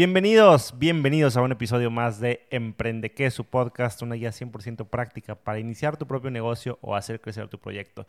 Bienvenidos, 0.00 0.78
bienvenidos 0.78 1.36
a 1.36 1.42
un 1.42 1.52
episodio 1.52 1.90
más 1.90 2.20
de 2.20 2.46
Emprende 2.48 3.12
que 3.12 3.30
su 3.30 3.44
podcast, 3.44 4.00
una 4.00 4.14
guía 4.14 4.30
100% 4.30 4.88
práctica 4.88 5.34
para 5.34 5.58
iniciar 5.58 5.98
tu 5.98 6.06
propio 6.06 6.30
negocio 6.30 6.78
o 6.80 6.96
hacer 6.96 7.20
crecer 7.20 7.48
tu 7.48 7.58
proyecto. 7.58 8.06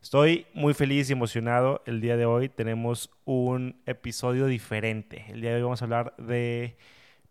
Estoy 0.00 0.46
muy 0.54 0.72
feliz 0.72 1.10
y 1.10 1.12
emocionado. 1.12 1.82
El 1.84 2.00
día 2.00 2.16
de 2.16 2.24
hoy 2.24 2.48
tenemos 2.48 3.10
un 3.26 3.82
episodio 3.84 4.46
diferente. 4.46 5.26
El 5.28 5.42
día 5.42 5.50
de 5.50 5.56
hoy 5.56 5.62
vamos 5.64 5.82
a 5.82 5.84
hablar 5.84 6.14
de 6.16 6.78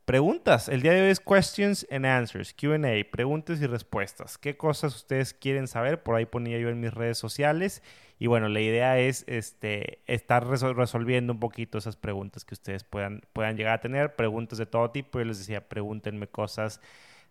preguntas. 0.06 0.70
El 0.70 0.84
día 0.84 0.92
de 0.92 1.02
hoy 1.02 1.10
es 1.10 1.20
questions 1.20 1.88
and 1.90 2.06
answers, 2.06 2.54
QA, 2.54 2.78
preguntas 3.12 3.60
y 3.60 3.66
respuestas. 3.66 4.38
¿Qué 4.38 4.56
cosas 4.56 4.96
ustedes 4.96 5.34
quieren 5.34 5.68
saber? 5.68 6.04
Por 6.04 6.14
ahí 6.14 6.28
ponía 6.28 6.60
yo 6.60 6.70
en 6.70 6.80
mis 6.80 6.94
redes 6.94 7.18
sociales. 7.18 7.82
Y 8.20 8.28
bueno, 8.28 8.48
la 8.48 8.62
idea 8.62 8.98
es 9.00 9.26
este, 9.28 10.00
estar 10.08 10.48
resolviendo 10.48 11.34
un 11.34 11.40
poquito 11.40 11.78
esas 11.78 11.98
preguntas 11.98 12.46
que 12.46 12.54
ustedes 12.54 12.84
puedan, 12.84 13.22
puedan 13.34 13.58
llegar 13.58 13.74
a 13.74 13.82
tener. 13.82 14.16
Preguntas 14.16 14.58
de 14.58 14.66
todo 14.66 14.92
tipo. 14.92 15.20
Yo 15.20 15.26
les 15.26 15.40
decía, 15.40 15.68
pregúntenme 15.68 16.28
cosas 16.28 16.80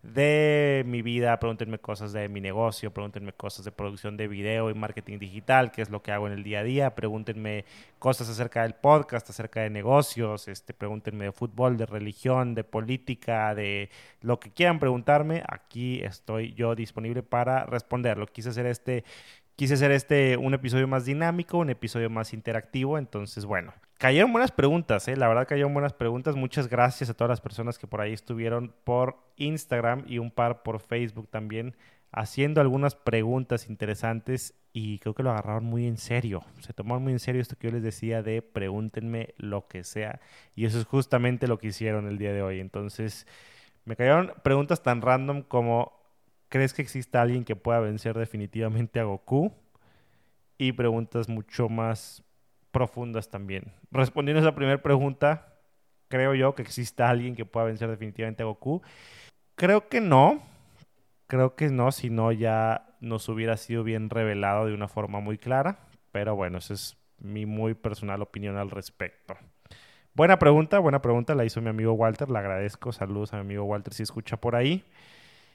de 0.04 0.84
mi 0.86 1.00
vida, 1.00 1.38
pregúntenme 1.40 1.78
cosas 1.78 2.12
de 2.12 2.28
mi 2.28 2.40
negocio, 2.40 2.92
pregúntenme 2.92 3.32
cosas 3.32 3.64
de 3.64 3.72
producción 3.72 4.18
de 4.18 4.28
video 4.28 4.68
y 4.68 4.74
marketing 4.74 5.18
digital, 5.18 5.72
que 5.72 5.80
es 5.80 5.88
lo 5.88 6.02
que 6.02 6.12
hago 6.12 6.26
en 6.26 6.34
el 6.34 6.42
día 6.44 6.60
a 6.60 6.62
día, 6.62 6.94
pregúntenme 6.94 7.64
cosas 7.98 8.28
acerca 8.28 8.62
del 8.62 8.74
podcast, 8.74 9.30
acerca 9.30 9.62
de 9.62 9.70
negocios, 9.70 10.46
este, 10.46 10.74
pregúntenme 10.74 11.24
de 11.24 11.32
fútbol, 11.32 11.78
de 11.78 11.86
religión, 11.86 12.54
de 12.54 12.64
política, 12.64 13.54
de 13.54 13.88
lo 14.20 14.38
que 14.40 14.50
quieran 14.50 14.78
preguntarme, 14.78 15.42
aquí 15.48 16.02
estoy 16.02 16.52
yo 16.52 16.74
disponible 16.74 17.22
para 17.22 17.64
responderlo. 17.64 18.26
Quise 18.26 18.50
hacer 18.50 18.66
este 18.66 19.04
quise 19.56 19.74
hacer 19.74 19.90
este 19.92 20.36
un 20.36 20.54
episodio 20.54 20.88
más 20.88 21.04
dinámico, 21.04 21.58
un 21.58 21.70
episodio 21.70 22.10
más 22.10 22.32
interactivo. 22.32 22.98
Entonces, 22.98 23.44
bueno, 23.44 23.72
cayeron 23.98 24.32
buenas 24.32 24.50
preguntas, 24.50 25.08
¿eh? 25.08 25.16
La 25.16 25.28
verdad 25.28 25.46
cayeron 25.48 25.72
buenas 25.72 25.92
preguntas. 25.92 26.36
Muchas 26.36 26.68
gracias 26.68 27.10
a 27.10 27.14
todas 27.14 27.30
las 27.30 27.40
personas 27.40 27.78
que 27.78 27.86
por 27.86 28.00
ahí 28.00 28.12
estuvieron 28.12 28.74
por 28.84 29.16
Instagram 29.36 30.04
y 30.06 30.18
un 30.18 30.30
par 30.30 30.62
por 30.62 30.80
Facebook 30.80 31.28
también 31.28 31.76
haciendo 32.16 32.60
algunas 32.60 32.94
preguntas 32.94 33.68
interesantes 33.68 34.54
y 34.72 34.98
creo 35.00 35.14
que 35.14 35.24
lo 35.24 35.30
agarraron 35.30 35.64
muy 35.64 35.86
en 35.86 35.96
serio. 35.96 36.44
Se 36.60 36.72
tomaron 36.72 37.02
muy 37.02 37.12
en 37.12 37.18
serio 37.18 37.42
esto 37.42 37.56
que 37.56 37.68
yo 37.68 37.72
les 37.72 37.82
decía 37.82 38.22
de 38.22 38.40
pregúntenme 38.40 39.34
lo 39.36 39.66
que 39.66 39.82
sea. 39.82 40.20
Y 40.54 40.64
eso 40.64 40.78
es 40.78 40.86
justamente 40.86 41.48
lo 41.48 41.58
que 41.58 41.68
hicieron 41.68 42.06
el 42.06 42.18
día 42.18 42.32
de 42.32 42.42
hoy. 42.42 42.60
Entonces, 42.60 43.26
me 43.84 43.96
cayeron 43.96 44.32
preguntas 44.42 44.82
tan 44.82 45.02
random 45.02 45.42
como 45.42 46.03
¿Crees 46.54 46.72
que 46.72 46.82
exista 46.82 47.20
alguien 47.20 47.42
que 47.42 47.56
pueda 47.56 47.80
vencer 47.80 48.16
definitivamente 48.16 49.00
a 49.00 49.02
Goku? 49.02 49.52
Y 50.56 50.70
preguntas 50.70 51.28
mucho 51.28 51.68
más 51.68 52.22
profundas 52.70 53.28
también. 53.28 53.72
Respondiendo 53.90 54.38
a 54.38 54.44
esa 54.44 54.54
primera 54.54 54.80
pregunta, 54.80 55.52
creo 56.06 56.32
yo 56.32 56.54
que 56.54 56.62
exista 56.62 57.10
alguien 57.10 57.34
que 57.34 57.44
pueda 57.44 57.66
vencer 57.66 57.90
definitivamente 57.90 58.44
a 58.44 58.46
Goku. 58.46 58.82
Creo 59.56 59.88
que 59.88 60.00
no. 60.00 60.44
Creo 61.26 61.56
que 61.56 61.70
no, 61.70 61.90
si 61.90 62.08
no 62.08 62.30
ya 62.30 62.86
nos 63.00 63.28
hubiera 63.28 63.56
sido 63.56 63.82
bien 63.82 64.08
revelado 64.08 64.66
de 64.66 64.74
una 64.74 64.86
forma 64.86 65.18
muy 65.18 65.38
clara. 65.38 65.80
Pero 66.12 66.36
bueno, 66.36 66.58
esa 66.58 66.74
es 66.74 66.96
mi 67.18 67.46
muy 67.46 67.74
personal 67.74 68.22
opinión 68.22 68.58
al 68.58 68.70
respecto. 68.70 69.36
Buena 70.14 70.38
pregunta, 70.38 70.78
buena 70.78 71.02
pregunta, 71.02 71.34
la 71.34 71.44
hizo 71.44 71.60
mi 71.60 71.70
amigo 71.70 71.94
Walter, 71.94 72.30
le 72.30 72.38
agradezco. 72.38 72.92
Saludos 72.92 73.32
a 73.32 73.38
mi 73.38 73.40
amigo 73.40 73.64
Walter 73.64 73.92
si 73.92 74.04
escucha 74.04 74.36
por 74.36 74.54
ahí. 74.54 74.84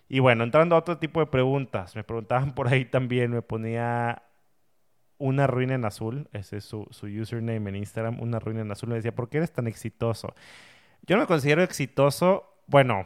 Y 0.10 0.20
bueno, 0.20 0.44
entrando 0.44 0.76
a 0.76 0.80
otro 0.80 0.98
tipo 0.98 1.20
de 1.20 1.28
preguntas, 1.28 1.96
me 1.96 2.04
preguntaban 2.04 2.54
por 2.56 2.68
ahí 2.68 2.86
también, 2.86 3.32
me 3.32 3.42
ponía 3.44 4.24
una 5.20 5.48
ruina 5.48 5.76
en 5.76 5.86
azul, 5.86 6.28
ese 6.34 6.58
es 6.58 6.66
su, 6.66 6.88
su 6.92 7.06
username 7.08 7.70
en 7.70 7.76
Instagram, 7.76 8.20
una 8.20 8.40
ruina 8.40 8.62
en 8.62 8.72
azul, 8.72 8.90
me 8.90 8.96
decía, 8.96 9.14
¿por 9.14 9.30
qué 9.30 9.38
eres 9.38 9.52
tan 9.52 9.68
exitoso? 9.68 10.34
Yo 11.04 11.16
no 11.16 11.24
me 11.24 11.28
considero 11.28 11.62
exitoso, 11.62 12.62
bueno, 12.68 13.06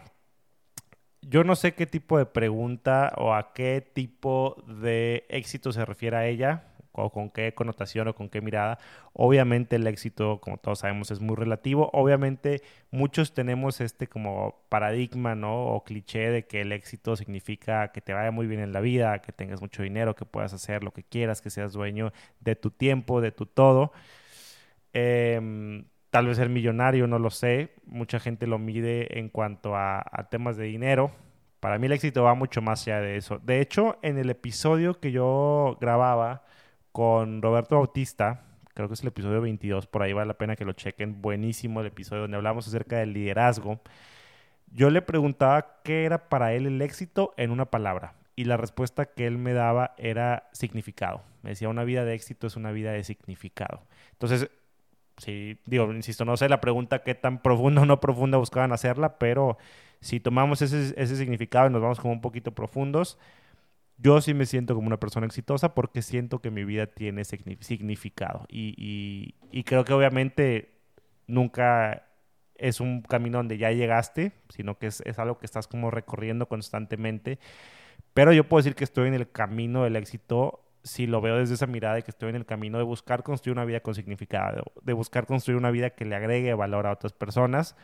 yo 1.21 1.43
no 1.43 1.55
sé 1.55 1.73
qué 1.73 1.85
tipo 1.87 2.17
de 2.17 2.25
pregunta 2.25 3.13
o 3.17 3.33
a 3.33 3.53
qué 3.53 3.81
tipo 3.81 4.63
de 4.67 5.25
éxito 5.29 5.71
se 5.71 5.85
refiere 5.85 6.17
a 6.17 6.27
ella, 6.27 6.72
o 6.93 7.11
con 7.11 7.29
qué 7.29 7.53
connotación 7.53 8.07
o 8.07 8.15
con 8.15 8.29
qué 8.29 8.41
mirada. 8.41 8.79
Obviamente 9.13 9.75
el 9.75 9.87
éxito, 9.87 10.39
como 10.41 10.57
todos 10.57 10.79
sabemos, 10.79 11.11
es 11.11 11.19
muy 11.19 11.35
relativo. 11.35 11.89
Obviamente 11.93 12.61
muchos 12.91 13.33
tenemos 13.33 13.81
este 13.81 14.07
como 14.07 14.63
paradigma, 14.69 15.35
¿no? 15.35 15.67
O 15.67 15.83
cliché 15.83 16.29
de 16.31 16.47
que 16.47 16.61
el 16.61 16.71
éxito 16.71 17.15
significa 17.15 17.91
que 17.91 18.01
te 18.01 18.13
vaya 18.13 18.31
muy 18.31 18.47
bien 18.47 18.61
en 18.61 18.73
la 18.73 18.79
vida, 18.81 19.19
que 19.21 19.31
tengas 19.33 19.61
mucho 19.61 19.83
dinero, 19.83 20.15
que 20.15 20.25
puedas 20.25 20.53
hacer 20.53 20.83
lo 20.83 20.91
que 20.93 21.03
quieras, 21.03 21.41
que 21.41 21.49
seas 21.49 21.73
dueño 21.73 22.13
de 22.39 22.55
tu 22.55 22.71
tiempo, 22.71 23.21
de 23.21 23.31
tu 23.31 23.45
todo. 23.45 23.91
Em, 24.93 25.85
tal 26.09 26.27
vez 26.27 26.37
ser 26.37 26.49
millonario, 26.49 27.07
no 27.07 27.19
lo 27.19 27.29
sé. 27.31 27.73
Mucha 27.85 28.19
gente 28.19 28.47
lo 28.47 28.59
mide 28.59 29.19
en 29.19 29.29
cuanto 29.29 29.75
a, 29.75 30.03
a 30.11 30.29
temas 30.29 30.57
de 30.57 30.65
dinero. 30.65 31.11
Para 31.63 31.79
mí 31.79 31.85
el 31.85 31.93
éxito 31.93 32.23
va 32.23 32.33
mucho 32.35 32.61
más 32.61 32.85
allá 32.85 32.99
de 32.99 33.15
eso. 33.17 33.39
De 33.39 33.61
hecho, 33.61 33.97
en 34.01 34.17
el 34.17 34.29
episodio 34.29 34.99
que 34.99 35.13
yo 35.13 35.77
grababa, 35.79 36.43
con 36.93 37.41
Roberto 37.41 37.75
Bautista, 37.75 38.43
creo 38.75 38.87
que 38.87 38.93
es 38.93 39.01
el 39.01 39.07
episodio 39.07 39.41
22, 39.41 39.87
por 39.87 40.03
ahí 40.03 40.13
vale 40.13 40.27
la 40.27 40.37
pena 40.37 40.55
que 40.55 40.63
lo 40.63 40.73
chequen, 40.73 41.21
buenísimo 41.21 41.81
el 41.81 41.87
episodio 41.87 42.21
donde 42.21 42.37
hablamos 42.37 42.67
acerca 42.67 42.97
del 42.97 43.13
liderazgo. 43.13 43.81
Yo 44.71 44.91
le 44.91 45.01
preguntaba 45.01 45.81
qué 45.83 46.05
era 46.05 46.29
para 46.29 46.53
él 46.53 46.67
el 46.67 46.81
éxito 46.81 47.33
en 47.35 47.49
una 47.49 47.65
palabra 47.65 48.13
y 48.35 48.45
la 48.45 48.57
respuesta 48.57 49.07
que 49.07 49.25
él 49.25 49.39
me 49.39 49.53
daba 49.53 49.95
era 49.97 50.49
significado. 50.53 51.23
Me 51.41 51.49
decía, 51.49 51.67
una 51.67 51.83
vida 51.83 52.05
de 52.05 52.13
éxito 52.13 52.45
es 52.45 52.55
una 52.55 52.71
vida 52.71 52.91
de 52.91 53.03
significado. 53.03 53.81
Entonces, 54.11 54.51
sí, 55.17 55.57
digo, 55.65 55.91
insisto, 55.91 56.25
no 56.25 56.37
sé 56.37 56.47
la 56.47 56.61
pregunta 56.61 57.01
qué 57.01 57.15
tan 57.15 57.41
profunda 57.41 57.81
o 57.81 57.85
no 57.87 57.99
profunda 57.99 58.37
buscaban 58.37 58.71
hacerla, 58.71 59.17
pero 59.17 59.57
si 59.99 60.19
tomamos 60.19 60.61
ese, 60.61 60.93
ese 60.95 61.15
significado 61.15 61.67
y 61.67 61.71
nos 61.71 61.81
vamos 61.81 61.99
como 61.99 62.13
un 62.13 62.21
poquito 62.21 62.51
profundos, 62.51 63.17
yo 63.97 64.21
sí 64.21 64.33
me 64.33 64.45
siento 64.45 64.75
como 64.75 64.87
una 64.87 64.99
persona 64.99 65.25
exitosa 65.25 65.73
porque 65.73 66.01
siento 66.01 66.39
que 66.39 66.51
mi 66.51 66.63
vida 66.65 66.87
tiene 66.87 67.23
significado. 67.23 68.45
Y, 68.49 69.35
creo 69.65 69.85
que 69.85 69.93
obviamente 69.93 70.81
nunca 71.27 72.07
es 72.55 72.79
un 72.79 73.01
camino 73.01 73.39
donde 73.39 73.57
ya 73.57 73.71
llegaste, 73.71 74.33
sino 74.49 74.77
que 74.77 74.87
es, 74.87 75.01
es, 75.05 75.19
algo 75.19 75.37
que 75.37 75.45
estás 75.45 75.67
como 75.67 75.91
recorriendo 75.91 76.47
constantemente. 76.47 77.39
Pero 78.13 78.33
yo 78.33 78.47
puedo 78.47 78.59
decir 78.59 78.75
que 78.75 78.83
estoy 78.83 79.07
en 79.07 79.15
el 79.15 79.31
camino 79.31 79.83
del 79.83 79.95
éxito 79.95 80.63
si 80.83 81.07
lo 81.07 81.21
veo 81.21 81.37
desde 81.37 81.55
esa 81.55 81.65
mirada 81.65 81.95
de 81.95 82.03
que 82.03 82.11
estoy 82.11 82.29
en 82.29 82.35
el 82.35 82.45
camino 82.45 82.77
de 82.77 82.83
buscar 82.83 83.23
construir 83.23 83.57
una 83.57 83.65
vida 83.65 83.79
con 83.79 83.95
significado, 83.95 84.73
de 84.81 84.93
buscar 84.93 85.25
construir 85.25 85.57
una 85.57 85.71
vida 85.71 85.91
que 85.91 86.05
le 86.05 86.15
agregue 86.15 86.53
valor 86.53 86.87
a 86.87 86.91
otras 86.91 87.13
personas 87.13 87.75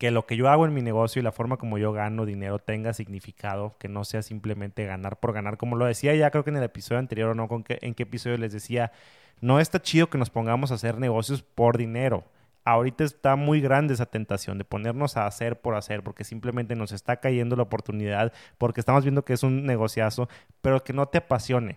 que 0.00 0.10
lo 0.10 0.24
que 0.24 0.38
yo 0.38 0.48
hago 0.48 0.64
en 0.64 0.72
mi 0.72 0.80
negocio 0.80 1.20
y 1.20 1.22
la 1.22 1.30
forma 1.30 1.58
como 1.58 1.76
yo 1.76 1.92
gano 1.92 2.24
dinero 2.24 2.58
tenga 2.58 2.94
significado, 2.94 3.76
que 3.78 3.86
no 3.86 4.04
sea 4.04 4.22
simplemente 4.22 4.86
ganar 4.86 5.20
por 5.20 5.34
ganar, 5.34 5.58
como 5.58 5.76
lo 5.76 5.84
decía 5.84 6.14
ya 6.14 6.30
creo 6.30 6.42
que 6.42 6.48
en 6.48 6.56
el 6.56 6.62
episodio 6.62 7.00
anterior 7.00 7.28
o 7.28 7.34
no, 7.34 7.48
con 7.48 7.66
en 7.68 7.94
qué 7.94 8.04
episodio 8.04 8.38
les 8.38 8.50
decía, 8.50 8.92
no 9.42 9.60
está 9.60 9.82
chido 9.82 10.08
que 10.08 10.16
nos 10.16 10.30
pongamos 10.30 10.70
a 10.70 10.76
hacer 10.76 10.96
negocios 10.96 11.42
por 11.42 11.76
dinero. 11.76 12.24
Ahorita 12.64 13.04
está 13.04 13.36
muy 13.36 13.60
grande 13.60 13.92
esa 13.92 14.06
tentación 14.06 14.56
de 14.56 14.64
ponernos 14.64 15.18
a 15.18 15.26
hacer 15.26 15.60
por 15.60 15.74
hacer, 15.74 16.02
porque 16.02 16.24
simplemente 16.24 16.76
nos 16.76 16.92
está 16.92 17.16
cayendo 17.16 17.54
la 17.54 17.64
oportunidad, 17.64 18.32
porque 18.56 18.80
estamos 18.80 19.04
viendo 19.04 19.26
que 19.26 19.34
es 19.34 19.42
un 19.42 19.66
negociazo, 19.66 20.30
pero 20.62 20.82
que 20.82 20.94
no 20.94 21.08
te 21.08 21.18
apasione, 21.18 21.76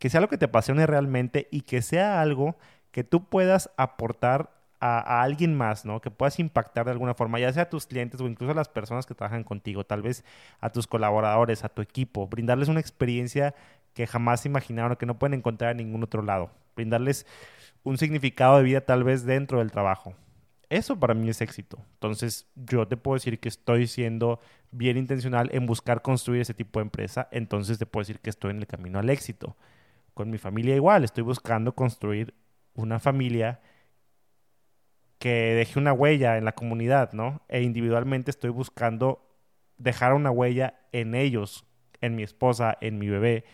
que 0.00 0.10
sea 0.10 0.20
lo 0.20 0.28
que 0.28 0.38
te 0.38 0.46
apasione 0.46 0.88
realmente 0.88 1.46
y 1.52 1.60
que 1.60 1.82
sea 1.82 2.20
algo 2.20 2.56
que 2.90 3.04
tú 3.04 3.28
puedas 3.28 3.70
aportar 3.76 4.59
a, 4.80 5.22
alguien 5.22 5.54
más, 5.56 5.84
¿no? 5.84 6.00
Que 6.00 6.10
puedas 6.10 6.38
impactar 6.38 6.86
de 6.86 6.92
alguna 6.92 7.14
forma, 7.14 7.38
ya 7.38 7.52
sea 7.52 7.64
a 7.64 7.68
tus 7.68 7.86
clientes 7.86 8.20
o 8.20 8.26
incluso 8.26 8.52
a 8.52 8.54
las 8.54 8.68
personas 8.68 9.06
que 9.06 9.14
trabajan 9.14 9.44
contigo, 9.44 9.84
tal 9.84 10.02
vez 10.02 10.24
a 10.60 10.70
tus 10.70 10.86
colaboradores, 10.86 11.64
a 11.64 11.68
tu 11.68 11.82
equipo, 11.82 12.26
brindarles 12.26 12.68
una 12.68 12.80
experiencia 12.80 13.54
que 13.94 14.06
jamás 14.06 14.46
imaginaron 14.46 14.96
que 14.96 15.06
no 15.06 15.18
pueden 15.18 15.34
encontrar 15.34 15.72
en 15.72 15.78
ningún 15.78 16.02
otro 16.02 16.22
lado, 16.22 16.50
brindarles 16.74 17.26
un 17.82 17.98
significado 17.98 18.56
de 18.56 18.62
vida 18.62 18.80
tal 18.80 19.04
vez 19.04 19.24
dentro 19.24 19.58
del 19.58 19.70
trabajo. 19.70 20.14
Eso 20.70 20.98
para 20.98 21.14
mí 21.14 21.28
es 21.28 21.40
éxito. 21.40 21.78
Entonces, 21.94 22.46
yo 22.54 22.86
te 22.86 22.96
puedo 22.96 23.14
decir 23.16 23.40
que 23.40 23.48
estoy 23.48 23.88
siendo 23.88 24.40
bien 24.70 24.96
intencional 24.96 25.50
en 25.52 25.66
buscar 25.66 26.00
construir 26.00 26.42
ese 26.42 26.54
tipo 26.54 26.78
de 26.78 26.84
empresa. 26.84 27.28
Entonces, 27.32 27.78
te 27.78 27.86
puedo 27.86 28.02
decir 28.02 28.20
que 28.20 28.30
estoy 28.30 28.52
en 28.52 28.58
el 28.58 28.68
camino 28.68 29.00
al 29.00 29.10
éxito. 29.10 29.56
Con 30.14 30.30
mi 30.30 30.38
familia 30.38 30.76
igual, 30.76 31.02
estoy 31.02 31.24
buscando 31.24 31.74
construir 31.74 32.34
una 32.74 33.00
familia 33.00 33.60
que 35.20 35.54
deje 35.54 35.78
una 35.78 35.92
huella 35.92 36.38
en 36.38 36.46
la 36.46 36.52
comunidad, 36.52 37.12
¿no? 37.12 37.42
E 37.48 37.60
individualmente 37.60 38.30
estoy 38.30 38.50
buscando 38.50 39.22
dejar 39.76 40.14
una 40.14 40.30
huella 40.30 40.80
en 40.92 41.14
ellos, 41.14 41.66
en 42.00 42.16
mi 42.16 42.22
esposa, 42.22 42.76
en 42.80 42.98
mi 42.98 43.08
bebé, 43.08 43.44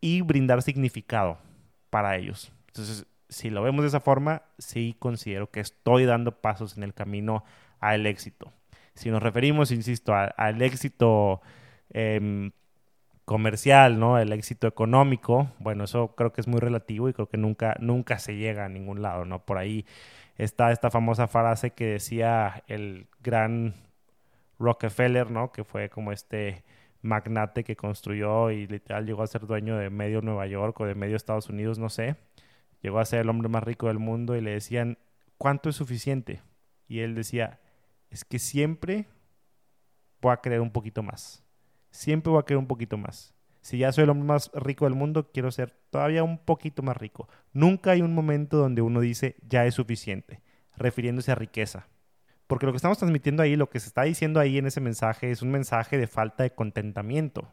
y 0.00 0.20
brindar 0.20 0.60
significado 0.60 1.38
para 1.88 2.16
ellos. 2.16 2.52
Entonces, 2.68 3.06
si 3.30 3.48
lo 3.48 3.62
vemos 3.62 3.82
de 3.82 3.88
esa 3.88 4.00
forma, 4.00 4.42
sí 4.58 4.94
considero 4.98 5.50
que 5.50 5.60
estoy 5.60 6.04
dando 6.04 6.32
pasos 6.42 6.76
en 6.76 6.82
el 6.82 6.92
camino 6.92 7.42
al 7.80 8.04
éxito. 8.04 8.52
Si 8.94 9.10
nos 9.10 9.22
referimos, 9.22 9.72
insisto, 9.72 10.14
al 10.14 10.60
éxito 10.60 11.40
em, 11.90 12.52
comercial, 13.24 13.98
¿no? 13.98 14.18
El 14.18 14.32
éxito 14.32 14.66
económico, 14.66 15.50
bueno, 15.60 15.84
eso 15.84 16.14
creo 16.14 16.32
que 16.32 16.42
es 16.42 16.46
muy 16.46 16.60
relativo 16.60 17.08
y 17.08 17.14
creo 17.14 17.28
que 17.28 17.38
nunca, 17.38 17.74
nunca 17.80 18.18
se 18.18 18.36
llega 18.36 18.66
a 18.66 18.68
ningún 18.68 19.00
lado, 19.00 19.24
¿no? 19.24 19.44
Por 19.46 19.56
ahí 19.56 19.86
está 20.38 20.72
esta 20.72 20.90
famosa 20.90 21.28
frase 21.28 21.70
que 21.70 21.86
decía 21.86 22.62
el 22.66 23.08
gran 23.20 23.74
Rockefeller, 24.58 25.30
¿no? 25.30 25.52
Que 25.52 25.64
fue 25.64 25.88
como 25.90 26.12
este 26.12 26.64
magnate 27.02 27.64
que 27.64 27.76
construyó 27.76 28.50
y 28.50 28.66
literal 28.66 29.06
llegó 29.06 29.22
a 29.22 29.26
ser 29.26 29.46
dueño 29.46 29.76
de 29.76 29.90
medio 29.90 30.22
Nueva 30.22 30.46
York 30.46 30.78
o 30.80 30.86
de 30.86 30.94
medio 30.94 31.16
Estados 31.16 31.48
Unidos, 31.48 31.78
no 31.78 31.88
sé. 31.88 32.16
Llegó 32.82 32.98
a 32.98 33.04
ser 33.04 33.20
el 33.20 33.28
hombre 33.28 33.48
más 33.48 33.62
rico 33.62 33.88
del 33.88 33.98
mundo 33.98 34.36
y 34.36 34.40
le 34.40 34.52
decían, 34.52 34.98
¿cuánto 35.38 35.68
es 35.68 35.76
suficiente? 35.76 36.42
Y 36.88 37.00
él 37.00 37.14
decía, 37.14 37.60
es 38.10 38.24
que 38.24 38.38
siempre 38.38 39.06
voy 40.20 40.32
a 40.32 40.38
querer 40.38 40.60
un 40.60 40.70
poquito 40.70 41.02
más. 41.02 41.42
Siempre 41.90 42.30
voy 42.30 42.40
a 42.40 42.44
querer 42.44 42.58
un 42.58 42.66
poquito 42.66 42.96
más. 42.96 43.35
Si 43.66 43.78
ya 43.78 43.90
soy 43.90 44.04
el 44.04 44.10
hombre 44.10 44.28
más 44.28 44.52
rico 44.54 44.84
del 44.84 44.94
mundo, 44.94 45.32
quiero 45.32 45.50
ser 45.50 45.72
todavía 45.90 46.22
un 46.22 46.38
poquito 46.38 46.84
más 46.84 46.96
rico. 46.96 47.28
Nunca 47.52 47.90
hay 47.90 48.00
un 48.00 48.14
momento 48.14 48.58
donde 48.58 48.80
uno 48.80 49.00
dice, 49.00 49.34
ya 49.42 49.66
es 49.66 49.74
suficiente, 49.74 50.40
refiriéndose 50.76 51.32
a 51.32 51.34
riqueza. 51.34 51.88
Porque 52.46 52.64
lo 52.64 52.70
que 52.70 52.76
estamos 52.76 52.98
transmitiendo 52.98 53.42
ahí, 53.42 53.56
lo 53.56 53.68
que 53.68 53.80
se 53.80 53.88
está 53.88 54.04
diciendo 54.04 54.38
ahí 54.38 54.58
en 54.58 54.66
ese 54.66 54.80
mensaje, 54.80 55.32
es 55.32 55.42
un 55.42 55.50
mensaje 55.50 55.98
de 55.98 56.06
falta 56.06 56.44
de 56.44 56.54
contentamiento. 56.54 57.50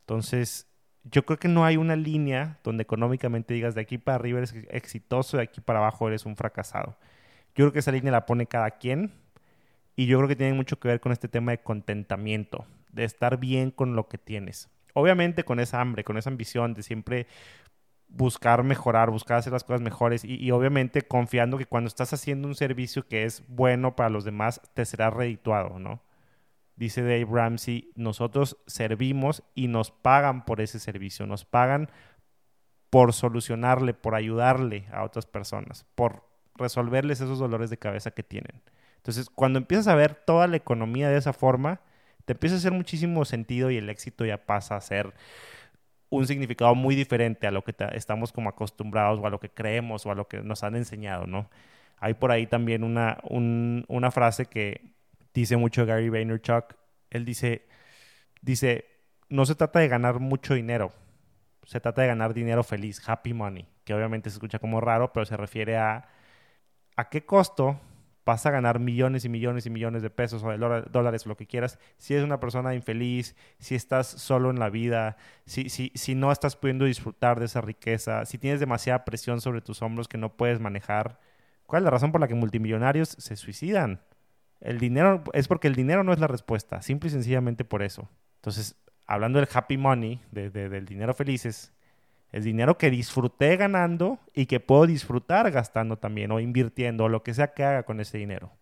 Entonces, 0.00 0.66
yo 1.04 1.24
creo 1.24 1.38
que 1.38 1.48
no 1.48 1.64
hay 1.64 1.78
una 1.78 1.96
línea 1.96 2.58
donde 2.62 2.82
económicamente 2.82 3.54
digas 3.54 3.74
de 3.74 3.80
aquí 3.80 3.96
para 3.96 4.16
arriba 4.16 4.40
eres 4.40 4.54
exitoso, 4.68 5.38
de 5.38 5.44
aquí 5.44 5.62
para 5.62 5.78
abajo 5.78 6.06
eres 6.06 6.26
un 6.26 6.36
fracasado. 6.36 6.98
Yo 7.54 7.64
creo 7.64 7.72
que 7.72 7.78
esa 7.78 7.92
línea 7.92 8.12
la 8.12 8.26
pone 8.26 8.44
cada 8.44 8.72
quien 8.72 9.14
y 9.96 10.04
yo 10.04 10.18
creo 10.18 10.28
que 10.28 10.36
tiene 10.36 10.52
mucho 10.52 10.78
que 10.78 10.88
ver 10.88 11.00
con 11.00 11.12
este 11.12 11.28
tema 11.28 11.52
de 11.52 11.62
contentamiento, 11.62 12.66
de 12.92 13.04
estar 13.04 13.38
bien 13.38 13.70
con 13.70 13.96
lo 13.96 14.06
que 14.06 14.18
tienes. 14.18 14.68
Obviamente 14.94 15.44
con 15.44 15.60
esa 15.60 15.80
hambre, 15.80 16.04
con 16.04 16.16
esa 16.16 16.30
ambición 16.30 16.74
de 16.74 16.82
siempre 16.82 17.26
buscar 18.10 18.62
mejorar, 18.64 19.10
buscar 19.10 19.38
hacer 19.38 19.52
las 19.52 19.64
cosas 19.64 19.80
mejores 19.80 20.24
y, 20.24 20.50
obviamente 20.50 21.02
confiando 21.02 21.58
que 21.58 21.66
cuando 21.66 21.88
estás 21.88 22.12
haciendo 22.12 22.48
un 22.48 22.54
servicio 22.54 23.06
que 23.06 23.24
es 23.24 23.44
bueno 23.48 23.94
para 23.94 24.10
los 24.10 24.24
demás, 24.24 24.60
te 24.74 24.84
será 24.84 25.10
redituado, 25.10 25.78
¿no? 25.78 26.02
Dice 26.76 27.02
Dave 27.02 27.26
Ramsey, 27.30 27.92
nosotros 27.94 28.56
servimos 28.66 29.42
y 29.54 29.68
nos 29.68 29.90
pagan 29.90 30.44
por 30.44 30.60
ese 30.60 30.78
servicio, 30.78 31.26
nos 31.26 31.44
pagan 31.44 31.90
por 32.88 33.12
solucionarle, 33.12 33.94
por 33.94 34.14
ayudarle 34.14 34.86
a 34.92 35.04
otras 35.04 35.26
personas, 35.26 35.84
por 35.94 36.28
resolverles 36.56 37.20
esos 37.20 37.38
dolores 37.38 37.70
de 37.70 37.78
cabeza 37.78 38.10
que 38.10 38.22
tienen. 38.22 38.62
Entonces, 38.96 39.30
cuando 39.30 39.58
empiezas 39.58 39.88
a 39.88 39.94
ver 39.94 40.14
toda 40.14 40.46
la 40.46 40.56
economía 40.56 41.08
de 41.08 41.16
esa 41.16 41.32
forma, 41.32 41.80
te 42.30 42.34
empieza 42.34 42.54
a 42.54 42.58
hacer 42.58 42.70
muchísimo 42.70 43.24
sentido 43.24 43.72
y 43.72 43.76
el 43.76 43.90
éxito 43.90 44.24
ya 44.24 44.46
pasa 44.46 44.76
a 44.76 44.80
ser 44.80 45.12
un 46.10 46.28
significado 46.28 46.76
muy 46.76 46.94
diferente 46.94 47.48
a 47.48 47.50
lo 47.50 47.64
que 47.64 47.74
estamos 47.94 48.30
como 48.30 48.48
acostumbrados 48.48 49.18
o 49.18 49.26
a 49.26 49.30
lo 49.30 49.40
que 49.40 49.48
creemos 49.50 50.06
o 50.06 50.12
a 50.12 50.14
lo 50.14 50.28
que 50.28 50.40
nos 50.40 50.62
han 50.62 50.76
enseñado, 50.76 51.26
¿no? 51.26 51.50
Hay 51.98 52.14
por 52.14 52.30
ahí 52.30 52.46
también 52.46 52.84
una, 52.84 53.18
una 53.24 54.10
frase 54.12 54.46
que 54.46 54.94
dice 55.34 55.56
mucho 55.56 55.84
Gary 55.86 56.08
Vaynerchuk. 56.08 56.76
Él 57.10 57.24
dice, 57.24 57.66
dice, 58.42 58.84
no 59.28 59.44
se 59.44 59.56
trata 59.56 59.80
de 59.80 59.88
ganar 59.88 60.20
mucho 60.20 60.54
dinero, 60.54 60.92
se 61.64 61.80
trata 61.80 62.02
de 62.02 62.08
ganar 62.08 62.32
dinero 62.32 62.62
feliz, 62.62 63.02
happy 63.08 63.34
money, 63.34 63.66
que 63.82 63.92
obviamente 63.92 64.30
se 64.30 64.34
escucha 64.34 64.60
como 64.60 64.80
raro, 64.80 65.12
pero 65.12 65.26
se 65.26 65.36
refiere 65.36 65.78
a 65.78 66.08
a 66.96 67.08
qué 67.08 67.24
costo 67.24 67.80
vas 68.24 68.46
a 68.46 68.50
ganar 68.50 68.78
millones 68.78 69.24
y 69.24 69.28
millones 69.28 69.66
y 69.66 69.70
millones 69.70 70.02
de 70.02 70.10
pesos 70.10 70.42
o 70.42 70.50
de 70.50 70.58
dólares, 70.90 71.26
lo 71.26 71.36
que 71.36 71.46
quieras, 71.46 71.78
si 71.96 72.14
eres 72.14 72.24
una 72.24 72.40
persona 72.40 72.74
infeliz, 72.74 73.34
si 73.58 73.74
estás 73.74 74.06
solo 74.06 74.50
en 74.50 74.58
la 74.58 74.70
vida, 74.70 75.16
si, 75.46 75.68
si, 75.68 75.92
si 75.94 76.14
no 76.14 76.30
estás 76.32 76.56
pudiendo 76.56 76.84
disfrutar 76.84 77.38
de 77.38 77.46
esa 77.46 77.60
riqueza, 77.60 78.24
si 78.26 78.38
tienes 78.38 78.60
demasiada 78.60 79.04
presión 79.04 79.40
sobre 79.40 79.60
tus 79.60 79.82
hombros 79.82 80.08
que 80.08 80.18
no 80.18 80.36
puedes 80.36 80.60
manejar. 80.60 81.18
¿Cuál 81.66 81.82
es 81.82 81.84
la 81.84 81.90
razón 81.90 82.12
por 82.12 82.20
la 82.20 82.28
que 82.28 82.34
multimillonarios 82.34 83.10
se 83.10 83.36
suicidan? 83.36 84.02
El 84.60 84.78
dinero 84.78 85.24
es 85.32 85.48
porque 85.48 85.68
el 85.68 85.74
dinero 85.74 86.04
no 86.04 86.12
es 86.12 86.18
la 86.18 86.26
respuesta, 86.26 86.82
simple 86.82 87.08
y 87.08 87.12
sencillamente 87.12 87.64
por 87.64 87.82
eso. 87.82 88.10
Entonces, 88.36 88.76
hablando 89.06 89.38
del 89.38 89.48
happy 89.52 89.76
money, 89.76 90.20
del 90.30 90.84
dinero 90.84 91.14
felices, 91.14 91.72
es 92.32 92.44
dinero 92.44 92.78
que 92.78 92.90
disfruté 92.90 93.56
ganando 93.56 94.18
y 94.34 94.46
que 94.46 94.60
puedo 94.60 94.86
disfrutar 94.86 95.50
gastando 95.50 95.96
también 95.98 96.30
o 96.30 96.40
invirtiendo 96.40 97.04
o 97.04 97.08
lo 97.08 97.22
que 97.22 97.34
sea 97.34 97.54
que 97.54 97.64
haga 97.64 97.82
con 97.82 98.00
ese 98.00 98.18
dinero. 98.18 98.52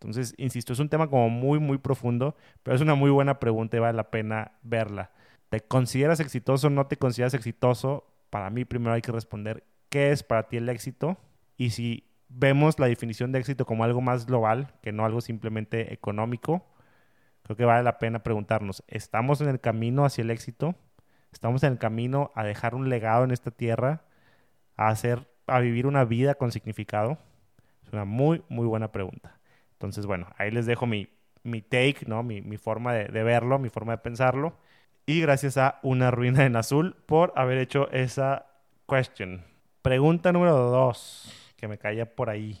Entonces, 0.00 0.34
insisto, 0.38 0.72
es 0.72 0.78
un 0.78 0.88
tema 0.88 1.08
como 1.08 1.28
muy, 1.28 1.58
muy 1.58 1.78
profundo, 1.78 2.36
pero 2.62 2.74
es 2.74 2.80
una 2.80 2.94
muy 2.94 3.10
buena 3.10 3.40
pregunta 3.40 3.76
y 3.76 3.80
vale 3.80 3.96
la 3.96 4.10
pena 4.10 4.52
verla. 4.62 5.10
¿Te 5.48 5.60
consideras 5.60 6.20
exitoso 6.20 6.68
o 6.68 6.70
no 6.70 6.86
te 6.86 6.96
consideras 6.96 7.34
exitoso? 7.34 8.06
Para 8.30 8.48
mí 8.50 8.64
primero 8.64 8.92
hay 8.92 9.02
que 9.02 9.12
responder 9.12 9.64
qué 9.88 10.12
es 10.12 10.22
para 10.22 10.48
ti 10.48 10.58
el 10.58 10.68
éxito 10.68 11.18
y 11.56 11.70
si 11.70 12.04
vemos 12.28 12.78
la 12.78 12.86
definición 12.86 13.32
de 13.32 13.40
éxito 13.40 13.66
como 13.66 13.84
algo 13.84 14.00
más 14.00 14.26
global 14.26 14.74
que 14.82 14.92
no 14.92 15.04
algo 15.04 15.20
simplemente 15.20 15.92
económico, 15.92 16.64
creo 17.42 17.56
que 17.56 17.64
vale 17.64 17.82
la 17.82 17.98
pena 17.98 18.22
preguntarnos, 18.22 18.84
¿estamos 18.86 19.40
en 19.40 19.48
el 19.48 19.60
camino 19.60 20.04
hacia 20.04 20.22
el 20.22 20.30
éxito? 20.30 20.74
Estamos 21.32 21.62
en 21.62 21.72
el 21.72 21.78
camino 21.78 22.32
a 22.34 22.44
dejar 22.44 22.74
un 22.74 22.88
legado 22.88 23.24
en 23.24 23.30
esta 23.30 23.50
tierra, 23.50 24.02
a 24.76 24.88
hacer, 24.88 25.28
a 25.46 25.60
vivir 25.60 25.86
una 25.86 26.04
vida 26.04 26.34
con 26.34 26.52
significado. 26.52 27.18
Es 27.84 27.92
una 27.92 28.04
muy, 28.04 28.42
muy 28.48 28.66
buena 28.66 28.92
pregunta. 28.92 29.38
Entonces, 29.72 30.06
bueno, 30.06 30.28
ahí 30.36 30.50
les 30.50 30.66
dejo 30.66 30.86
mi, 30.86 31.08
mi 31.42 31.62
take, 31.62 32.04
¿no? 32.06 32.22
Mi, 32.22 32.40
mi 32.40 32.56
forma 32.56 32.92
de, 32.94 33.22
verlo, 33.22 33.58
mi 33.58 33.68
forma 33.68 33.92
de 33.92 33.98
pensarlo. 33.98 34.56
Y 35.06 35.20
gracias 35.20 35.56
a 35.56 35.78
Una 35.82 36.10
Ruina 36.10 36.44
en 36.44 36.56
Azul 36.56 36.96
por 37.06 37.32
haber 37.36 37.58
hecho 37.58 37.90
esa 37.92 38.46
question. 38.88 39.44
Pregunta 39.82 40.32
número 40.32 40.56
dos, 40.56 41.32
que 41.56 41.68
me 41.68 41.78
caía 41.78 42.14
por 42.14 42.28
ahí. 42.28 42.58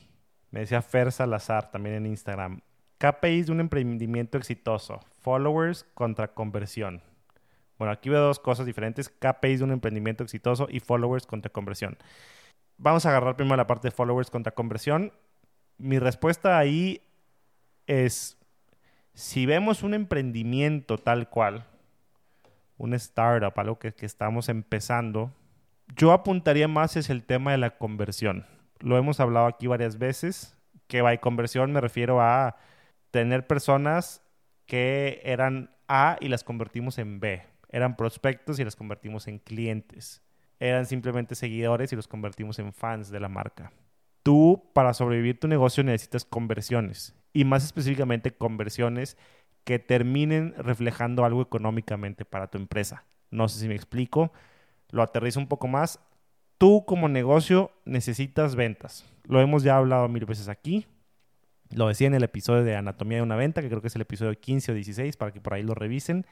Me 0.50 0.60
decía 0.60 0.80
Fer 0.80 1.12
Salazar 1.12 1.70
también 1.70 1.96
en 1.96 2.06
Instagram. 2.06 2.60
KPIs 2.98 3.46
de 3.46 3.52
un 3.52 3.60
emprendimiento 3.60 4.38
exitoso. 4.38 5.00
Followers 5.20 5.84
contra 5.94 6.28
conversión. 6.28 7.02
Bueno, 7.78 7.92
aquí 7.92 8.08
veo 8.08 8.20
dos 8.20 8.40
cosas 8.40 8.66
diferentes. 8.66 9.08
KPIs 9.08 9.60
de 9.60 9.64
un 9.64 9.72
emprendimiento 9.72 10.24
exitoso 10.24 10.66
y 10.68 10.80
followers 10.80 11.26
contra 11.26 11.50
conversión. 11.50 11.96
Vamos 12.76 13.06
a 13.06 13.10
agarrar 13.10 13.36
primero 13.36 13.56
la 13.56 13.66
parte 13.66 13.88
de 13.88 13.92
followers 13.92 14.30
contra 14.30 14.52
conversión. 14.52 15.12
Mi 15.78 15.98
respuesta 15.98 16.58
ahí 16.58 17.00
es, 17.86 18.36
si 19.14 19.46
vemos 19.46 19.82
un 19.82 19.94
emprendimiento 19.94 20.98
tal 20.98 21.28
cual, 21.28 21.66
un 22.76 22.94
startup, 22.94 23.58
algo 23.58 23.78
que, 23.78 23.94
estamos 24.00 24.48
empezando, 24.48 25.32
yo 25.96 26.12
apuntaría 26.12 26.68
más 26.68 26.96
es 26.96 27.10
el 27.10 27.24
tema 27.24 27.52
de 27.52 27.58
la 27.58 27.78
conversión. 27.78 28.44
Lo 28.80 28.98
hemos 28.98 29.20
hablado 29.20 29.46
aquí 29.46 29.68
varias 29.68 29.98
veces, 29.98 30.56
que 30.88 31.02
by 31.02 31.20
conversión 31.20 31.72
me 31.72 31.80
refiero 31.80 32.20
a 32.20 32.56
tener 33.10 33.46
personas 33.46 34.22
que 34.66 35.20
eran 35.24 35.70
A 35.86 36.16
y 36.20 36.28
las 36.28 36.44
convertimos 36.44 36.98
en 36.98 37.20
B 37.20 37.57
eran 37.68 37.96
prospectos 37.96 38.58
y 38.58 38.64
los 38.64 38.76
convertimos 38.76 39.28
en 39.28 39.38
clientes. 39.38 40.22
Eran 40.60 40.86
simplemente 40.86 41.34
seguidores 41.34 41.92
y 41.92 41.96
los 41.96 42.08
convertimos 42.08 42.58
en 42.58 42.72
fans 42.72 43.10
de 43.10 43.20
la 43.20 43.28
marca. 43.28 43.72
Tú, 44.22 44.70
para 44.74 44.94
sobrevivir 44.94 45.38
tu 45.38 45.48
negocio, 45.48 45.84
necesitas 45.84 46.24
conversiones. 46.24 47.14
Y 47.32 47.44
más 47.44 47.64
específicamente, 47.64 48.32
conversiones 48.32 49.16
que 49.64 49.78
terminen 49.78 50.54
reflejando 50.56 51.24
algo 51.24 51.42
económicamente 51.42 52.24
para 52.24 52.48
tu 52.48 52.58
empresa. 52.58 53.04
No 53.30 53.48
sé 53.48 53.60
si 53.60 53.68
me 53.68 53.74
explico. 53.74 54.32
Lo 54.90 55.02
aterrizo 55.02 55.38
un 55.38 55.46
poco 55.46 55.68
más. 55.68 56.00
Tú 56.56 56.84
como 56.86 57.08
negocio 57.08 57.70
necesitas 57.84 58.56
ventas. 58.56 59.04
Lo 59.24 59.40
hemos 59.40 59.62
ya 59.62 59.76
hablado 59.76 60.08
mil 60.08 60.24
veces 60.24 60.48
aquí. 60.48 60.86
Lo 61.70 61.86
decía 61.86 62.06
en 62.06 62.14
el 62.14 62.24
episodio 62.24 62.64
de 62.64 62.76
Anatomía 62.76 63.18
de 63.18 63.22
una 63.22 63.36
venta, 63.36 63.60
que 63.60 63.68
creo 63.68 63.82
que 63.82 63.88
es 63.88 63.96
el 63.96 64.02
episodio 64.02 64.34
15 64.40 64.72
o 64.72 64.74
16, 64.74 65.16
para 65.18 65.32
que 65.32 65.40
por 65.40 65.52
ahí 65.52 65.62
lo 65.62 65.74
revisen 65.74 66.26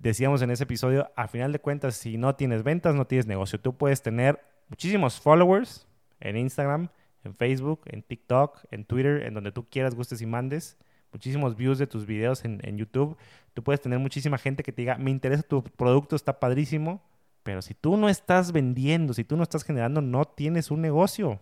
decíamos 0.00 0.42
en 0.42 0.50
ese 0.50 0.64
episodio, 0.64 1.10
a 1.14 1.28
final 1.28 1.52
de 1.52 1.60
cuentas, 1.60 1.94
si 1.94 2.16
no 2.16 2.34
tienes 2.34 2.62
ventas, 2.62 2.94
no 2.94 3.06
tienes 3.06 3.26
negocio. 3.26 3.60
Tú 3.60 3.76
puedes 3.76 4.02
tener 4.02 4.40
muchísimos 4.68 5.20
followers 5.20 5.86
en 6.20 6.36
Instagram, 6.36 6.88
en 7.22 7.34
Facebook, 7.34 7.82
en 7.86 8.02
TikTok, 8.02 8.64
en 8.70 8.84
Twitter, 8.84 9.22
en 9.24 9.34
donde 9.34 9.52
tú 9.52 9.68
quieras, 9.68 9.94
gustes 9.94 10.22
y 10.22 10.26
mandes. 10.26 10.78
Muchísimos 11.12 11.56
views 11.56 11.78
de 11.78 11.86
tus 11.86 12.06
videos 12.06 12.44
en, 12.44 12.60
en 12.62 12.78
YouTube. 12.78 13.16
Tú 13.52 13.62
puedes 13.62 13.80
tener 13.80 13.98
muchísima 13.98 14.38
gente 14.38 14.62
que 14.62 14.72
te 14.72 14.82
diga, 14.82 14.96
me 14.96 15.10
interesa 15.10 15.42
tu 15.42 15.62
producto, 15.62 16.16
está 16.16 16.40
padrísimo. 16.40 17.02
Pero 17.42 17.62
si 17.62 17.74
tú 17.74 17.96
no 17.96 18.08
estás 18.08 18.52
vendiendo, 18.52 19.12
si 19.12 19.24
tú 19.24 19.36
no 19.36 19.42
estás 19.42 19.64
generando, 19.64 20.00
no 20.00 20.24
tienes 20.24 20.70
un 20.70 20.80
negocio. 20.80 21.40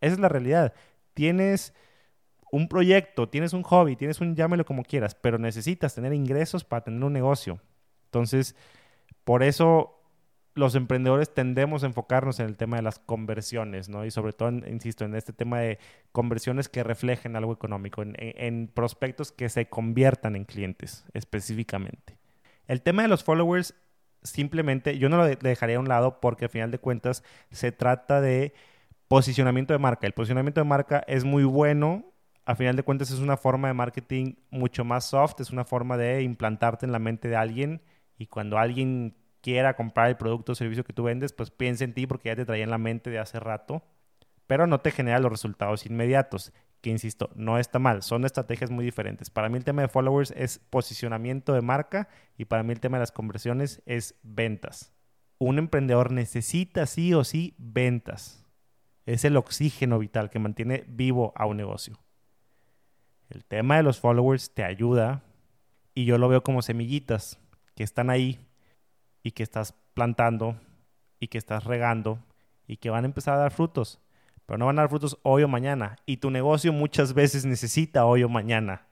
Esa 0.00 0.14
es 0.14 0.20
la 0.20 0.28
realidad. 0.28 0.74
Tienes 1.14 1.74
un 2.50 2.68
proyecto, 2.68 3.28
tienes 3.28 3.52
un 3.52 3.62
hobby, 3.62 3.96
tienes 3.96 4.20
un 4.20 4.34
llámelo 4.34 4.64
como 4.64 4.82
quieras, 4.82 5.14
pero 5.14 5.38
necesitas 5.38 5.94
tener 5.94 6.12
ingresos 6.12 6.64
para 6.64 6.84
tener 6.84 7.02
un 7.02 7.12
negocio. 7.12 7.60
Entonces, 8.06 8.56
por 9.24 9.42
eso 9.42 9.94
los 10.54 10.74
emprendedores 10.74 11.32
tendemos 11.32 11.82
a 11.82 11.86
enfocarnos 11.86 12.40
en 12.40 12.46
el 12.46 12.56
tema 12.56 12.76
de 12.76 12.82
las 12.82 12.98
conversiones, 12.98 13.88
¿no? 13.88 14.04
Y 14.04 14.10
sobre 14.10 14.32
todo, 14.32 14.50
insisto, 14.50 15.04
en 15.04 15.14
este 15.14 15.32
tema 15.32 15.60
de 15.60 15.78
conversiones 16.10 16.68
que 16.68 16.82
reflejen 16.82 17.36
algo 17.36 17.52
económico, 17.52 18.02
en, 18.02 18.68
prospectos 18.74 19.30
que 19.30 19.48
se 19.48 19.68
conviertan 19.68 20.34
en 20.34 20.44
clientes 20.44 21.04
específicamente. 21.12 22.18
El 22.66 22.82
tema 22.82 23.02
de 23.02 23.08
los 23.08 23.22
followers, 23.22 23.74
simplemente, 24.22 24.98
yo 24.98 25.08
no 25.08 25.16
lo 25.16 25.26
dejaría 25.26 25.76
a 25.76 25.80
un 25.80 25.88
lado 25.88 26.20
porque 26.20 26.46
al 26.46 26.50
final 26.50 26.70
de 26.70 26.78
cuentas 26.78 27.22
se 27.50 27.70
trata 27.70 28.20
de 28.20 28.52
Posicionamiento 29.08 29.72
de 29.72 29.78
marca. 29.78 30.06
El 30.06 30.12
posicionamiento 30.12 30.60
de 30.60 30.66
marca 30.66 31.02
es 31.06 31.24
muy 31.24 31.44
bueno. 31.44 32.04
A 32.48 32.54
final 32.54 32.76
de 32.76 32.82
cuentas 32.82 33.10
es 33.10 33.18
una 33.18 33.36
forma 33.36 33.68
de 33.68 33.74
marketing 33.74 34.36
mucho 34.48 34.82
más 34.82 35.04
soft, 35.04 35.38
es 35.38 35.50
una 35.50 35.66
forma 35.66 35.98
de 35.98 36.22
implantarte 36.22 36.86
en 36.86 36.92
la 36.92 36.98
mente 36.98 37.28
de 37.28 37.36
alguien 37.36 37.82
y 38.16 38.24
cuando 38.24 38.56
alguien 38.56 39.18
quiera 39.42 39.76
comprar 39.76 40.08
el 40.08 40.16
producto 40.16 40.52
o 40.52 40.54
servicio 40.54 40.82
que 40.82 40.94
tú 40.94 41.02
vendes, 41.02 41.34
pues 41.34 41.50
piensa 41.50 41.84
en 41.84 41.92
ti 41.92 42.06
porque 42.06 42.30
ya 42.30 42.36
te 42.36 42.46
traía 42.46 42.64
en 42.64 42.70
la 42.70 42.78
mente 42.78 43.10
de 43.10 43.18
hace 43.18 43.38
rato, 43.38 43.82
pero 44.46 44.66
no 44.66 44.80
te 44.80 44.92
genera 44.92 45.18
los 45.18 45.30
resultados 45.30 45.84
inmediatos, 45.84 46.54
que 46.80 46.88
insisto, 46.88 47.28
no 47.34 47.58
está 47.58 47.78
mal, 47.78 48.02
son 48.02 48.24
estrategias 48.24 48.70
muy 48.70 48.82
diferentes. 48.82 49.28
Para 49.28 49.50
mí 49.50 49.58
el 49.58 49.64
tema 49.64 49.82
de 49.82 49.88
followers 49.88 50.32
es 50.34 50.58
posicionamiento 50.58 51.52
de 51.52 51.60
marca 51.60 52.08
y 52.38 52.46
para 52.46 52.62
mí 52.62 52.72
el 52.72 52.80
tema 52.80 52.96
de 52.96 53.02
las 53.02 53.12
conversiones 53.12 53.82
es 53.84 54.14
ventas. 54.22 54.94
Un 55.36 55.58
emprendedor 55.58 56.12
necesita 56.12 56.86
sí 56.86 57.12
o 57.12 57.24
sí 57.24 57.54
ventas. 57.58 58.46
Es 59.04 59.26
el 59.26 59.36
oxígeno 59.36 59.98
vital 59.98 60.30
que 60.30 60.38
mantiene 60.38 60.86
vivo 60.88 61.34
a 61.36 61.44
un 61.44 61.58
negocio. 61.58 61.98
El 63.28 63.44
tema 63.44 63.76
de 63.76 63.82
los 63.82 64.00
followers 64.00 64.54
te 64.54 64.64
ayuda 64.64 65.22
y 65.94 66.04
yo 66.04 66.16
lo 66.16 66.28
veo 66.28 66.42
como 66.42 66.62
semillitas 66.62 67.38
que 67.74 67.84
están 67.84 68.08
ahí 68.08 68.38
y 69.22 69.32
que 69.32 69.42
estás 69.42 69.74
plantando 69.94 70.56
y 71.20 71.28
que 71.28 71.38
estás 71.38 71.64
regando 71.64 72.20
y 72.66 72.78
que 72.78 72.90
van 72.90 73.04
a 73.04 73.08
empezar 73.08 73.34
a 73.34 73.38
dar 73.38 73.52
frutos, 73.52 74.00
pero 74.46 74.58
no 74.58 74.66
van 74.66 74.78
a 74.78 74.82
dar 74.82 74.88
frutos 74.88 75.18
hoy 75.22 75.42
o 75.42 75.48
mañana. 75.48 75.96
Y 76.06 76.18
tu 76.18 76.30
negocio 76.30 76.72
muchas 76.72 77.12
veces 77.14 77.44
necesita 77.44 78.06
hoy 78.06 78.22
o 78.22 78.28
mañana 78.28 78.86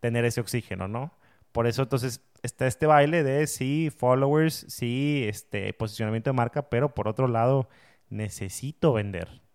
tener 0.00 0.24
ese 0.24 0.40
oxígeno, 0.40 0.88
¿no? 0.88 1.12
Por 1.52 1.66
eso 1.66 1.82
entonces 1.82 2.20
está 2.42 2.66
este 2.66 2.86
baile 2.86 3.22
de 3.22 3.46
sí, 3.46 3.90
followers, 3.94 4.66
sí, 4.68 5.24
este 5.26 5.72
posicionamiento 5.72 6.30
de 6.30 6.34
marca, 6.34 6.68
pero 6.68 6.94
por 6.94 7.08
otro 7.08 7.28
lado 7.28 7.68
necesito 8.08 8.92
vender. 8.92 9.45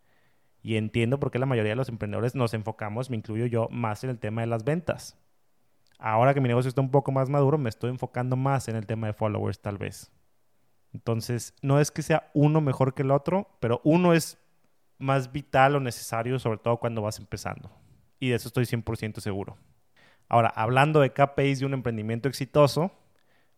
Y 0.62 0.76
entiendo 0.78 1.20
por 1.20 1.32
qué 1.32 1.40
la 1.40 1.46
mayoría 1.46 1.72
de 1.72 1.76
los 1.76 1.90
emprendedores 1.90 2.36
nos 2.36 2.54
enfocamos, 2.54 3.10
me 3.10 3.18
incluyo 3.18 3.46
yo, 3.46 3.68
más 3.72 4.04
en 4.04 4.12
el 4.12 4.20
tema 4.20 4.42
de 4.42 4.48
las 4.48 4.64
ventas. 4.64 5.18
Ahora 5.98 6.34
que 6.34 6.42
mi 6.42 6.48
negocio 6.48 6.70
está 6.70 6.82
un 6.82 6.92
poco 6.92 7.12
más 7.12 7.30
maduro, 7.30 7.58
me 7.58 7.70
estoy 7.70 7.90
enfocando 7.90 8.36
más 8.36 8.68
en 8.68 8.76
el 8.76 8.86
tema 8.86 9.08
de 9.08 9.14
followers 9.14 9.60
tal 9.60 9.78
vez. 9.78 10.12
Entonces, 10.94 11.56
no 11.62 11.80
es 11.80 11.92
que 11.92 12.02
sea 12.02 12.30
uno 12.34 12.62
mejor 12.62 12.94
que 12.94 13.04
el 13.04 13.12
otro, 13.12 13.48
pero 13.60 13.82
uno 13.84 14.14
es 14.14 14.38
más 14.98 15.32
vital 15.32 15.76
o 15.76 15.80
necesario, 15.80 16.38
sobre 16.40 16.60
todo 16.60 16.78
cuando 16.78 17.02
vas 17.02 17.20
empezando. 17.20 17.72
Y 18.20 18.30
de 18.30 18.36
eso 18.36 18.48
estoy 18.48 18.66
100% 18.66 19.20
seguro. 19.20 19.58
Ahora, 20.28 20.50
hablando 20.50 21.00
de 21.02 21.12
KPIs 21.12 21.60
de 21.60 21.66
un 21.66 21.74
emprendimiento 21.74 22.30
exitoso, 22.30 22.92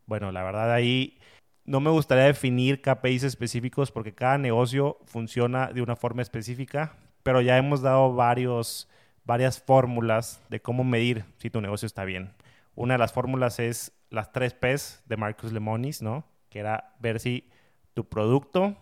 bueno, 0.05 0.31
la 0.31 0.43
verdad 0.43 0.71
ahí 0.71 1.19
no 1.65 1.79
me 1.79 1.89
gustaría 1.89 2.25
definir 2.25 2.81
KPIs 2.81 3.23
específicos 3.23 3.91
porque 3.91 4.13
cada 4.13 4.37
negocio 4.37 4.97
funciona 5.05 5.71
de 5.71 5.81
una 5.81 5.95
forma 5.95 6.21
específica, 6.21 6.97
pero 7.23 7.41
ya 7.41 7.57
hemos 7.57 7.81
dado 7.81 8.13
varias 8.13 9.61
fórmulas 9.65 10.41
de 10.49 10.61
cómo 10.61 10.83
medir 10.83 11.25
si 11.37 11.49
tu 11.49 11.61
negocio 11.61 11.85
está 11.85 12.03
bien. 12.03 12.33
Una 12.75 12.95
de 12.95 12.97
las 12.97 13.13
fórmulas 13.13 13.59
es 13.59 13.93
las 14.09 14.31
tres 14.31 14.53
P's 14.53 15.01
de 15.05 15.17
Marcus 15.17 15.53
Lemonis, 15.53 16.01
¿no? 16.01 16.25
Que 16.49 16.59
era 16.59 16.95
ver 16.99 17.19
si 17.19 17.49
tu 17.93 18.09
producto 18.09 18.75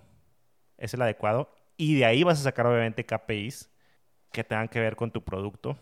es 0.77 0.93
el 0.93 1.01
adecuado 1.01 1.53
y 1.77 1.95
de 1.95 2.05
ahí 2.05 2.23
vas 2.23 2.39
a 2.39 2.43
sacar 2.43 2.65
obviamente 2.65 3.05
KPIs 3.05 3.69
que 4.31 4.43
tengan 4.43 4.69
que 4.69 4.79
ver 4.79 4.95
con 4.95 5.11
tu 5.11 5.23
producto, 5.23 5.77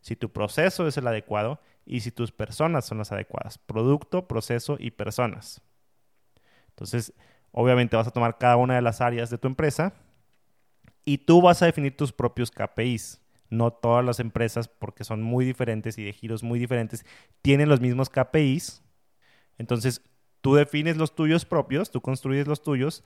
si 0.00 0.16
tu 0.16 0.32
proceso 0.32 0.86
es 0.88 0.96
el 0.96 1.06
adecuado 1.06 1.60
y 1.84 2.00
si 2.00 2.10
tus 2.10 2.32
personas 2.32 2.86
son 2.86 2.98
las 2.98 3.12
adecuadas. 3.12 3.58
Producto, 3.58 4.26
proceso 4.26 4.76
y 4.80 4.90
personas. 4.92 5.62
Entonces, 6.80 7.12
obviamente 7.52 7.96
vas 7.96 8.06
a 8.06 8.10
tomar 8.10 8.38
cada 8.38 8.56
una 8.56 8.74
de 8.74 8.82
las 8.82 9.00
áreas 9.00 9.28
de 9.28 9.38
tu 9.38 9.46
empresa 9.46 9.92
y 11.04 11.18
tú 11.18 11.42
vas 11.42 11.60
a 11.62 11.66
definir 11.66 11.96
tus 11.96 12.12
propios 12.12 12.50
KPIs 12.50 13.20
no 13.50 13.72
todas 13.72 14.04
las 14.04 14.20
empresas, 14.20 14.68
porque 14.68 15.04
son 15.04 15.22
muy 15.22 15.44
diferentes 15.44 15.98
y 15.98 16.04
de 16.04 16.12
giros 16.12 16.42
muy 16.42 16.58
diferentes, 16.58 17.04
tienen 17.42 17.68
los 17.68 17.80
mismos 17.80 18.08
KPIs. 18.08 18.82
Entonces, 19.58 20.02
tú 20.40 20.54
defines 20.54 20.96
los 20.96 21.14
tuyos 21.14 21.44
propios, 21.44 21.90
tú 21.90 22.00
construyes 22.00 22.46
los 22.46 22.62
tuyos 22.62 23.04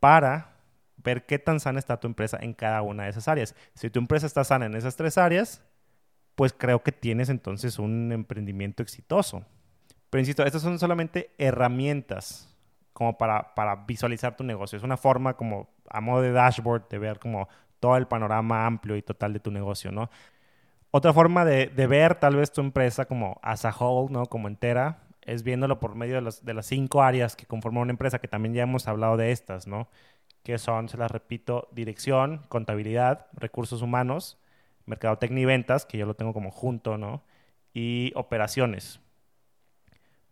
para 0.00 0.56
ver 0.96 1.26
qué 1.26 1.38
tan 1.38 1.60
sana 1.60 1.78
está 1.78 2.00
tu 2.00 2.06
empresa 2.06 2.38
en 2.40 2.54
cada 2.54 2.82
una 2.82 3.04
de 3.04 3.10
esas 3.10 3.28
áreas. 3.28 3.54
Si 3.74 3.90
tu 3.90 3.98
empresa 3.98 4.26
está 4.26 4.44
sana 4.44 4.66
en 4.66 4.74
esas 4.74 4.96
tres 4.96 5.18
áreas, 5.18 5.62
pues 6.34 6.52
creo 6.52 6.82
que 6.82 6.92
tienes 6.92 7.28
entonces 7.28 7.78
un 7.78 8.10
emprendimiento 8.12 8.82
exitoso. 8.82 9.44
Pero 10.10 10.20
insisto, 10.20 10.44
estas 10.44 10.62
son 10.62 10.78
solamente 10.78 11.30
herramientas 11.38 12.51
como 12.92 13.18
para, 13.18 13.54
para 13.54 13.76
visualizar 13.76 14.36
tu 14.36 14.44
negocio. 14.44 14.76
Es 14.76 14.82
una 14.82 14.96
forma 14.96 15.34
como 15.36 15.68
a 15.88 16.00
modo 16.00 16.22
de 16.22 16.32
dashboard 16.32 16.88
de 16.88 16.98
ver 16.98 17.18
como 17.18 17.48
todo 17.80 17.96
el 17.96 18.06
panorama 18.06 18.66
amplio 18.66 18.96
y 18.96 19.02
total 19.02 19.32
de 19.32 19.40
tu 19.40 19.50
negocio, 19.50 19.90
¿no? 19.92 20.10
Otra 20.92 21.12
forma 21.12 21.44
de, 21.44 21.68
ver 21.86 22.16
tal 22.16 22.36
vez 22.36 22.52
tu 22.52 22.60
empresa 22.60 23.06
como 23.06 23.40
as 23.42 23.64
a 23.64 23.74
whole, 23.74 24.12
¿no? 24.12 24.26
Como 24.26 24.48
entera, 24.48 24.98
es 25.22 25.42
viéndolo 25.42 25.80
por 25.80 25.94
medio 25.94 26.20
de, 26.20 26.34
de 26.42 26.54
las 26.54 26.66
cinco 26.66 27.02
áreas 27.02 27.34
que 27.34 27.46
conforman 27.46 27.82
una 27.84 27.92
empresa, 27.92 28.18
que 28.20 28.28
también 28.28 28.54
ya 28.54 28.64
hemos 28.64 28.86
hablado 28.88 29.16
de 29.16 29.32
estas, 29.32 29.66
¿no? 29.66 29.88
Que 30.42 30.58
son, 30.58 30.88
se 30.88 30.98
las 30.98 31.10
repito, 31.10 31.68
dirección, 31.72 32.42
contabilidad, 32.48 33.26
recursos 33.32 33.82
humanos, 33.82 34.38
mercadotecnia 34.86 35.42
y 35.42 35.46
ventas, 35.46 35.86
que 35.86 35.98
yo 35.98 36.06
lo 36.06 36.14
tengo 36.14 36.34
como 36.34 36.50
junto, 36.50 36.98
¿no? 36.98 37.24
Y 37.72 38.12
operaciones. 38.14 39.00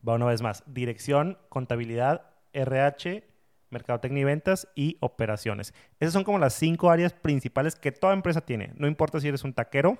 Va 0.07 0.14
una 0.14 0.26
vez 0.26 0.43
más, 0.43 0.62
dirección, 0.67 1.38
contabilidad, 1.49 2.29
RH, 2.52 3.25
mercadotecnia 3.71 4.23
y 4.23 4.25
ventas 4.25 4.69
y 4.75 4.97
operaciones. 5.00 5.75
Esas 5.99 6.12
son 6.12 6.25
como 6.25 6.38
las 6.38 6.54
cinco 6.54 6.90
áreas 6.90 7.12
principales 7.12 7.76
que 7.76 7.92
toda 7.92 8.12
empresa 8.12 8.40
tiene. 8.40 8.73
No 8.76 8.87
importa 8.87 9.21
si 9.21 9.28
eres 9.28 9.45
un 9.45 9.52
taquero, 9.52 9.99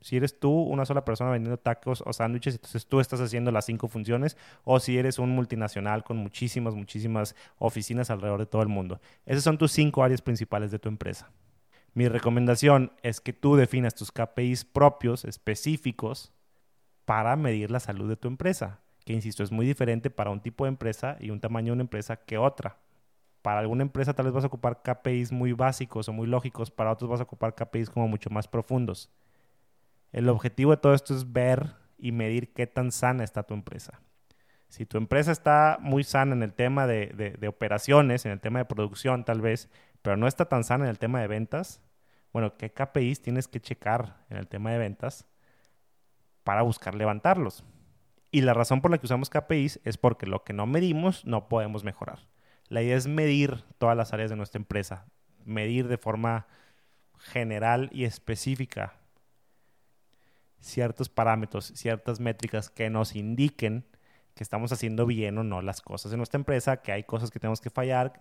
si 0.00 0.16
eres 0.16 0.38
tú 0.38 0.50
una 0.50 0.84
sola 0.84 1.04
persona 1.04 1.30
vendiendo 1.30 1.58
tacos 1.58 2.02
o 2.06 2.12
sándwiches, 2.12 2.54
entonces 2.54 2.86
tú 2.86 3.00
estás 3.00 3.20
haciendo 3.20 3.50
las 3.50 3.64
cinco 3.64 3.88
funciones, 3.88 4.36
o 4.64 4.78
si 4.78 4.96
eres 4.96 5.18
un 5.18 5.30
multinacional 5.30 6.04
con 6.04 6.18
muchísimas, 6.18 6.74
muchísimas 6.74 7.34
oficinas 7.58 8.10
alrededor 8.10 8.40
de 8.40 8.46
todo 8.46 8.62
el 8.62 8.68
mundo. 8.68 9.00
Esas 9.26 9.42
son 9.44 9.58
tus 9.58 9.72
cinco 9.72 10.04
áreas 10.04 10.22
principales 10.22 10.70
de 10.70 10.78
tu 10.78 10.88
empresa. 10.88 11.30
Mi 11.94 12.06
recomendación 12.06 12.92
es 13.02 13.20
que 13.20 13.32
tú 13.32 13.56
definas 13.56 13.94
tus 13.94 14.12
KPIs 14.12 14.64
propios, 14.64 15.24
específicos, 15.24 16.32
para 17.04 17.34
medir 17.36 17.70
la 17.70 17.80
salud 17.80 18.08
de 18.08 18.16
tu 18.16 18.28
empresa, 18.28 18.80
que 19.08 19.14
insisto, 19.14 19.42
es 19.42 19.50
muy 19.50 19.64
diferente 19.64 20.10
para 20.10 20.28
un 20.28 20.40
tipo 20.40 20.64
de 20.64 20.68
empresa 20.68 21.16
y 21.18 21.30
un 21.30 21.40
tamaño 21.40 21.68
de 21.68 21.72
una 21.72 21.82
empresa 21.84 22.16
que 22.16 22.36
otra 22.36 22.76
para 23.40 23.60
alguna 23.60 23.80
empresa 23.80 24.12
tal 24.12 24.26
vez 24.26 24.34
vas 24.34 24.44
a 24.44 24.48
ocupar 24.48 24.82
KPIs 24.82 25.32
muy 25.32 25.54
básicos 25.54 26.10
o 26.10 26.12
muy 26.12 26.26
lógicos, 26.26 26.70
para 26.70 26.92
otros 26.92 27.08
vas 27.08 27.20
a 27.20 27.22
ocupar 27.22 27.54
KPIs 27.54 27.88
como 27.88 28.06
mucho 28.06 28.28
más 28.28 28.48
profundos. 28.48 29.10
El 30.12 30.28
objetivo 30.28 30.72
de 30.72 30.76
todo 30.76 30.92
esto 30.92 31.14
es 31.14 31.32
ver 31.32 31.70
y 31.96 32.12
medir 32.12 32.52
qué 32.52 32.66
tan 32.66 32.92
sana 32.92 33.24
está 33.24 33.44
tu 33.44 33.54
empresa. 33.54 33.98
Si 34.68 34.84
tu 34.84 34.98
empresa 34.98 35.32
está 35.32 35.78
muy 35.80 36.04
sana 36.04 36.34
en 36.34 36.42
el 36.42 36.52
tema 36.52 36.86
de, 36.86 37.06
de, 37.40 37.48
operaciones, 37.48 38.26
en 38.26 38.32
el 38.32 38.40
tema 38.40 38.58
de 38.58 38.66
producción 38.66 39.24
tal 39.24 39.40
vez, 39.40 39.70
pero 40.02 40.18
no 40.18 40.26
está 40.26 40.50
tan 40.50 40.64
sana 40.64 40.84
en 40.84 40.90
el 40.90 40.98
tema 40.98 41.22
de 41.22 41.28
ventas, 41.28 41.80
bueno, 42.34 42.58
¿qué 42.58 42.70
KPIs 42.70 43.22
tienes 43.22 43.48
que 43.48 43.58
checar 43.58 44.26
en 44.28 44.36
el 44.36 44.48
tema 44.48 44.70
de 44.70 44.76
ventas 44.76 45.24
para 46.44 46.60
buscar 46.60 46.94
levantarlos? 46.94 47.64
Y 48.30 48.42
la 48.42 48.54
razón 48.54 48.80
por 48.80 48.90
la 48.90 48.98
que 48.98 49.06
usamos 49.06 49.30
KPIs 49.30 49.80
es 49.84 49.96
porque 49.96 50.26
lo 50.26 50.44
que 50.44 50.52
no 50.52 50.66
medimos 50.66 51.24
no 51.24 51.48
podemos 51.48 51.84
mejorar. 51.84 52.28
La 52.68 52.82
idea 52.82 52.96
es 52.96 53.06
medir 53.06 53.64
todas 53.78 53.96
las 53.96 54.12
áreas 54.12 54.30
de 54.30 54.36
nuestra 54.36 54.58
empresa, 54.58 55.06
medir 55.44 55.88
de 55.88 55.96
forma 55.96 56.46
general 57.18 57.88
y 57.92 58.04
específica 58.04 58.94
ciertos 60.60 61.08
parámetros, 61.08 61.72
ciertas 61.74 62.20
métricas 62.20 62.68
que 62.68 62.90
nos 62.90 63.14
indiquen 63.14 63.86
que 64.34 64.44
estamos 64.44 64.70
haciendo 64.72 65.04
bien 65.04 65.36
o 65.38 65.42
no 65.42 65.62
las 65.62 65.80
cosas 65.80 66.12
en 66.12 66.18
nuestra 66.18 66.38
empresa, 66.38 66.76
que 66.80 66.92
hay 66.92 67.02
cosas 67.02 67.30
que 67.30 67.40
tenemos 67.40 67.60
que 67.60 67.70
fallar, 67.70 68.12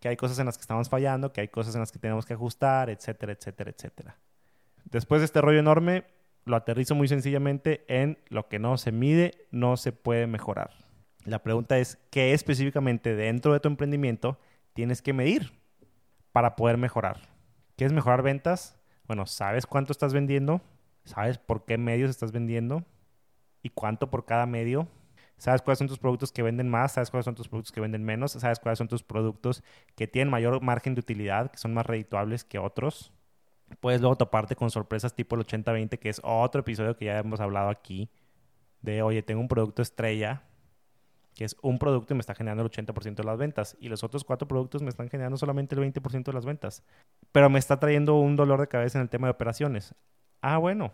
que 0.00 0.08
hay 0.08 0.16
cosas 0.16 0.38
en 0.40 0.46
las 0.46 0.56
que 0.56 0.62
estamos 0.62 0.88
fallando, 0.88 1.32
que 1.32 1.40
hay 1.40 1.48
cosas 1.48 1.74
en 1.76 1.80
las 1.80 1.92
que 1.92 2.00
tenemos 2.00 2.26
que 2.26 2.34
ajustar, 2.34 2.90
etcétera, 2.90 3.32
etcétera, 3.32 3.70
etcétera. 3.70 4.16
Después 4.84 5.20
de 5.20 5.26
este 5.26 5.40
rollo 5.40 5.60
enorme, 5.60 6.04
lo 6.44 6.56
aterrizo 6.56 6.94
muy 6.94 7.08
sencillamente 7.08 7.84
en 7.88 8.18
lo 8.28 8.48
que 8.48 8.58
no 8.58 8.76
se 8.76 8.92
mide, 8.92 9.46
no 9.50 9.76
se 9.76 9.92
puede 9.92 10.26
mejorar. 10.26 10.70
La 11.24 11.42
pregunta 11.42 11.78
es, 11.78 11.98
¿qué 12.10 12.32
específicamente 12.32 13.14
dentro 13.14 13.52
de 13.52 13.60
tu 13.60 13.68
emprendimiento 13.68 14.38
tienes 14.72 15.02
que 15.02 15.12
medir 15.12 15.52
para 16.32 16.56
poder 16.56 16.78
mejorar? 16.78 17.28
¿Quieres 17.76 17.92
mejorar 17.92 18.22
ventas? 18.22 18.76
Bueno, 19.06 19.26
¿sabes 19.26 19.66
cuánto 19.66 19.92
estás 19.92 20.12
vendiendo? 20.12 20.60
¿Sabes 21.04 21.38
por 21.38 21.64
qué 21.64 21.78
medios 21.78 22.10
estás 22.10 22.32
vendiendo? 22.32 22.84
¿Y 23.62 23.70
cuánto 23.70 24.10
por 24.10 24.24
cada 24.24 24.46
medio? 24.46 24.88
¿Sabes 25.36 25.62
cuáles 25.62 25.78
son 25.78 25.88
tus 25.88 25.98
productos 25.98 26.32
que 26.32 26.42
venden 26.42 26.68
más? 26.68 26.92
¿Sabes 26.92 27.10
cuáles 27.10 27.24
son 27.24 27.34
tus 27.34 27.48
productos 27.48 27.72
que 27.72 27.80
venden 27.80 28.04
menos? 28.04 28.32
¿Sabes 28.32 28.60
cuáles 28.60 28.78
son 28.78 28.88
tus 28.88 29.02
productos 29.02 29.62
que 29.96 30.06
tienen 30.06 30.30
mayor 30.30 30.60
margen 30.62 30.94
de 30.94 31.00
utilidad, 31.00 31.50
que 31.50 31.58
son 31.58 31.74
más 31.74 31.86
redituables 31.86 32.44
que 32.44 32.58
otros? 32.58 33.12
Puedes 33.80 34.00
luego 34.00 34.16
toparte 34.16 34.54
con 34.56 34.70
sorpresas 34.70 35.14
tipo 35.14 35.36
el 35.36 35.46
80-20, 35.46 35.98
que 35.98 36.08
es 36.08 36.20
otro 36.22 36.60
episodio 36.60 36.96
que 36.96 37.06
ya 37.06 37.18
hemos 37.18 37.40
hablado 37.40 37.68
aquí, 37.70 38.10
de, 38.80 39.02
oye, 39.02 39.22
tengo 39.22 39.40
un 39.40 39.48
producto 39.48 39.82
estrella 39.82 40.42
que 41.34 41.44
es 41.44 41.56
un 41.62 41.78
producto 41.78 42.12
y 42.12 42.16
me 42.16 42.20
está 42.20 42.34
generando 42.34 42.62
el 42.62 42.70
80% 42.70 43.14
de 43.14 43.24
las 43.24 43.38
ventas 43.38 43.76
y 43.80 43.88
los 43.88 44.04
otros 44.04 44.24
cuatro 44.24 44.46
productos 44.46 44.82
me 44.82 44.90
están 44.90 45.08
generando 45.08 45.36
solamente 45.36 45.74
el 45.74 45.80
20% 45.80 46.24
de 46.24 46.32
las 46.32 46.44
ventas. 46.44 46.82
Pero 47.32 47.48
me 47.48 47.58
está 47.58 47.80
trayendo 47.80 48.16
un 48.16 48.36
dolor 48.36 48.60
de 48.60 48.68
cabeza 48.68 48.98
en 48.98 49.02
el 49.02 49.08
tema 49.08 49.28
de 49.28 49.32
operaciones. 49.32 49.94
Ah, 50.42 50.58
bueno, 50.58 50.92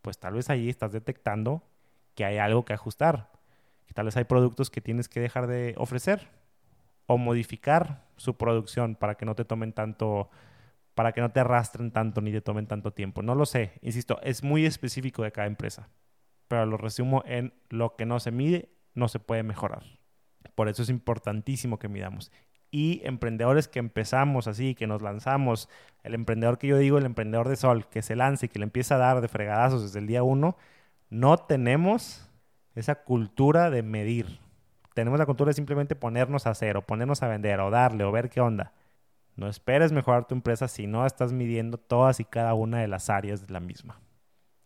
pues 0.00 0.18
tal 0.18 0.34
vez 0.34 0.50
ahí 0.50 0.68
estás 0.68 0.92
detectando 0.92 1.62
que 2.14 2.24
hay 2.24 2.38
algo 2.38 2.64
que 2.64 2.72
ajustar, 2.72 3.30
que 3.86 3.94
tal 3.94 4.06
vez 4.06 4.16
hay 4.16 4.24
productos 4.24 4.70
que 4.70 4.80
tienes 4.80 5.08
que 5.08 5.20
dejar 5.20 5.46
de 5.46 5.74
ofrecer 5.78 6.28
o 7.06 7.18
modificar 7.18 8.04
su 8.16 8.36
producción 8.36 8.96
para 8.96 9.14
que 9.16 9.24
no 9.24 9.34
te 9.34 9.44
tomen 9.44 9.72
tanto, 9.72 10.30
para 10.94 11.12
que 11.12 11.20
no 11.20 11.30
te 11.30 11.40
arrastren 11.40 11.90
tanto 11.90 12.20
ni 12.20 12.32
te 12.32 12.40
tomen 12.40 12.66
tanto 12.66 12.92
tiempo. 12.92 13.22
No 13.22 13.34
lo 13.34 13.46
sé, 13.46 13.78
insisto, 13.82 14.20
es 14.22 14.42
muy 14.42 14.66
específico 14.66 15.22
de 15.22 15.32
cada 15.32 15.46
empresa, 15.46 15.88
pero 16.48 16.66
lo 16.66 16.76
resumo 16.76 17.22
en 17.26 17.54
lo 17.70 17.96
que 17.96 18.06
no 18.06 18.20
se 18.20 18.30
mide 18.30 18.70
no 18.94 19.08
se 19.08 19.18
puede 19.18 19.42
mejorar. 19.42 19.84
Por 20.54 20.68
eso 20.68 20.82
es 20.82 20.90
importantísimo 20.90 21.78
que 21.78 21.88
midamos. 21.88 22.30
Y 22.70 23.02
emprendedores 23.04 23.68
que 23.68 23.78
empezamos 23.78 24.46
así, 24.46 24.74
que 24.74 24.86
nos 24.86 25.02
lanzamos, 25.02 25.68
el 26.02 26.14
emprendedor 26.14 26.58
que 26.58 26.68
yo 26.68 26.78
digo, 26.78 26.98
el 26.98 27.04
emprendedor 27.04 27.48
de 27.48 27.56
sol, 27.56 27.86
que 27.88 28.02
se 28.02 28.16
lance 28.16 28.46
y 28.46 28.48
que 28.48 28.58
le 28.58 28.64
empieza 28.64 28.94
a 28.94 28.98
dar 28.98 29.20
de 29.20 29.28
fregadazos 29.28 29.82
desde 29.82 29.98
el 29.98 30.06
día 30.06 30.22
uno, 30.22 30.56
no 31.10 31.36
tenemos 31.36 32.30
esa 32.74 32.96
cultura 32.96 33.70
de 33.70 33.82
medir. 33.82 34.40
Tenemos 34.94 35.18
la 35.18 35.26
cultura 35.26 35.50
de 35.50 35.54
simplemente 35.54 35.96
ponernos 35.96 36.46
a 36.46 36.50
hacer 36.50 36.76
o 36.76 36.82
ponernos 36.82 37.22
a 37.22 37.28
vender 37.28 37.60
o 37.60 37.70
darle 37.70 38.04
o 38.04 38.12
ver 38.12 38.30
qué 38.30 38.40
onda. 38.40 38.72
No 39.34 39.48
esperes 39.48 39.92
mejorar 39.92 40.26
tu 40.26 40.34
empresa 40.34 40.68
si 40.68 40.86
no 40.86 41.06
estás 41.06 41.32
midiendo 41.32 41.78
todas 41.78 42.20
y 42.20 42.24
cada 42.24 42.54
una 42.54 42.80
de 42.80 42.88
las 42.88 43.08
áreas 43.08 43.46
de 43.46 43.52
la 43.52 43.60
misma. 43.60 44.00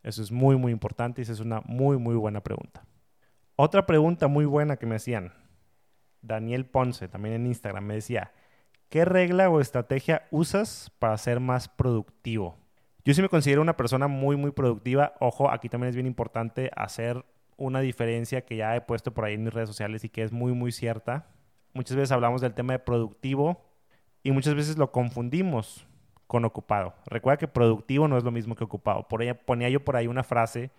Eso 0.02 0.22
es 0.22 0.30
muy, 0.30 0.56
muy 0.56 0.72
importante 0.72 1.20
y 1.20 1.22
esa 1.22 1.32
es 1.32 1.40
una 1.40 1.60
muy, 1.64 1.98
muy 1.98 2.14
buena 2.14 2.40
pregunta. 2.40 2.84
Otra 3.56 3.86
pregunta 3.86 4.28
muy 4.28 4.44
buena 4.44 4.76
que 4.76 4.86
me 4.86 4.96
hacían, 4.96 5.32
Daniel 6.20 6.66
Ponce, 6.66 7.08
también 7.08 7.34
en 7.34 7.46
Instagram, 7.46 7.84
me 7.84 7.94
decía, 7.94 8.32
¿qué 8.88 9.04
regla 9.04 9.48
o 9.48 9.60
estrategia 9.60 10.26
usas 10.30 10.90
para 10.98 11.16
ser 11.16 11.40
más 11.40 11.68
productivo? 11.68 12.56
Yo 13.04 13.14
sí 13.14 13.22
me 13.22 13.28
considero 13.28 13.62
una 13.62 13.76
persona 13.76 14.08
muy, 14.08 14.36
muy 14.36 14.50
productiva. 14.50 15.14
Ojo, 15.20 15.50
aquí 15.50 15.68
también 15.68 15.90
es 15.90 15.94
bien 15.94 16.06
importante 16.08 16.70
hacer 16.76 17.24
una 17.56 17.80
diferencia 17.80 18.44
que 18.44 18.56
ya 18.56 18.76
he 18.76 18.80
puesto 18.80 19.14
por 19.14 19.24
ahí 19.24 19.34
en 19.34 19.44
mis 19.44 19.54
redes 19.54 19.68
sociales 19.68 20.04
y 20.04 20.08
que 20.08 20.22
es 20.22 20.32
muy, 20.32 20.52
muy 20.52 20.72
cierta. 20.72 21.28
Muchas 21.72 21.96
veces 21.96 22.12
hablamos 22.12 22.40
del 22.40 22.54
tema 22.54 22.74
de 22.74 22.78
productivo 22.80 23.65
y 24.26 24.32
muchas 24.32 24.56
veces 24.56 24.76
lo 24.76 24.90
confundimos 24.90 25.86
con 26.26 26.44
ocupado. 26.44 26.94
Recuerda 27.06 27.36
que 27.36 27.46
productivo 27.46 28.08
no 28.08 28.18
es 28.18 28.24
lo 28.24 28.32
mismo 28.32 28.56
que 28.56 28.64
ocupado. 28.64 29.06
Por 29.06 29.22
ella 29.22 29.34
ponía 29.34 29.68
yo 29.68 29.84
por 29.84 29.94
ahí 29.94 30.08
una 30.08 30.24
frase 30.24 30.72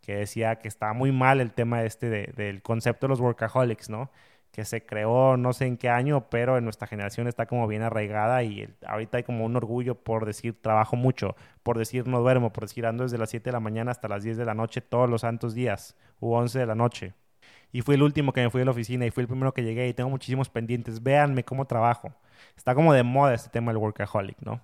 que 0.00 0.16
decía 0.16 0.56
que 0.56 0.68
estaba 0.68 0.94
muy 0.94 1.12
mal 1.12 1.42
el 1.42 1.52
tema 1.52 1.82
este 1.82 2.08
del 2.08 2.62
concepto 2.62 3.06
de 3.06 3.10
los 3.10 3.20
workaholics, 3.20 3.90
¿no? 3.90 4.10
que 4.50 4.64
se 4.64 4.86
creó 4.86 5.36
no 5.36 5.52
sé 5.52 5.66
en 5.66 5.76
qué 5.76 5.90
año, 5.90 6.30
pero 6.30 6.56
en 6.56 6.64
nuestra 6.64 6.86
generación 6.86 7.28
está 7.28 7.44
como 7.44 7.66
bien 7.66 7.82
arraigada 7.82 8.42
y 8.42 8.66
ahorita 8.86 9.18
hay 9.18 9.24
como 9.24 9.44
un 9.44 9.54
orgullo 9.54 9.96
por 9.96 10.24
decir 10.24 10.54
trabajo 10.62 10.96
mucho, 10.96 11.36
por 11.62 11.76
decir 11.76 12.08
no 12.08 12.20
duermo, 12.20 12.54
por 12.54 12.64
decir 12.64 12.86
ando 12.86 13.02
desde 13.04 13.18
las 13.18 13.28
7 13.28 13.44
de 13.44 13.52
la 13.52 13.60
mañana 13.60 13.90
hasta 13.90 14.08
las 14.08 14.22
10 14.22 14.38
de 14.38 14.46
la 14.46 14.54
noche 14.54 14.80
todos 14.80 15.10
los 15.10 15.20
santos 15.20 15.52
días, 15.52 15.94
u 16.20 16.32
11 16.32 16.58
de 16.58 16.64
la 16.64 16.74
noche. 16.74 17.12
Y 17.72 17.82
fui 17.82 17.96
el 17.96 18.02
último 18.02 18.32
que 18.32 18.40
me 18.40 18.48
fui 18.48 18.60
de 18.60 18.64
la 18.64 18.70
oficina 18.70 19.04
y 19.04 19.10
fui 19.10 19.20
el 19.20 19.28
primero 19.28 19.52
que 19.52 19.62
llegué 19.62 19.86
y 19.86 19.92
tengo 19.92 20.08
muchísimos 20.08 20.48
pendientes. 20.48 21.02
Véanme 21.02 21.44
cómo 21.44 21.66
trabajo. 21.66 22.14
Está 22.56 22.74
como 22.74 22.92
de 22.92 23.02
moda 23.02 23.34
este 23.34 23.50
tema 23.50 23.72
del 23.72 23.78
workaholic, 23.78 24.40
¿no? 24.40 24.60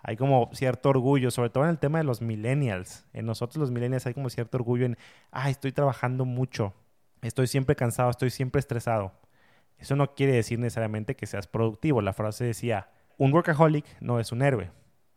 Hay 0.00 0.16
como 0.16 0.50
cierto 0.52 0.90
orgullo, 0.90 1.30
sobre 1.30 1.50
todo 1.50 1.64
en 1.64 1.70
el 1.70 1.78
tema 1.78 1.98
de 1.98 2.04
los 2.04 2.22
millennials. 2.22 3.06
En 3.12 3.26
nosotros 3.26 3.56
los 3.56 3.70
millennials 3.70 4.06
hay 4.06 4.14
como 4.14 4.30
cierto 4.30 4.56
orgullo 4.56 4.86
en, 4.86 4.96
ay, 5.30 5.52
estoy 5.52 5.72
trabajando 5.72 6.24
mucho, 6.24 6.72
estoy 7.22 7.46
siempre 7.46 7.74
cansado, 7.74 8.10
estoy 8.10 8.30
siempre 8.30 8.60
estresado. 8.60 9.12
Eso 9.76 9.96
no 9.96 10.14
quiere 10.14 10.32
decir 10.32 10.58
necesariamente 10.58 11.16
que 11.16 11.26
seas 11.26 11.46
productivo. 11.46 12.02
La 12.02 12.12
frase 12.12 12.44
decía, 12.44 12.90
un 13.16 13.32
workaholic 13.32 13.84
no 14.00 14.20
es 14.20 14.32
un 14.32 14.42
héroe. 14.42 14.70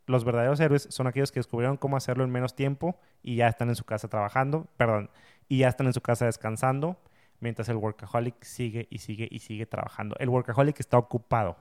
Los 0.08 0.24
verdaderos 0.24 0.60
héroes 0.60 0.88
son 0.90 1.08
aquellos 1.08 1.32
que 1.32 1.40
descubrieron 1.40 1.78
cómo 1.78 1.96
hacerlo 1.96 2.24
en 2.24 2.32
menos 2.32 2.56
tiempo 2.56 3.00
y 3.22 3.36
ya 3.36 3.48
están 3.48 3.70
en 3.70 3.76
su 3.76 3.86
casa 3.86 4.08
trabajando, 4.08 4.68
perdón, 4.78 5.10
y 5.48 5.60
ya 5.60 5.70
están 5.70 5.88
en 5.88 5.94
su 5.94 6.02
casa 6.02 6.26
descansando, 6.26 7.00
mientras 7.40 7.70
el 7.70 7.78
workaholic 7.78 8.44
sigue 8.44 8.88
y 8.90 8.98
sigue 8.98 9.28
y 9.30 9.40
sigue 9.40 9.66
trabajando. 9.66 10.16
El 10.20 10.30
workaholic 10.30 10.80
está 10.80 10.98
ocupado, 10.98 11.58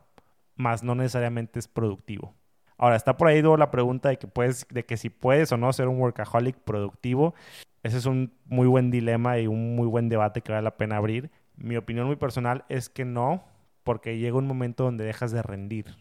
más 0.61 0.83
no 0.83 0.95
necesariamente 0.95 1.59
es 1.59 1.67
productivo. 1.67 2.35
Ahora, 2.79 2.97
está 2.97 3.17
por 3.17 3.29
ahí 3.29 3.43
la 3.43 3.71
pregunta 3.71 4.09
de 4.09 4.19
que, 4.19 4.27
puedes, 4.27 4.67
de 4.71 4.87
que 4.87 4.97
si 4.97 5.11
puedes 5.11 5.53
o 5.53 5.59
no 5.59 5.71
ser 5.73 5.89
un 5.89 6.01
workaholic 6.01 6.57
productivo. 6.57 7.35
Ese 7.83 7.99
es 7.99 8.07
un 8.07 8.33
muy 8.47 8.67
buen 8.69 8.91
dilema 8.91 9.39
y 9.39 9.47
un 9.47 9.77
muy 9.77 9.87
buen 9.87 10.09
debate 10.09 10.41
que 10.41 10.53
vale 10.53 10.65
la 10.65 10.77
pena 10.77 10.97
abrir. 10.97 11.31
Mi 11.57 11.77
opinión 11.77 12.07
muy 12.07 12.17
personal 12.17 12.65
es 12.69 12.89
que 12.89 13.05
no, 13.05 13.45
porque 13.85 14.19
llega 14.19 14.39
un 14.39 14.47
momento 14.47 14.85
donde 14.85 15.05
dejas 15.05 15.31
de 15.31 15.43
rendir. 15.43 15.95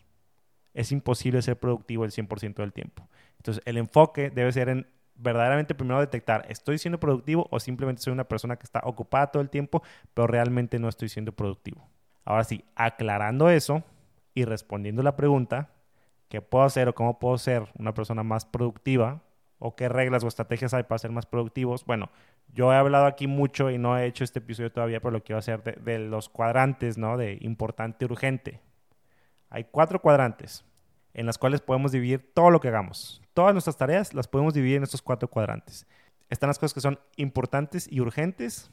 Es 0.73 0.93
imposible 0.93 1.41
ser 1.41 1.59
productivo 1.59 2.05
el 2.05 2.11
100% 2.11 2.55
del 2.55 2.71
tiempo. 2.71 3.09
Entonces, 3.37 3.61
el 3.65 3.77
enfoque 3.77 4.29
debe 4.29 4.51
ser 4.53 4.69
en 4.69 4.87
verdaderamente 5.15 5.75
primero 5.75 5.99
detectar, 5.99 6.45
¿estoy 6.47 6.77
siendo 6.77 6.99
productivo 6.99 7.47
o 7.51 7.59
simplemente 7.59 8.01
soy 8.01 8.13
una 8.13 8.23
persona 8.23 8.55
que 8.55 8.63
está 8.63 8.81
ocupada 8.85 9.27
todo 9.27 9.41
el 9.43 9.49
tiempo, 9.49 9.83
pero 10.13 10.27
realmente 10.27 10.79
no 10.79 10.87
estoy 10.87 11.09
siendo 11.09 11.33
productivo? 11.33 11.89
Ahora 12.23 12.45
sí, 12.45 12.63
aclarando 12.75 13.49
eso 13.49 13.83
y 14.33 14.45
respondiendo 14.45 15.03
la 15.03 15.15
pregunta, 15.15 15.71
¿qué 16.27 16.41
puedo 16.41 16.63
hacer 16.63 16.87
o 16.89 16.95
cómo 16.95 17.19
puedo 17.19 17.37
ser 17.37 17.67
una 17.77 17.93
persona 17.93 18.23
más 18.23 18.45
productiva? 18.45 19.21
¿O 19.61 19.75
qué 19.75 19.89
reglas 19.89 20.23
o 20.23 20.27
estrategias 20.27 20.73
hay 20.73 20.83
para 20.83 20.99
ser 20.99 21.11
más 21.11 21.25
productivos? 21.25 21.83
Bueno, 21.85 22.09
yo 22.47 22.71
he 22.71 22.77
hablado 22.77 23.05
aquí 23.05 23.27
mucho 23.27 23.69
y 23.69 23.77
no 23.77 23.97
he 23.97 24.05
hecho 24.05 24.23
este 24.23 24.39
episodio 24.39 24.71
todavía, 24.71 25.01
pero 25.01 25.11
lo 25.11 25.23
quiero 25.23 25.39
hacer 25.39 25.61
de, 25.61 25.99
los 25.99 26.29
cuadrantes, 26.29 26.97
¿no? 26.97 27.17
De 27.17 27.37
importante, 27.41 28.05
urgente. 28.05 28.61
Hay 29.49 29.65
cuatro 29.65 30.01
cuadrantes 30.01 30.63
en 31.13 31.25
las 31.25 31.37
cuales 31.37 31.59
podemos 31.59 31.91
dividir 31.91 32.31
todo 32.33 32.51
lo 32.51 32.61
que 32.61 32.69
hagamos. 32.69 33.21
Todas 33.33 33.53
nuestras 33.53 33.77
tareas 33.77 34.13
las 34.13 34.27
podemos 34.27 34.53
dividir 34.53 34.77
en 34.77 34.83
estos 34.83 35.01
cuatro 35.01 35.29
cuadrantes. 35.29 35.85
Están 36.29 36.47
las 36.47 36.59
cosas 36.59 36.73
que 36.73 36.81
son 36.81 36.99
importantes 37.17 37.91
y 37.91 37.99
urgentes. 37.99 38.71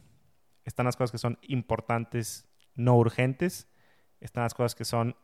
Están 0.64 0.86
las 0.86 0.96
cosas 0.96 1.12
que 1.12 1.18
son 1.18 1.38
importantes, 1.42 2.46
no 2.74 2.96
urgentes. 2.96 3.68
Están 4.20 4.44
las 4.44 4.54
cosas 4.54 4.74
que 4.74 4.84
son 4.84 5.16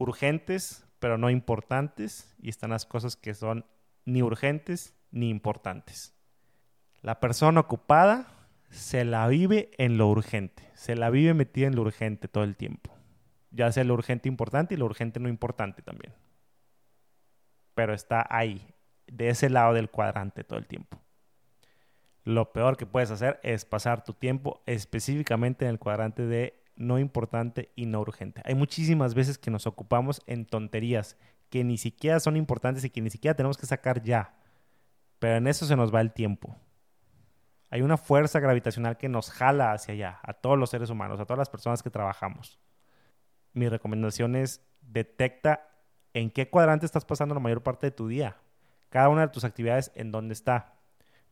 urgentes, 0.00 0.84
pero 0.98 1.18
no 1.18 1.30
importantes. 1.30 2.34
Y 2.40 2.48
están 2.48 2.70
las 2.70 2.86
cosas 2.86 3.16
que 3.16 3.34
son 3.34 3.66
ni 4.04 4.22
urgentes 4.22 4.96
ni 5.10 5.28
importantes. 5.28 6.14
La 7.02 7.20
persona 7.20 7.60
ocupada 7.60 8.26
se 8.70 9.04
la 9.04 9.26
vive 9.28 9.70
en 9.78 9.98
lo 9.98 10.08
urgente, 10.08 10.68
se 10.74 10.96
la 10.96 11.10
vive 11.10 11.34
metida 11.34 11.66
en 11.66 11.76
lo 11.76 11.82
urgente 11.82 12.28
todo 12.28 12.44
el 12.44 12.56
tiempo. 12.56 12.92
Ya 13.50 13.70
sea 13.72 13.84
lo 13.84 13.94
urgente 13.94 14.28
importante 14.28 14.74
y 14.74 14.76
lo 14.76 14.86
urgente 14.86 15.20
no 15.20 15.28
importante 15.28 15.82
también. 15.82 16.14
Pero 17.74 17.94
está 17.94 18.26
ahí, 18.30 18.74
de 19.06 19.28
ese 19.28 19.50
lado 19.50 19.74
del 19.74 19.90
cuadrante 19.90 20.44
todo 20.44 20.58
el 20.58 20.66
tiempo. 20.66 20.98
Lo 22.24 22.52
peor 22.52 22.76
que 22.76 22.86
puedes 22.86 23.10
hacer 23.10 23.40
es 23.42 23.64
pasar 23.64 24.04
tu 24.04 24.12
tiempo 24.12 24.62
específicamente 24.66 25.64
en 25.64 25.72
el 25.72 25.78
cuadrante 25.78 26.26
de 26.26 26.59
no 26.80 26.98
importante 26.98 27.70
y 27.76 27.86
no 27.86 28.00
urgente. 28.00 28.42
Hay 28.44 28.54
muchísimas 28.54 29.14
veces 29.14 29.38
que 29.38 29.50
nos 29.50 29.66
ocupamos 29.66 30.22
en 30.26 30.46
tonterías 30.46 31.16
que 31.50 31.62
ni 31.62 31.76
siquiera 31.78 32.18
son 32.20 32.36
importantes 32.36 32.84
y 32.84 32.90
que 32.90 33.02
ni 33.02 33.10
siquiera 33.10 33.36
tenemos 33.36 33.58
que 33.58 33.66
sacar 33.66 34.02
ya. 34.02 34.34
Pero 35.18 35.36
en 35.36 35.46
eso 35.46 35.66
se 35.66 35.76
nos 35.76 35.94
va 35.94 36.00
el 36.00 36.12
tiempo. 36.12 36.56
Hay 37.68 37.82
una 37.82 37.96
fuerza 37.96 38.40
gravitacional 38.40 38.96
que 38.96 39.08
nos 39.08 39.30
jala 39.30 39.72
hacia 39.72 39.94
allá, 39.94 40.20
a 40.22 40.32
todos 40.32 40.58
los 40.58 40.70
seres 40.70 40.90
humanos, 40.90 41.20
a 41.20 41.24
todas 41.24 41.38
las 41.38 41.50
personas 41.50 41.82
que 41.82 41.90
trabajamos. 41.90 42.58
Mi 43.52 43.68
recomendación 43.68 44.34
es 44.34 44.64
detecta 44.80 45.68
en 46.14 46.30
qué 46.30 46.48
cuadrante 46.48 46.86
estás 46.86 47.04
pasando 47.04 47.34
la 47.34 47.40
mayor 47.40 47.62
parte 47.62 47.86
de 47.86 47.90
tu 47.92 48.08
día. 48.08 48.38
Cada 48.88 49.08
una 49.08 49.22
de 49.22 49.28
tus 49.28 49.44
actividades 49.44 49.92
en 49.94 50.10
dónde 50.10 50.32
está. 50.32 50.79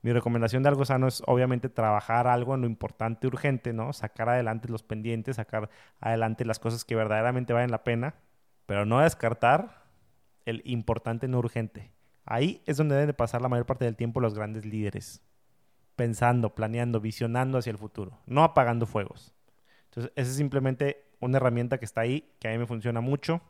Mi 0.03 0.13
recomendación 0.13 0.63
de 0.63 0.69
algo 0.69 0.85
sano 0.85 1.09
es 1.09 1.23
obviamente 1.27 1.69
trabajar 1.69 2.27
algo 2.29 2.55
en 2.55 2.61
lo 2.61 2.67
importante 2.67 3.27
y 3.27 3.29
urgente, 3.29 3.73
¿no? 3.73 3.93
Sacar 3.93 4.29
adelante 4.29 4.69
los 4.69 4.83
pendientes, 4.83 5.37
sacar 5.37 5.71
adelante 6.01 6.45
las 6.45 6.59
cosas 6.59 6.85
que 6.85 6.95
verdaderamente 6.95 7.53
valen 7.53 7.71
la 7.71 7.85
pena, 7.85 8.15
pero 8.67 8.87
no 8.87 9.01
descartar 9.01 9.83
el 10.45 10.63
importante 10.65 11.27
no 11.27 11.39
urgente. 11.39 11.91
Ahí 12.25 12.63
es 12.67 12.77
donde 12.77 12.95
deben 12.95 13.09
de 13.09 13.15
pasar 13.15 13.43
la 13.43 13.49
mayor 13.49 13.67
parte 13.67 13.85
del 13.85 13.97
tiempo 13.97 14.21
los 14.21 14.35
grandes 14.35 14.65
líderes 14.65 15.23
pensando, 15.99 16.55
planeando, 16.55 17.01
visionando 17.01 17.59
hacia 17.59 17.73
el 17.73 17.77
futuro, 17.77 18.21
no 18.25 18.45
apagando 18.45 18.87
fuegos. 18.87 19.35
Entonces, 19.87 20.13
esa 20.15 20.31
es 20.31 20.37
simplemente 20.37 21.05
una 21.19 21.39
herramienta 21.39 21.79
que 21.79 21.85
está 21.85 22.03
ahí, 22.03 22.33
que 22.39 22.47
a 22.47 22.53
mí 22.53 22.59
me 22.59 22.69
funciona 22.69 23.01
mucho. 23.01 23.43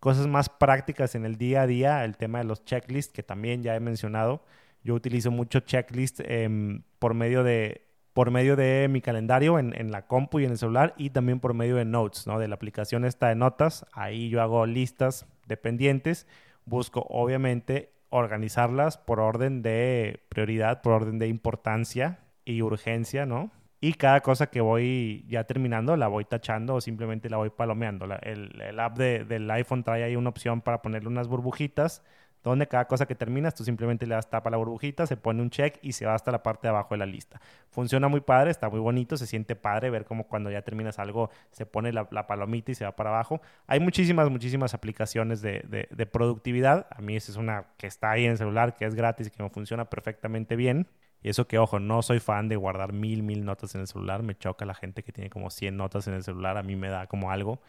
Cosas 0.00 0.26
más 0.26 0.48
prácticas 0.48 1.14
en 1.14 1.26
el 1.26 1.36
día 1.36 1.60
a 1.60 1.66
día, 1.66 2.04
el 2.06 2.16
tema 2.16 2.38
de 2.38 2.44
los 2.44 2.64
checklists, 2.64 3.12
que 3.12 3.22
también 3.22 3.62
ya 3.62 3.76
he 3.76 3.80
mencionado. 3.80 4.42
Yo 4.84 4.94
utilizo 4.94 5.30
mucho 5.30 5.60
checklist 5.60 6.20
em, 6.24 6.82
por, 6.98 7.14
medio 7.14 7.42
de, 7.42 7.88
por 8.12 8.30
medio 8.30 8.54
de 8.54 8.86
mi 8.88 9.00
calendario 9.00 9.58
en, 9.58 9.74
en, 9.76 9.90
la 9.90 10.06
compu 10.06 10.38
y 10.38 10.44
en 10.44 10.52
el 10.52 10.58
celular 10.58 10.94
y 10.96 11.10
también 11.10 11.40
por 11.40 11.54
medio 11.54 11.76
de 11.76 11.86
Notes, 11.86 12.26
¿no? 12.26 12.38
De 12.38 12.46
la 12.46 12.54
aplicación 12.54 13.04
esta 13.04 13.28
de 13.28 13.34
notas. 13.34 13.86
Ahí 13.92 14.28
yo 14.28 14.42
hago 14.42 14.66
listas 14.66 15.26
de 15.46 15.56
pendientes. 15.56 16.26
Busco, 16.66 17.06
obviamente, 17.08 17.94
organizarlas 18.10 18.98
por 18.98 19.20
orden 19.20 19.62
de 19.62 20.24
prioridad, 20.28 20.82
por 20.82 20.92
orden 20.92 21.18
de 21.18 21.28
importancia 21.28 22.20
y 22.44 22.62
urgencia, 22.62 23.26
¿no? 23.26 23.50
Y 23.80 23.94
cada 23.94 24.20
cosa 24.20 24.46
que 24.46 24.60
voy 24.60 25.26
ya 25.28 25.44
terminando 25.44 25.96
la 25.96 26.08
voy 26.08 26.24
tachando 26.24 26.76
o 26.76 26.80
simplemente 26.80 27.28
la 27.28 27.38
voy 27.38 27.50
palomeando. 27.50 28.06
el, 28.22 28.60
el, 28.62 28.80
app 28.80 28.96
de, 28.96 29.24
del 29.24 29.50
iPhone 29.50 29.82
trae 29.82 30.04
ahí 30.04 30.16
una 30.16 30.30
opción 30.30 30.60
para 30.60 30.80
ponerle 30.80 31.08
unas 31.08 31.28
burbujitas 31.28 32.02
donde 32.50 32.68
cada 32.68 32.86
cosa 32.86 33.06
que 33.06 33.14
terminas 33.14 33.54
tú 33.54 33.64
simplemente 33.64 34.06
le 34.06 34.14
das 34.14 34.28
tapa 34.28 34.50
a 34.50 34.52
la 34.52 34.58
burbujita, 34.58 35.06
se 35.06 35.16
pone 35.16 35.40
un 35.40 35.48
check 35.48 35.78
y 35.80 35.92
se 35.92 36.04
va 36.04 36.14
hasta 36.14 36.30
la 36.30 36.42
parte 36.42 36.66
de 36.66 36.68
abajo 36.68 36.94
de 36.94 36.98
la 36.98 37.06
lista. 37.06 37.40
Funciona 37.70 38.06
muy 38.08 38.20
padre, 38.20 38.50
está 38.50 38.68
muy 38.68 38.80
bonito, 38.80 39.16
se 39.16 39.26
siente 39.26 39.56
padre 39.56 39.88
ver 39.88 40.04
cómo 40.04 40.28
cuando 40.28 40.50
ya 40.50 40.60
terminas 40.62 40.98
algo 40.98 41.30
se 41.52 41.64
pone 41.64 41.90
la, 41.92 42.04
palomita 42.26 42.70
y 42.70 42.74
se 42.74 42.84
va 42.84 42.94
para 42.94 43.10
abajo. 43.10 43.40
Hay 43.66 43.80
muchísimas, 43.80 44.28
muchísimas 44.30 44.74
aplicaciones 44.74 45.40
de, 45.40 45.88
de, 45.90 46.06
productividad. 46.06 46.86
A 46.90 47.00
mí 47.00 47.16
esa 47.16 47.32
es 47.32 47.38
una 47.38 47.64
que 47.78 47.86
está 47.86 48.10
ahí 48.10 48.26
en 48.26 48.32
el 48.32 48.38
celular, 48.38 48.74
que 48.74 48.84
es 48.84 48.94
gratis 48.94 49.28
y 49.28 49.30
que 49.30 49.42
me 49.42 49.48
funciona 49.48 49.86
perfectamente 49.86 50.54
bien. 50.54 50.86
Y 51.22 51.30
eso 51.30 51.48
que, 51.48 51.58
ojo, 51.58 51.80
no 51.80 52.02
soy 52.02 52.20
fan 52.20 52.50
de 52.50 52.56
guardar 52.56 52.92
mil, 52.92 53.22
mil 53.22 53.46
notas 53.46 53.74
en 53.74 53.80
el 53.80 53.86
celular. 53.86 54.22
Me 54.22 54.36
choca 54.36 54.66
la 54.66 54.74
gente 54.74 55.02
que 55.02 55.12
tiene 55.12 55.30
como 55.30 55.48
100 55.48 55.74
notas 55.74 56.06
en 56.06 56.12
el 56.14 56.22
celular. 56.22 56.58
A 56.58 56.62
mí 56.62 56.76
me 56.76 56.90
da 56.90 57.06
como 57.06 57.30
algo. 57.30 57.62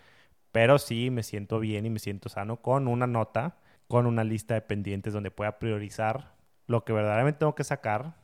Pero 0.51 0.77
sí 0.79 1.09
me 1.09 1.23
siento 1.23 1.59
bien 1.59 1.85
y 1.85 1.89
me 1.89 1.99
siento 1.99 2.27
sano 2.27 2.57
con 2.57 2.89
una 2.89 3.07
nota 3.07 3.55
con 3.87 4.07
una 4.07 4.23
lista 4.23 4.53
de 4.53 4.61
pendientes 4.61 5.13
donde 5.13 5.31
pueda 5.31 5.59
priorizar 5.59 6.35
lo 6.67 6.83
que 6.83 6.93
verdaderamente 6.93 7.39
tengo 7.39 7.55
que 7.55 7.63
sacar, 7.63 8.15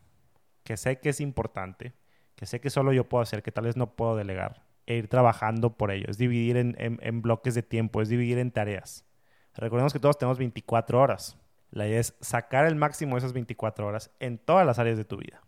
que 0.63 0.78
sé 0.78 1.00
que 1.00 1.10
es 1.10 1.21
importante, 1.21 1.93
que 2.36 2.45
sé 2.45 2.60
que 2.60 2.69
solo 2.69 2.93
yo 2.93 3.08
puedo 3.08 3.21
hacer, 3.21 3.43
que 3.43 3.52
tal 3.52 3.65
vez 3.65 3.78
no 3.78 3.95
puedo 3.95 4.15
delegar, 4.15 4.63
e 4.88 4.95
ir 4.95 5.08
trabajando 5.08 5.78
por 5.78 5.91
ello. 5.91 6.08
Es 6.10 6.17
dividir 6.17 6.58
en, 6.58 7.21
bloques 7.21 7.54
de 7.54 7.63
tiempo, 7.63 8.02
es 8.02 8.10
dividir 8.10 8.39
en 8.39 8.52
tareas. 8.52 9.06
Recordemos 9.54 9.93
que 9.93 10.00
todos 10.00 10.17
tenemos 10.17 10.38
24 10.38 11.00
horas. 11.00 11.38
La 11.69 11.88
idea 11.88 12.00
es 12.00 12.15
sacar 12.19 12.65
el 12.65 12.76
máximo 12.76 13.15
de 13.15 13.19
esas 13.19 13.34
24 13.34 13.86
horas 13.86 14.12
en 14.19 14.38
todas 14.38 14.65
las 14.65 14.80
áreas 14.80 14.97
de 14.97 15.06
tu 15.06 15.17
vida. 15.17 15.41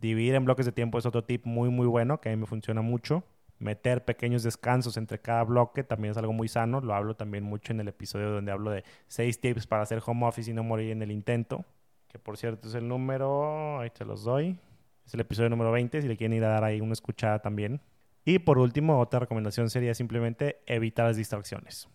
Dividir 0.00 0.34
en 0.34 0.44
bloques 0.44 0.64
de 0.64 0.72
tiempo 0.72 0.98
es 0.98 1.06
otro 1.06 1.24
tip 1.24 1.44
muy, 1.44 1.68
muy 1.68 1.86
bueno 1.86 2.20
que 2.20 2.30
a 2.30 2.32
mí 2.32 2.36
me 2.40 2.46
funciona 2.46 2.80
mucho 2.80 3.24
meter 3.60 4.04
pequeños 4.04 4.42
descansos 4.42 4.96
entre 4.96 5.20
cada 5.20 5.44
bloque 5.44 5.84
también 5.84 6.12
es 6.12 6.16
algo 6.16 6.32
muy 6.32 6.48
sano. 6.48 6.80
Lo 6.80 6.94
hablo 6.94 7.14
también 7.14 7.44
mucho 7.44 7.72
en 7.72 7.80
el 7.80 7.88
episodio 7.88 8.30
donde 8.30 8.50
hablo 8.50 8.70
de 8.70 8.84
seis 9.06 9.40
tips 9.40 9.66
para 9.66 9.82
hacer 9.82 10.02
home 10.04 10.26
office 10.26 10.50
y 10.50 10.54
no 10.54 10.64
morir 10.64 10.90
en 10.90 11.02
el 11.02 11.12
intento. 11.12 11.64
Que 12.08 12.18
por 12.18 12.36
cierto 12.36 12.68
es 12.68 12.74
el 12.74 12.88
número, 12.88 13.78
ahí 13.78 13.90
te 13.90 14.04
los 14.04 14.24
doy. 14.24 14.58
Es 15.06 15.14
el 15.14 15.20
episodio 15.20 15.50
número 15.50 15.70
20, 15.70 16.02
si 16.02 16.08
le 16.08 16.16
quieren 16.16 16.36
ir 16.36 16.44
a 16.44 16.48
dar 16.48 16.64
ahí 16.64 16.80
una 16.80 16.94
escuchada 16.94 17.40
también. 17.40 17.80
Y 18.24 18.40
por 18.40 18.58
último, 18.58 18.98
otra 18.98 19.20
recomendación 19.20 19.70
sería 19.70 19.94
simplemente 19.94 20.60
evitar 20.66 21.06
las 21.06 21.16
distracciones. 21.16 21.88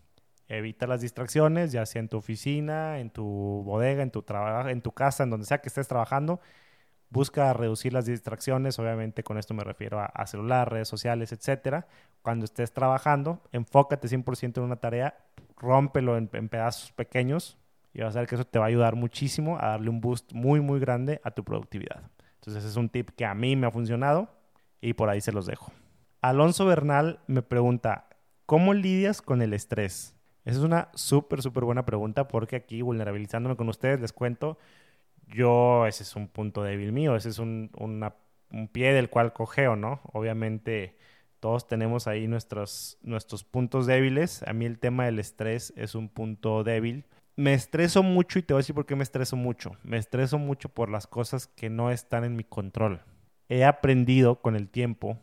Evita 0.48 0.86
las 0.86 1.02
distracciones, 1.02 1.72
ya 1.72 1.86
sea 1.86 2.00
en 2.00 2.10
tu 2.10 2.18
oficina, 2.18 3.00
en 3.00 3.10
tu 3.10 3.24
bodega, 3.24 4.04
en 4.04 4.12
tu 4.12 4.22
trabajo, 4.22 4.70
en 4.70 4.82
tu 4.82 4.92
casa, 4.92 5.24
en 5.24 5.32
donde 5.32 5.46
sea 5.46 5.60
que 5.60 5.70
estés 5.70 5.88
trabajando 5.88 6.40
busca 7.16 7.54
reducir 7.54 7.94
las 7.94 8.06
distracciones, 8.06 8.78
obviamente 8.78 9.24
con 9.24 9.38
esto 9.38 9.54
me 9.54 9.64
refiero 9.64 10.02
a, 10.02 10.28
celular, 10.28 10.70
redes 10.70 10.90
sociales, 10.90 11.32
etcétera. 11.32 11.88
Cuando 12.22 12.44
estés 12.44 12.74
trabajando, 12.74 13.42
enfócate 13.54 14.10
100% 14.10 14.58
en 14.58 14.64
una 14.64 14.76
tarea, 14.76 15.16
rómpelo 15.56 16.18
en, 16.18 16.28
pedazos 16.28 16.92
pequeños 16.92 17.58
y 17.94 18.02
vas 18.02 18.18
a 18.18 18.20
ver 18.20 18.28
que 18.28 18.36
eso 18.36 18.44
te 18.44 18.60
va 18.60 18.66
a 18.66 18.68
ayudar 18.68 18.98
muchísimo 18.98 19.58
a 19.58 19.68
darle 19.68 19.92
un 19.92 20.02
boost 20.02 20.34
muy, 20.34 20.60
muy 20.60 20.82
grande 20.82 21.22
a 21.24 21.32
tu 21.32 21.46
productividad. 21.46 22.02
Entonces, 22.34 22.64
ese 22.64 22.72
es 22.72 22.76
un 22.76 22.90
tip 22.90 23.12
que 23.12 23.26
a 23.26 23.34
mí 23.34 23.56
me 23.56 23.66
ha 23.66 23.72
funcionado 23.72 24.28
y 24.82 24.92
por 24.92 25.10
ahí 25.10 25.22
se 25.22 25.32
los 25.32 25.46
dejo. 25.46 25.72
Alonso 26.20 26.66
Bernal 26.66 27.22
me 27.28 27.44
pregunta, 27.44 28.10
¿cómo 28.46 28.74
lidias 28.74 29.22
con 29.22 29.42
el 29.42 29.54
estrés? 29.54 30.18
Esa 30.44 30.58
es 30.60 30.66
una 30.66 30.90
súper, 30.96 31.42
súper 31.42 31.64
buena 31.64 31.86
pregunta 31.86 32.28
porque 32.28 32.58
aquí, 32.58 32.82
vulnerabilizándome 32.82 33.56
con 33.56 33.70
ustedes, 33.70 34.02
les 34.02 34.12
cuento, 34.12 34.58
yo, 35.28 35.86
ese 35.86 36.04
es 36.04 36.16
un 36.16 36.28
punto 36.28 36.64
débil 36.64 36.92
mío, 36.92 37.16
ese 37.16 37.30
es 37.30 37.40
un, 37.40 37.72
pie 38.72 38.94
del 38.94 39.10
cual 39.10 39.34
cogeo, 39.34 39.76
¿no? 39.76 40.02
Obviamente 40.14 40.98
todos 41.40 41.68
tenemos 41.68 42.08
ahí 42.08 42.28
nuestros, 42.28 42.98
nuestros 43.02 43.44
puntos 43.44 43.86
débiles. 43.86 44.44
A 44.44 44.54
mí 44.54 44.66
el 44.66 44.80
tema 44.80 45.06
del 45.06 45.20
estrés 45.20 45.74
es 45.76 45.96
un 45.96 46.10
punto 46.10 46.64
débil. 46.64 47.06
Me 47.36 47.54
estreso 47.54 48.02
mucho 48.02 48.40
y 48.40 48.44
te 48.44 48.54
voy 48.54 48.60
a 48.60 48.62
decir 48.62 48.76
por 48.76 48.86
qué 48.86 48.96
me 48.96 49.04
estreso 49.04 49.36
mucho. 49.36 49.74
Me 49.84 49.98
estreso 49.98 50.38
mucho 50.38 50.70
por 50.70 50.90
las 50.90 51.06
cosas 51.06 51.48
que 51.48 51.70
no 51.70 51.92
están 51.92 52.24
en 52.24 52.36
mi 52.36 52.44
control. 52.44 53.02
He 53.50 53.66
aprendido 53.66 54.42
con 54.42 54.56
el 54.56 54.70
tiempo 54.70 55.20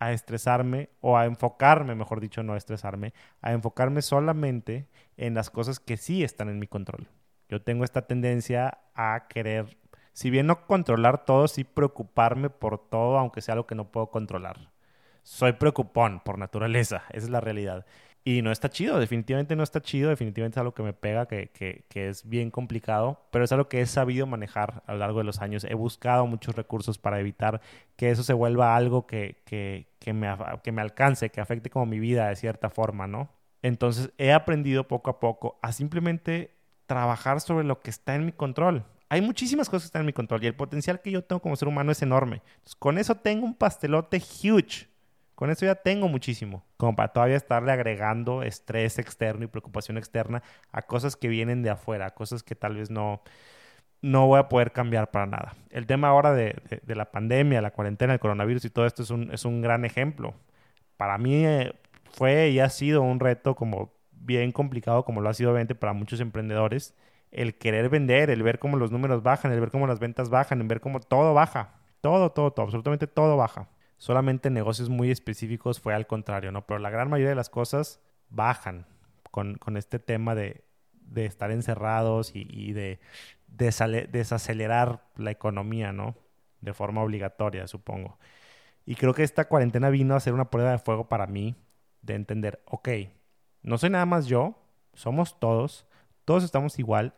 a 0.00 0.12
estresarme 0.12 0.90
o 1.00 1.16
a 1.16 1.26
enfocarme, 1.26 1.94
mejor 1.94 2.20
dicho, 2.20 2.42
no 2.42 2.54
a 2.54 2.56
estresarme, 2.56 3.14
a 3.40 3.52
enfocarme 3.52 4.02
solamente 4.02 4.88
en 5.16 5.34
las 5.34 5.50
cosas 5.50 5.80
que 5.80 5.96
sí 5.96 6.22
están 6.22 6.48
en 6.48 6.58
mi 6.58 6.66
control. 6.66 7.08
Yo 7.48 7.62
tengo 7.62 7.84
esta 7.84 8.06
tendencia 8.06 8.78
a 8.94 9.26
querer, 9.28 9.78
si 10.12 10.30
bien 10.30 10.46
no 10.46 10.66
controlar 10.66 11.24
todo, 11.24 11.48
sí 11.48 11.64
preocuparme 11.64 12.50
por 12.50 12.78
todo, 12.88 13.18
aunque 13.18 13.40
sea 13.40 13.54
algo 13.54 13.66
que 13.66 13.74
no 13.74 13.90
puedo 13.90 14.10
controlar. 14.10 14.70
Soy 15.22 15.52
preocupón 15.52 16.20
por 16.20 16.38
naturaleza, 16.38 17.04
esa 17.10 17.26
es 17.26 17.30
la 17.30 17.40
realidad. 17.40 17.86
Y 18.24 18.42
no 18.42 18.52
está 18.52 18.68
chido, 18.68 18.98
definitivamente 18.98 19.56
no 19.56 19.62
está 19.62 19.80
chido, 19.80 20.10
definitivamente 20.10 20.56
es 20.56 20.58
algo 20.58 20.74
que 20.74 20.82
me 20.82 20.92
pega, 20.92 21.26
que, 21.26 21.48
que, 21.48 21.84
que, 21.88 22.08
es 22.08 22.28
bien 22.28 22.50
complicado, 22.50 23.22
pero 23.30 23.44
es 23.44 23.52
algo 23.52 23.68
que 23.68 23.80
he 23.80 23.86
sabido 23.86 24.26
manejar 24.26 24.82
a 24.86 24.92
lo 24.92 24.98
largo 24.98 25.18
de 25.18 25.24
los 25.24 25.40
años. 25.40 25.64
He 25.64 25.74
buscado 25.74 26.26
muchos 26.26 26.54
recursos 26.54 26.98
para 26.98 27.20
evitar 27.20 27.62
que 27.96 28.10
eso 28.10 28.22
se 28.22 28.34
vuelva 28.34 28.76
algo 28.76 29.06
que, 29.06 29.40
que, 29.46 30.12
me, 30.12 30.28
que 30.62 30.72
me 30.72 30.82
alcance, 30.82 31.30
que 31.30 31.40
afecte 31.40 31.70
como 31.70 31.86
mi 31.86 32.00
vida 32.00 32.28
de 32.28 32.36
cierta 32.36 32.68
forma, 32.68 33.06
¿no? 33.06 33.30
Entonces 33.62 34.12
he 34.18 34.32
aprendido 34.32 34.88
poco 34.88 35.10
a 35.10 35.20
poco 35.20 35.58
a 35.62 35.72
simplemente 35.72 36.57
trabajar 36.88 37.40
sobre 37.40 37.64
lo 37.64 37.80
que 37.80 37.90
está 37.90 38.16
en 38.16 38.26
mi 38.26 38.32
control. 38.32 38.84
Hay 39.10 39.20
muchísimas 39.20 39.68
cosas 39.68 39.84
que 39.84 39.86
están 39.86 40.00
en 40.00 40.06
mi 40.06 40.12
control 40.12 40.42
y 40.42 40.48
el 40.48 40.56
potencial 40.56 41.00
que 41.00 41.12
yo 41.12 41.22
tengo 41.22 41.40
como 41.40 41.54
ser 41.54 41.68
humano 41.68 41.92
es 41.92 42.02
enorme. 42.02 42.42
con 42.80 42.98
eso 42.98 43.14
tengo 43.14 43.46
un 43.46 43.54
pastelote 43.54 44.18
huge. 44.18 44.88
Con 45.36 45.50
eso 45.50 45.64
ya 45.64 45.76
tengo 45.76 46.08
muchísimo. 46.08 46.64
Como 46.76 46.96
para 46.96 47.12
todavía 47.12 47.36
estarle 47.36 47.70
agregando 47.70 48.42
estrés 48.42 48.98
externo 48.98 49.44
y 49.44 49.46
preocupación 49.46 49.96
externa 49.96 50.42
a 50.72 50.82
cosas 50.82 51.14
que 51.14 51.28
vienen 51.28 51.62
de 51.62 51.70
afuera, 51.70 52.06
a 52.06 52.10
cosas 52.10 52.42
que 52.42 52.56
tal 52.56 52.74
vez 52.74 52.90
no, 52.90 53.22
no 54.02 54.26
voy 54.26 54.40
a 54.40 54.48
poder 54.48 54.72
cambiar 54.72 55.10
para 55.12 55.26
nada. 55.26 55.54
El 55.70 55.86
tema 55.86 56.08
ahora 56.08 56.32
de, 56.32 56.56
la 56.86 57.12
pandemia, 57.12 57.62
la 57.62 57.70
cuarentena, 57.70 58.14
el 58.14 58.18
coronavirus 58.20 58.64
y 58.64 58.70
todo 58.70 58.86
esto 58.86 59.02
es 59.02 59.10
un, 59.10 59.30
es 59.32 59.44
un 59.44 59.62
gran 59.62 59.84
ejemplo. 59.84 60.34
Para 60.96 61.18
mí 61.18 61.46
eh, 61.46 61.72
fue 62.10 62.50
y 62.50 62.60
ha 62.60 62.68
sido 62.68 63.02
un 63.02 63.20
reto 63.20 63.54
como 63.54 63.92
bien 64.20 64.52
complicado, 64.52 65.04
como 65.04 65.20
lo 65.20 65.28
ha 65.28 65.34
sido 65.34 65.50
obviamente 65.50 65.74
para 65.74 65.92
muchos 65.92 66.20
emprendedores, 66.20 66.94
el 67.30 67.56
querer 67.58 67.88
vender, 67.88 68.30
el 68.30 68.42
ver 68.42 68.58
cómo 68.58 68.76
los 68.76 68.90
números 68.90 69.22
bajan, 69.22 69.52
el 69.52 69.60
ver 69.60 69.70
cómo 69.70 69.86
las 69.86 69.98
ventas 69.98 70.30
bajan, 70.30 70.60
el 70.60 70.66
ver 70.66 70.80
cómo 70.80 71.00
todo 71.00 71.34
baja. 71.34 71.74
Todo, 72.00 72.30
todo, 72.30 72.52
todo, 72.52 72.64
absolutamente 72.64 73.06
todo 73.06 73.36
baja. 73.36 73.68
Solamente 73.96 74.48
en 74.48 74.54
negocios 74.54 74.88
muy 74.88 75.10
específicos 75.10 75.80
fue 75.80 75.94
al 75.94 76.06
contrario, 76.06 76.52
¿no? 76.52 76.66
Pero 76.66 76.78
la 76.78 76.90
gran 76.90 77.10
mayoría 77.10 77.30
de 77.30 77.34
las 77.34 77.50
cosas 77.50 78.00
bajan 78.30 78.86
con, 79.30 79.56
con 79.56 79.76
este 79.76 79.98
tema 79.98 80.34
de, 80.34 80.64
de, 80.92 81.26
estar 81.26 81.50
encerrados 81.50 82.34
y, 82.34 82.46
y 82.48 82.72
de, 82.72 83.00
de 83.48 84.08
desacelerar 84.10 85.02
la 85.16 85.32
economía, 85.32 85.92
¿no? 85.92 86.14
De 86.60 86.72
forma 86.72 87.02
obligatoria, 87.02 87.66
supongo. 87.66 88.18
Y 88.86 88.94
creo 88.94 89.14
que 89.14 89.24
esta 89.24 89.48
cuarentena 89.48 89.90
vino 89.90 90.14
a 90.14 90.20
ser 90.20 90.32
una 90.34 90.50
prueba 90.50 90.70
de 90.70 90.78
fuego 90.78 91.08
para 91.08 91.26
mí 91.26 91.56
de 92.02 92.14
entender, 92.14 92.62
ok, 92.66 92.88
no 93.62 93.78
soy 93.78 93.90
nada 93.90 94.06
más 94.06 94.26
yo, 94.26 94.54
somos 94.94 95.38
todos, 95.38 95.86
todos 96.24 96.44
estamos 96.44 96.78
igual. 96.78 97.14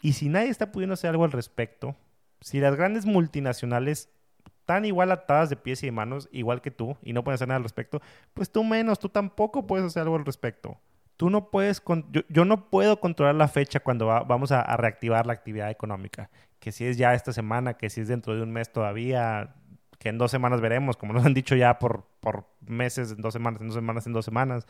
Y 0.00 0.14
si 0.14 0.28
nadie 0.28 0.48
está 0.48 0.72
pudiendo 0.72 0.94
hacer 0.94 1.10
algo 1.10 1.24
al 1.24 1.32
respecto, 1.32 1.96
si 2.40 2.60
las 2.60 2.74
grandes 2.74 3.06
multinacionales 3.06 4.10
están 4.44 4.84
igual 4.84 5.10
atadas 5.12 5.50
de 5.50 5.56
pies 5.56 5.82
y 5.82 5.86
de 5.86 5.92
manos, 5.92 6.28
igual 6.32 6.60
que 6.60 6.70
tú, 6.70 6.96
y 7.02 7.12
no 7.12 7.24
pueden 7.24 7.34
hacer 7.34 7.48
nada 7.48 7.56
al 7.56 7.62
respecto, 7.62 8.00
pues 8.34 8.50
tú 8.50 8.64
menos, 8.64 8.98
tú 8.98 9.08
tampoco 9.08 9.66
puedes 9.66 9.86
hacer 9.86 10.02
algo 10.02 10.16
al 10.16 10.24
respecto. 10.24 10.78
Tú 11.16 11.30
no 11.30 11.50
puedes, 11.50 11.82
yo, 12.28 12.44
no 12.44 12.70
puedo 12.70 12.98
controlar 12.98 13.34
la 13.34 13.48
fecha 13.48 13.80
cuando 13.80 14.06
vamos 14.06 14.50
a, 14.50 14.76
reactivar 14.76 15.26
la 15.26 15.34
actividad 15.34 15.70
económica. 15.70 16.30
Que 16.58 16.72
si 16.72 16.84
es 16.84 16.96
ya 16.96 17.14
esta 17.14 17.32
semana, 17.32 17.74
que 17.74 17.90
si 17.90 18.00
es 18.00 18.08
dentro 18.08 18.34
de 18.34 18.42
un 18.42 18.52
mes 18.52 18.72
todavía, 18.72 19.54
que 19.98 20.08
en 20.08 20.18
dos 20.18 20.30
semanas 20.30 20.60
veremos, 20.60 20.96
como 20.96 21.12
nos 21.12 21.24
han 21.24 21.34
dicho 21.34 21.54
ya 21.54 21.78
por, 21.78 22.06
por 22.22 22.46
meses, 22.60 23.10
en 23.10 23.20
dos 23.20 23.34
semanas, 23.34 23.60
en 23.60 23.66
dos 23.66 23.74
semanas, 23.74 24.06
en 24.06 24.12
dos 24.12 24.24
semanas. 24.24 24.66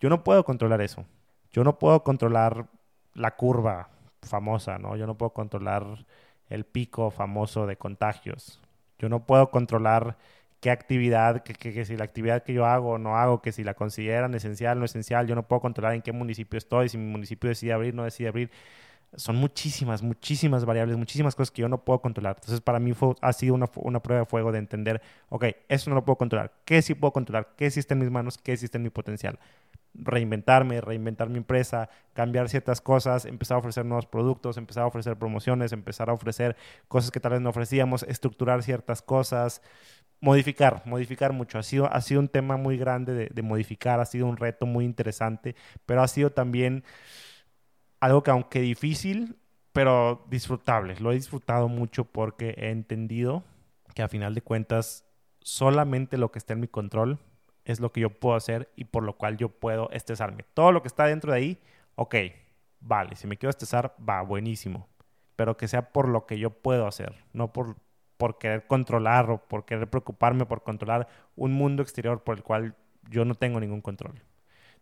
Yo 0.00 0.10
no 0.10 0.24
puedo 0.24 0.44
controlar 0.44 0.80
eso. 0.82 1.06
Yo 1.52 1.62
no 1.62 1.78
puedo 1.78 2.02
controlar 2.02 2.66
la 3.14 3.36
curva 3.36 3.88
famosa, 4.22 4.78
¿no? 4.78 4.96
Yo 4.96 5.06
no 5.06 5.16
puedo 5.16 5.30
controlar 5.30 6.04
el 6.50 6.64
pico 6.64 7.10
famoso 7.10 7.66
de 7.66 7.76
contagios. 7.76 8.60
Yo 8.98 9.08
no 9.08 9.24
puedo 9.24 9.50
controlar 9.50 10.16
qué 10.60 10.70
actividad, 10.72 11.44
que, 11.44 11.84
si 11.84 11.96
la 11.96 12.04
actividad 12.04 12.42
que 12.42 12.52
yo 12.52 12.66
hago 12.66 12.90
o 12.92 12.98
no 12.98 13.16
hago, 13.16 13.40
que 13.42 13.52
si 13.52 13.62
la 13.62 13.74
consideran 13.74 14.34
esencial 14.34 14.78
o 14.78 14.80
no 14.80 14.86
esencial, 14.86 15.28
yo 15.28 15.36
no 15.36 15.44
puedo 15.44 15.60
controlar 15.60 15.94
en 15.94 16.02
qué 16.02 16.10
municipio 16.10 16.58
estoy, 16.58 16.88
si 16.88 16.98
mi 16.98 17.10
municipio 17.10 17.48
decide 17.48 17.72
abrir 17.72 17.94
o 17.94 17.98
no 17.98 18.04
decide 18.04 18.28
abrir. 18.28 18.50
Son 19.16 19.36
muchísimas, 19.36 20.02
muchísimas 20.02 20.64
variables, 20.64 20.96
muchísimas 20.96 21.34
cosas 21.34 21.50
que 21.50 21.62
yo 21.62 21.68
no 21.68 21.84
puedo 21.84 22.00
controlar. 22.00 22.36
Entonces, 22.36 22.60
para 22.60 22.78
mí 22.78 22.92
fue, 22.92 23.14
ha 23.20 23.32
sido 23.32 23.54
una, 23.54 23.66
una 23.76 24.00
prueba 24.00 24.20
de 24.20 24.26
fuego 24.26 24.52
de 24.52 24.58
entender, 24.58 25.00
ok, 25.30 25.46
eso 25.68 25.90
no 25.90 25.96
lo 25.96 26.04
puedo 26.04 26.16
controlar. 26.16 26.52
¿Qué 26.64 26.82
sí 26.82 26.94
puedo 26.94 27.12
controlar? 27.12 27.54
¿Qué 27.56 27.66
está 27.66 27.94
en 27.94 28.00
mis 28.00 28.10
manos? 28.10 28.38
¿Qué 28.38 28.52
está 28.52 28.78
en 28.78 28.84
mi 28.84 28.90
potencial? 28.90 29.38
reinventarme, 29.94 30.80
reinventar 30.80 31.28
mi 31.28 31.38
empresa, 31.38 31.88
cambiar 32.12 32.48
ciertas 32.48 32.80
cosas, 32.80 33.24
empezar 33.24 33.56
a 33.56 33.58
ofrecer 33.58 33.84
nuevos 33.84 34.06
productos, 34.06 34.56
empezar 34.56 34.84
a 34.84 34.86
ofrecer 34.86 35.16
promociones, 35.16 35.72
empezar 35.72 36.10
a 36.10 36.12
ofrecer 36.12 36.56
cosas 36.88 37.10
que 37.10 37.20
tal 37.20 37.32
vez 37.32 37.40
no 37.40 37.50
ofrecíamos, 37.50 38.04
estructurar 38.04 38.62
ciertas 38.62 39.02
cosas, 39.02 39.62
modificar, 40.20 40.82
modificar 40.86 41.32
mucho. 41.32 41.58
Ha 41.58 41.62
sido, 41.62 41.92
ha 41.92 42.00
sido 42.00 42.20
un 42.20 42.28
tema 42.28 42.56
muy 42.56 42.76
grande 42.76 43.14
de, 43.14 43.28
de, 43.32 43.42
modificar, 43.42 44.00
ha 44.00 44.06
sido 44.06 44.26
un 44.26 44.36
reto 44.36 44.66
muy 44.66 44.84
interesante, 44.84 45.56
pero 45.86 46.02
ha 46.02 46.08
sido 46.08 46.30
también 46.30 46.84
algo 48.00 48.22
que 48.22 48.30
aunque 48.30 48.60
difícil, 48.60 49.36
pero 49.72 50.24
disfrutable. 50.28 50.96
Lo 51.00 51.12
he 51.12 51.14
disfrutado 51.14 51.68
mucho 51.68 52.04
porque 52.04 52.54
he 52.58 52.70
entendido 52.70 53.44
que 53.94 54.02
a 54.02 54.08
final 54.08 54.34
de 54.34 54.42
cuentas 54.42 55.04
solamente 55.40 56.18
lo 56.18 56.30
que 56.30 56.38
está 56.38 56.52
en 56.52 56.60
mi 56.60 56.68
control 56.68 57.18
es 57.64 57.80
lo 57.80 57.92
que 57.92 58.00
yo 58.00 58.10
puedo 58.10 58.34
hacer 58.34 58.72
y 58.76 58.84
por 58.84 59.02
lo 59.02 59.16
cual 59.16 59.36
yo 59.36 59.50
puedo 59.50 59.90
estresarme. 59.90 60.44
Todo 60.54 60.72
lo 60.72 60.82
que 60.82 60.88
está 60.88 61.04
dentro 61.04 61.32
de 61.32 61.38
ahí, 61.38 61.58
ok, 61.96 62.14
vale, 62.80 63.16
si 63.16 63.26
me 63.26 63.36
quiero 63.36 63.50
estresar, 63.50 63.94
va, 64.08 64.22
buenísimo. 64.22 64.88
Pero 65.36 65.56
que 65.56 65.68
sea 65.68 65.92
por 65.92 66.08
lo 66.08 66.26
que 66.26 66.38
yo 66.38 66.50
puedo 66.50 66.86
hacer, 66.86 67.14
no 67.32 67.52
por, 67.52 67.76
por 68.16 68.38
querer 68.38 68.66
controlar 68.66 69.30
o 69.30 69.38
por 69.46 69.64
querer 69.64 69.88
preocuparme 69.88 70.46
por 70.46 70.62
controlar 70.62 71.08
un 71.36 71.52
mundo 71.52 71.82
exterior 71.82 72.24
por 72.24 72.38
el 72.38 72.42
cual 72.42 72.74
yo 73.08 73.24
no 73.24 73.34
tengo 73.34 73.60
ningún 73.60 73.80
control. 73.80 74.20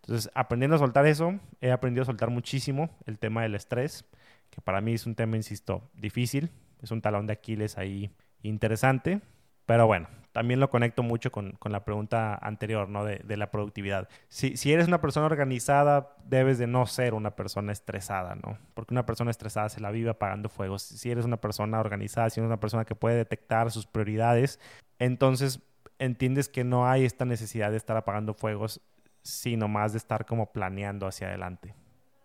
Entonces, 0.06 0.30
aprendiendo 0.34 0.76
a 0.76 0.78
soltar 0.78 1.04
eso, 1.06 1.34
he 1.60 1.72
aprendido 1.72 2.02
a 2.02 2.06
soltar 2.06 2.30
muchísimo 2.30 2.90
el 3.06 3.18
tema 3.18 3.42
del 3.42 3.56
estrés, 3.56 4.04
que 4.50 4.60
para 4.60 4.80
mí 4.80 4.94
es 4.94 5.04
un 5.04 5.16
tema, 5.16 5.34
insisto, 5.36 5.90
difícil, 5.94 6.52
es 6.80 6.92
un 6.92 7.02
talón 7.02 7.26
de 7.26 7.32
Aquiles 7.32 7.76
ahí 7.76 8.12
interesante, 8.42 9.20
pero 9.66 9.88
bueno, 9.88 10.06
también 10.30 10.60
lo 10.60 10.70
conecto 10.70 11.02
mucho 11.02 11.32
con, 11.32 11.52
con 11.52 11.72
la 11.72 11.84
pregunta 11.84 12.38
anterior, 12.40 12.88
¿no? 12.88 13.04
De, 13.04 13.36
la 13.36 13.50
productividad. 13.50 14.08
Si, 14.28 14.56
si, 14.56 14.72
eres 14.72 14.86
una 14.86 15.00
persona 15.00 15.26
organizada, 15.26 16.14
debes 16.24 16.58
de 16.58 16.68
no 16.68 16.86
ser 16.86 17.14
una 17.14 17.34
persona 17.34 17.72
estresada, 17.72 18.36
¿no? 18.36 18.58
Porque 18.74 18.94
una 18.94 19.06
persona 19.06 19.32
estresada 19.32 19.70
se 19.70 19.80
la 19.80 19.90
vive 19.90 20.10
apagando 20.10 20.48
fuegos. 20.48 20.82
Si 20.82 21.10
eres 21.10 21.24
una 21.24 21.38
persona 21.38 21.80
organizada, 21.80 22.30
si 22.30 22.38
eres 22.38 22.46
una 22.46 22.60
persona 22.60 22.84
que 22.84 22.94
puede 22.94 23.16
detectar 23.16 23.72
sus 23.72 23.86
prioridades, 23.86 24.60
entonces 25.00 25.62
entiendes 25.98 26.48
que 26.48 26.62
no 26.62 26.86
hay 26.86 27.04
esta 27.04 27.24
necesidad 27.24 27.72
de 27.72 27.78
estar 27.78 27.96
apagando 27.96 28.34
fuegos, 28.34 28.82
sino 29.26 29.66
más 29.66 29.92
de 29.92 29.98
estar 29.98 30.24
como 30.24 30.52
planeando 30.52 31.06
hacia 31.06 31.26
adelante. 31.26 31.74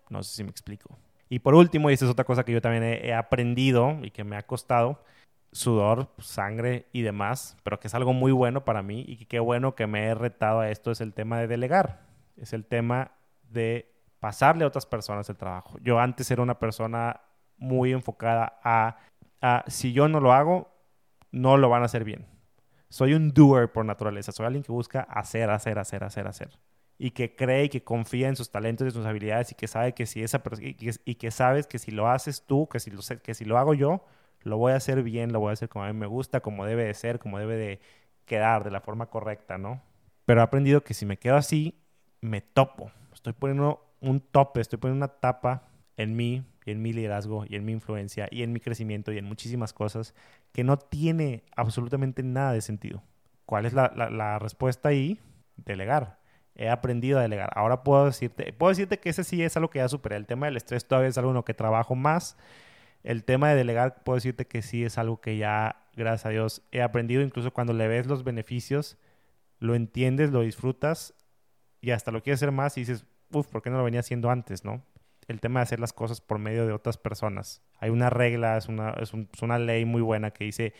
No 0.08 0.22
sé 0.22 0.36
si 0.36 0.44
me 0.44 0.50
explico. 0.50 0.98
Y 1.28 1.40
por 1.40 1.54
último, 1.54 1.90
y 1.90 1.94
esta 1.94 2.04
es 2.04 2.10
otra 2.10 2.24
cosa 2.24 2.44
que 2.44 2.52
yo 2.52 2.60
también 2.60 2.84
he, 2.84 3.12
aprendido 3.12 3.98
y 4.02 4.10
que 4.10 4.22
me 4.22 4.36
ha 4.36 4.46
costado, 4.46 5.02
sudor, 5.50 6.10
sangre 6.18 6.86
y 6.92 7.02
demás, 7.02 7.56
pero 7.64 7.80
que 7.80 7.88
es 7.88 7.94
algo 7.94 8.12
muy 8.12 8.32
bueno 8.32 8.64
para 8.64 8.82
mí 8.82 9.04
y 9.06 9.16
que 9.16 9.26
qué 9.26 9.40
bueno 9.40 9.74
que 9.74 9.86
me 9.86 10.04
he 10.04 10.14
retado 10.14 10.60
a 10.60 10.70
esto 10.70 10.90
es 10.90 11.00
el 11.00 11.12
tema 11.12 11.40
de 11.40 11.46
delegar, 11.46 12.06
es 12.36 12.52
el 12.52 12.64
tema 12.64 13.12
de 13.50 13.92
pasarle 14.20 14.64
a 14.64 14.68
otras 14.68 14.86
personas 14.86 15.28
el 15.28 15.36
trabajo. 15.36 15.78
Yo 15.82 15.98
antes 15.98 16.30
era 16.30 16.42
una 16.42 16.58
persona 16.58 17.20
muy 17.56 17.92
enfocada 17.92 18.60
a, 18.62 18.98
a 19.40 19.64
si 19.66 19.92
yo 19.92 20.08
no 20.08 20.20
lo 20.20 20.32
hago, 20.32 20.70
no 21.32 21.56
lo 21.56 21.68
van 21.68 21.82
a 21.82 21.86
hacer 21.86 22.04
bien. 22.04 22.26
Soy 22.88 23.14
un 23.14 23.32
doer 23.32 23.72
por 23.72 23.84
naturaleza, 23.84 24.32
soy 24.32 24.46
alguien 24.46 24.62
que 24.62 24.72
busca 24.72 25.00
hacer, 25.00 25.50
hacer, 25.50 25.78
hacer, 25.78 26.04
hacer, 26.04 26.26
hacer. 26.26 26.58
Y 27.04 27.10
que 27.10 27.34
cree 27.34 27.64
y 27.64 27.68
que 27.68 27.82
confía 27.82 28.28
en 28.28 28.36
sus 28.36 28.50
talentos 28.52 28.86
y 28.86 28.92
sus 28.92 29.04
habilidades 29.04 29.50
y 29.50 29.56
que 29.56 29.66
sabe 29.66 29.92
que 29.92 30.06
si 30.06 30.22
esa 30.22 30.40
y 30.60 30.76
y 31.04 31.14
que 31.16 31.30
sabes 31.32 31.66
que 31.66 31.80
si 31.80 31.90
lo 31.90 32.08
haces 32.08 32.44
tú, 32.46 32.68
que 32.68 32.78
si 32.78 32.92
lo, 32.92 33.00
que 33.24 33.34
si 33.34 33.44
lo 33.44 33.58
hago 33.58 33.74
yo, 33.74 34.04
lo 34.44 34.56
voy 34.56 34.72
a 34.72 34.76
hacer 34.76 35.02
bien, 35.02 35.32
lo 35.32 35.40
voy 35.40 35.50
a 35.50 35.52
hacer 35.54 35.68
como 35.68 35.84
a 35.84 35.92
mí 35.92 35.98
me 35.98 36.06
gusta, 36.06 36.40
como 36.40 36.64
debe 36.64 36.84
de 36.84 36.94
ser, 36.94 37.18
como 37.18 37.40
debe 37.40 37.56
de 37.56 37.80
quedar, 38.24 38.62
de 38.62 38.70
la 38.70 38.80
forma 38.80 39.06
correcta, 39.06 39.58
¿no? 39.58 39.82
Pero 40.26 40.40
he 40.40 40.44
aprendido 40.44 40.84
que 40.84 40.94
si 40.94 41.04
me 41.04 41.18
quedo 41.18 41.36
así, 41.36 41.74
me 42.20 42.40
topo. 42.40 42.92
Estoy 43.12 43.32
poniendo 43.32 43.84
un 44.00 44.20
tope, 44.20 44.60
estoy 44.60 44.78
poniendo 44.78 45.04
una 45.04 45.12
tapa 45.20 45.68
en 45.96 46.14
mí 46.14 46.44
y 46.64 46.70
en 46.70 46.82
mi 46.82 46.92
liderazgo 46.92 47.44
y 47.48 47.56
en 47.56 47.64
mi 47.64 47.72
influencia 47.72 48.28
y 48.30 48.44
en 48.44 48.52
mi 48.52 48.60
crecimiento 48.60 49.10
y 49.12 49.18
en 49.18 49.24
muchísimas 49.24 49.72
cosas 49.72 50.14
que 50.52 50.62
no 50.62 50.76
tiene 50.78 51.42
absolutamente 51.56 52.22
nada 52.22 52.52
de 52.52 52.60
sentido. 52.60 53.02
¿Cuál 53.44 53.66
es 53.66 53.72
la, 53.72 53.88
la 53.88 54.38
respuesta 54.38 54.90
ahí? 54.90 55.20
Delegar. 55.56 56.21
He 56.54 56.68
aprendido 56.68 57.18
a 57.18 57.22
delegar. 57.22 57.50
Ahora 57.54 57.82
puedo 57.82 58.06
decirte, 58.06 58.52
puedo 58.52 58.70
decirte 58.70 58.98
que 58.98 59.08
ese 59.08 59.24
sí 59.24 59.42
es 59.42 59.56
algo 59.56 59.70
que 59.70 59.78
ya 59.78 59.88
superé. 59.88 60.16
El 60.16 60.26
tema 60.26 60.46
del 60.46 60.56
estrés 60.56 60.86
todavía 60.86 61.08
es 61.08 61.18
algo 61.18 61.30
en 61.30 61.36
lo 61.36 61.44
que 61.44 61.54
trabajo 61.54 61.94
más 61.94 62.36
el 63.02 63.24
tema 63.24 63.50
de 63.50 63.56
delegar, 63.56 64.02
puedo 64.04 64.16
decirte 64.16 64.46
que 64.46 64.62
sí 64.62 64.84
es 64.84 64.98
algo 64.98 65.20
que 65.20 65.36
ya, 65.36 65.84
gracias 65.96 66.26
a 66.26 66.28
Dios, 66.30 66.62
he 66.70 66.82
aprendido. 66.82 67.22
Incluso 67.22 67.52
cuando 67.52 67.72
le 67.72 67.88
ves 67.88 68.06
los 68.06 68.24
beneficios, 68.24 68.96
lo 69.58 69.74
entiendes, 69.74 70.30
lo 70.30 70.42
disfrutas 70.42 71.14
y 71.80 71.90
hasta 71.90 72.12
lo 72.12 72.22
quieres 72.22 72.38
hacer 72.38 72.52
más 72.52 72.76
y 72.76 72.82
dices, 72.82 73.04
uff, 73.32 73.48
¿por 73.48 73.62
qué 73.62 73.70
no 73.70 73.78
lo 73.78 73.84
venía 73.84 74.00
haciendo 74.00 74.30
antes, 74.30 74.64
no? 74.64 74.84
El 75.28 75.40
tema 75.40 75.60
de 75.60 75.64
hacer 75.64 75.80
las 75.80 75.92
cosas 75.92 76.20
por 76.20 76.38
medio 76.38 76.66
de 76.66 76.72
otras 76.72 76.96
personas. 76.96 77.62
Hay 77.78 77.90
una 77.90 78.10
regla, 78.10 78.56
es 78.56 78.68
una, 78.68 78.90
es, 78.90 79.12
es 79.14 79.42
una 79.42 79.58
ley 79.58 79.84
muy 79.84 80.02
buena 80.02 80.30
que 80.30 80.44
dice, 80.44 80.74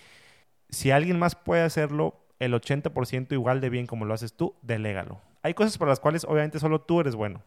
si 0.68 0.90
alguien 0.90 1.18
más 1.18 1.34
puede 1.34 1.62
hacerlo 1.62 2.24
el 2.38 2.54
80% 2.54 3.32
igual 3.32 3.60
de 3.60 3.70
bien 3.70 3.86
como 3.86 4.04
lo 4.04 4.14
haces 4.14 4.34
tú, 4.34 4.56
delégalo. 4.62 5.20
Hay 5.42 5.54
cosas 5.54 5.76
por 5.78 5.88
las 5.88 6.00
cuales 6.00 6.24
obviamente 6.24 6.58
solo 6.58 6.80
tú 6.80 7.00
eres 7.00 7.14
bueno 7.14 7.42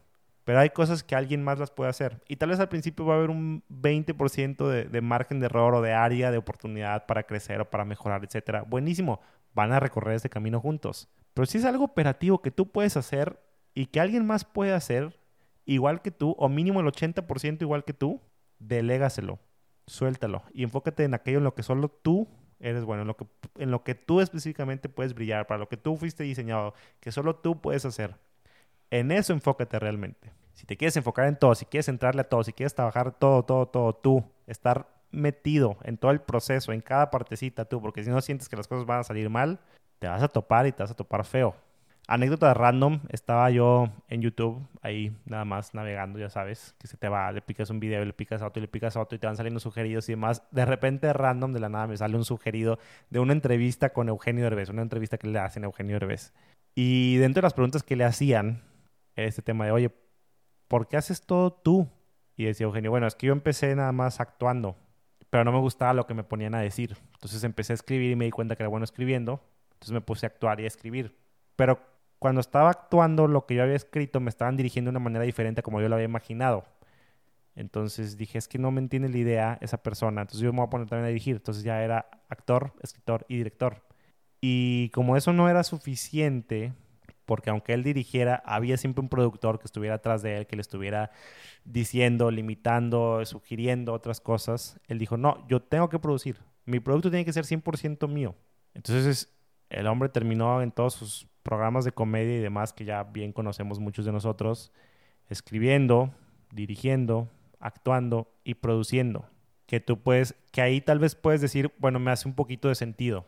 pero 0.46 0.60
hay 0.60 0.70
cosas 0.70 1.02
que 1.02 1.16
alguien 1.16 1.42
más 1.42 1.58
las 1.58 1.72
puede 1.72 1.90
hacer. 1.90 2.22
Y 2.28 2.36
tal 2.36 2.50
vez 2.50 2.60
al 2.60 2.68
principio 2.68 3.04
va 3.04 3.14
a 3.14 3.16
haber 3.16 3.30
un 3.30 3.64
20% 3.68 4.68
de, 4.68 5.00
margen 5.00 5.40
de 5.40 5.46
error 5.46 5.74
o 5.74 5.82
de 5.82 5.92
área 5.92 6.30
de 6.30 6.38
oportunidad 6.38 7.04
para 7.06 7.24
crecer 7.24 7.60
o 7.60 7.68
para 7.68 7.84
mejorar, 7.84 8.22
etc. 8.22 8.62
Buenísimo, 8.64 9.20
van 9.54 9.72
a 9.72 9.80
recorrer 9.80 10.14
este 10.14 10.30
camino 10.30 10.60
juntos. 10.60 11.08
Pero 11.34 11.46
si 11.46 11.58
es 11.58 11.64
algo 11.64 11.82
operativo 11.82 12.42
que 12.42 12.52
tú 12.52 12.70
puedes 12.70 12.96
hacer 12.96 13.42
y 13.74 13.86
que 13.86 13.98
alguien 13.98 14.24
más 14.24 14.44
puede 14.44 14.72
hacer 14.72 15.18
igual 15.64 16.00
que 16.00 16.12
tú, 16.12 16.36
o 16.38 16.48
mínimo 16.48 16.78
el 16.78 16.86
80% 16.86 17.62
igual 17.62 17.84
que 17.84 17.92
tú, 17.92 18.20
delégaselo, 18.60 19.40
suéltalo 19.88 20.44
y 20.54 20.62
enfócate 20.62 21.02
en 21.02 21.14
aquello 21.14 21.38
en 21.38 21.44
lo 21.44 21.56
que 21.56 21.64
solo 21.64 21.88
tú 21.88 22.28
eres 22.60 22.84
bueno, 22.84 23.02
en 23.02 23.08
lo 23.08 23.16
que, 23.16 23.26
en 23.58 23.70
lo 23.70 23.84
que 23.84 23.94
tú 23.94 24.20
específicamente 24.20 24.88
puedes 24.88 25.14
brillar, 25.14 25.46
para 25.46 25.58
lo 25.58 25.68
que 25.68 25.76
tú 25.76 25.96
fuiste 25.96 26.24
diseñado, 26.24 26.74
que 27.00 27.12
solo 27.12 27.36
tú 27.36 27.60
puedes 27.60 27.84
hacer. 27.84 28.16
En 28.90 29.10
eso 29.10 29.32
enfócate 29.32 29.78
realmente. 29.78 30.32
Si 30.54 30.64
te 30.64 30.76
quieres 30.76 30.96
enfocar 30.96 31.26
en 31.26 31.36
todo, 31.36 31.54
si 31.54 31.66
quieres 31.66 31.88
entrarle 31.88 32.22
a 32.22 32.28
todo, 32.28 32.42
si 32.42 32.52
quieres 32.52 32.74
trabajar 32.74 33.12
todo, 33.12 33.44
todo, 33.44 33.66
todo 33.66 33.94
tú, 33.94 34.24
estar 34.46 34.88
metido 35.10 35.76
en 35.82 35.98
todo 35.98 36.10
el 36.10 36.20
proceso, 36.20 36.72
en 36.72 36.80
cada 36.80 37.10
partecita 37.10 37.64
tú, 37.64 37.80
porque 37.80 38.02
si 38.02 38.10
no 38.10 38.20
sientes 38.20 38.48
que 38.48 38.56
las 38.56 38.66
cosas 38.66 38.86
van 38.86 39.00
a 39.00 39.04
salir 39.04 39.28
mal, 39.28 39.60
te 39.98 40.08
vas 40.08 40.22
a 40.22 40.28
topar 40.28 40.66
y 40.66 40.72
te 40.72 40.82
vas 40.82 40.90
a 40.90 40.96
topar 40.96 41.24
feo. 41.24 41.54
Anécdota 42.08 42.54
random, 42.54 43.00
estaba 43.08 43.50
yo 43.50 43.88
en 44.06 44.22
YouTube, 44.22 44.64
ahí 44.80 45.16
nada 45.24 45.44
más 45.44 45.74
navegando, 45.74 46.20
ya 46.20 46.30
sabes, 46.30 46.76
que 46.78 46.86
se 46.86 46.96
te 46.96 47.08
va, 47.08 47.32
le 47.32 47.42
picas 47.42 47.68
un 47.70 47.80
video, 47.80 48.04
le 48.04 48.12
picas 48.12 48.42
a 48.42 48.46
otro, 48.46 48.60
le 48.60 48.68
picas 48.68 48.96
a 48.96 49.00
otro 49.00 49.16
y 49.16 49.18
te 49.18 49.26
van 49.26 49.36
saliendo 49.36 49.58
sugeridos 49.58 50.08
y 50.08 50.12
demás. 50.12 50.44
De 50.52 50.64
repente, 50.64 51.12
random, 51.12 51.52
de 51.52 51.58
la 51.58 51.68
nada, 51.68 51.88
me 51.88 51.96
sale 51.96 52.16
un 52.16 52.24
sugerido 52.24 52.78
de 53.10 53.18
una 53.18 53.32
entrevista 53.32 53.92
con 53.92 54.08
Eugenio 54.08 54.44
Derbez, 54.44 54.68
una 54.68 54.82
entrevista 54.82 55.18
que 55.18 55.26
le 55.26 55.40
hacen 55.40 55.64
a 55.64 55.66
Eugenio 55.66 55.98
Derbez. 55.98 56.32
Y 56.76 57.16
dentro 57.16 57.40
de 57.40 57.46
las 57.46 57.54
preguntas 57.54 57.82
que 57.82 57.96
le 57.96 58.04
hacían, 58.04 58.62
este 59.16 59.42
tema 59.42 59.64
de, 59.64 59.72
oye, 59.72 59.90
¿por 60.68 60.86
qué 60.86 60.98
haces 60.98 61.26
todo 61.26 61.52
tú? 61.52 61.88
Y 62.36 62.44
decía 62.44 62.66
Eugenio, 62.66 62.92
bueno, 62.92 63.08
es 63.08 63.16
que 63.16 63.26
yo 63.26 63.32
empecé 63.32 63.74
nada 63.74 63.90
más 63.90 64.20
actuando, 64.20 64.76
pero 65.28 65.42
no 65.42 65.50
me 65.50 65.58
gustaba 65.58 65.92
lo 65.92 66.06
que 66.06 66.14
me 66.14 66.22
ponían 66.22 66.54
a 66.54 66.60
decir. 66.60 66.96
Entonces 67.14 67.42
empecé 67.42 67.72
a 67.72 67.74
escribir 67.74 68.12
y 68.12 68.16
me 68.16 68.26
di 68.26 68.30
cuenta 68.30 68.54
que 68.54 68.62
era 68.62 68.68
bueno 68.68 68.84
escribiendo, 68.84 69.42
entonces 69.72 69.92
me 69.92 70.02
puse 70.02 70.26
a 70.26 70.28
actuar 70.28 70.60
y 70.60 70.64
a 70.64 70.68
escribir. 70.68 71.16
Pero 71.56 71.95
cuando 72.18 72.40
estaba 72.40 72.70
actuando, 72.70 73.28
lo 73.28 73.46
que 73.46 73.54
yo 73.54 73.62
había 73.62 73.76
escrito 73.76 74.20
me 74.20 74.30
estaban 74.30 74.56
dirigiendo 74.56 74.90
de 74.90 74.96
una 74.96 75.04
manera 75.04 75.24
diferente 75.24 75.60
a 75.60 75.62
como 75.62 75.80
yo 75.80 75.88
lo 75.88 75.94
había 75.96 76.06
imaginado. 76.06 76.64
Entonces 77.54 78.16
dije, 78.16 78.38
es 78.38 78.48
que 78.48 78.58
no 78.58 78.70
me 78.70 78.80
entiende 78.80 79.08
la 79.08 79.18
idea 79.18 79.58
esa 79.60 79.82
persona, 79.82 80.22
entonces 80.22 80.42
yo 80.42 80.52
me 80.52 80.58
voy 80.58 80.66
a 80.66 80.70
poner 80.70 80.88
también 80.88 81.06
a 81.06 81.08
dirigir. 81.08 81.36
Entonces 81.36 81.64
ya 81.64 81.82
era 81.82 82.06
actor, 82.28 82.74
escritor 82.82 83.24
y 83.28 83.36
director. 83.38 83.82
Y 84.40 84.90
como 84.90 85.16
eso 85.16 85.32
no 85.32 85.48
era 85.48 85.62
suficiente, 85.64 86.74
porque 87.24 87.50
aunque 87.50 87.72
él 87.74 87.82
dirigiera, 87.82 88.42
había 88.44 88.76
siempre 88.76 89.02
un 89.02 89.08
productor 89.08 89.58
que 89.58 89.64
estuviera 89.64 89.96
atrás 89.96 90.22
de 90.22 90.38
él, 90.38 90.46
que 90.46 90.56
le 90.56 90.62
estuviera 90.62 91.10
diciendo, 91.64 92.30
limitando, 92.30 93.24
sugiriendo 93.24 93.92
otras 93.92 94.20
cosas. 94.20 94.78
Él 94.86 94.98
dijo, 94.98 95.16
no, 95.16 95.46
yo 95.48 95.62
tengo 95.62 95.88
que 95.88 95.98
producir, 95.98 96.38
mi 96.66 96.80
producto 96.80 97.10
tiene 97.10 97.24
que 97.24 97.32
ser 97.32 97.44
100% 97.44 98.08
mío. 98.08 98.34
Entonces 98.74 99.32
el 99.70 99.86
hombre 99.86 100.08
terminó 100.08 100.62
en 100.62 100.70
todos 100.70 100.94
sus 100.94 101.26
programas 101.46 101.84
de 101.84 101.92
comedia 101.92 102.36
y 102.36 102.40
demás, 102.40 102.72
que 102.72 102.84
ya 102.84 103.04
bien 103.04 103.32
conocemos 103.32 103.78
muchos 103.78 104.04
de 104.04 104.12
nosotros, 104.12 104.72
escribiendo, 105.28 106.12
dirigiendo, 106.52 107.28
actuando 107.60 108.28
y 108.44 108.54
produciendo. 108.54 109.30
Que 109.66 109.80
tú 109.80 110.02
puedes, 110.02 110.34
que 110.52 110.60
ahí 110.60 110.80
tal 110.80 110.98
vez 110.98 111.14
puedes 111.14 111.40
decir, 111.40 111.72
bueno, 111.78 111.98
me 111.98 112.10
hace 112.10 112.28
un 112.28 112.34
poquito 112.34 112.68
de 112.68 112.74
sentido 112.74 113.26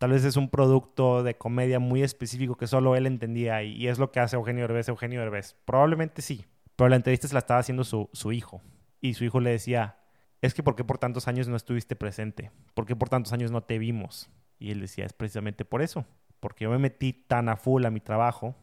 Tal 0.00 0.12
vez 0.12 0.24
es 0.24 0.38
un 0.38 0.48
producto 0.48 1.22
de 1.22 1.36
comedia 1.36 1.78
muy 1.78 2.02
específico 2.02 2.56
que 2.56 2.66
solo 2.66 2.96
él 2.96 3.06
entendía 3.06 3.62
y, 3.62 3.86
es 3.86 3.98
lo 3.98 4.10
que 4.10 4.20
hace 4.20 4.34
Eugenio 4.34 4.62
Derbez 4.62 4.88
Eugenio 4.88 5.20
Derbez. 5.20 5.56
Probablemente 5.66 6.22
sí, 6.22 6.46
pero 6.74 6.88
la 6.88 6.96
entrevista 6.96 7.28
se 7.28 7.34
la 7.34 7.40
estaba 7.40 7.60
haciendo 7.60 7.84
su, 7.84 8.08
su 8.14 8.32
hijo 8.32 8.62
y 9.02 9.12
su 9.12 9.24
hijo 9.24 9.40
le 9.40 9.50
decía, 9.50 9.98
es 10.40 10.54
que 10.54 10.62
¿por 10.62 10.74
qué 10.74 10.84
por 10.84 10.96
tantos 10.96 11.28
años 11.28 11.48
no 11.48 11.56
estuviste 11.56 11.96
presente? 11.96 12.50
¿Por 12.72 12.86
qué 12.86 12.96
por 12.96 13.10
tantos 13.10 13.34
años 13.34 13.50
no 13.50 13.62
te 13.62 13.78
vimos? 13.78 14.30
Y 14.58 14.70
él 14.70 14.80
decía, 14.80 15.04
es 15.04 15.12
precisamente 15.12 15.66
por 15.66 15.82
eso, 15.82 16.06
porque 16.40 16.64
yo 16.64 16.70
me 16.70 16.78
metí 16.78 17.12
tan 17.12 17.48
a 17.48 17.56
full 17.56 17.84
a 17.84 17.90
mi 17.90 18.00
trabajo, 18.00 18.56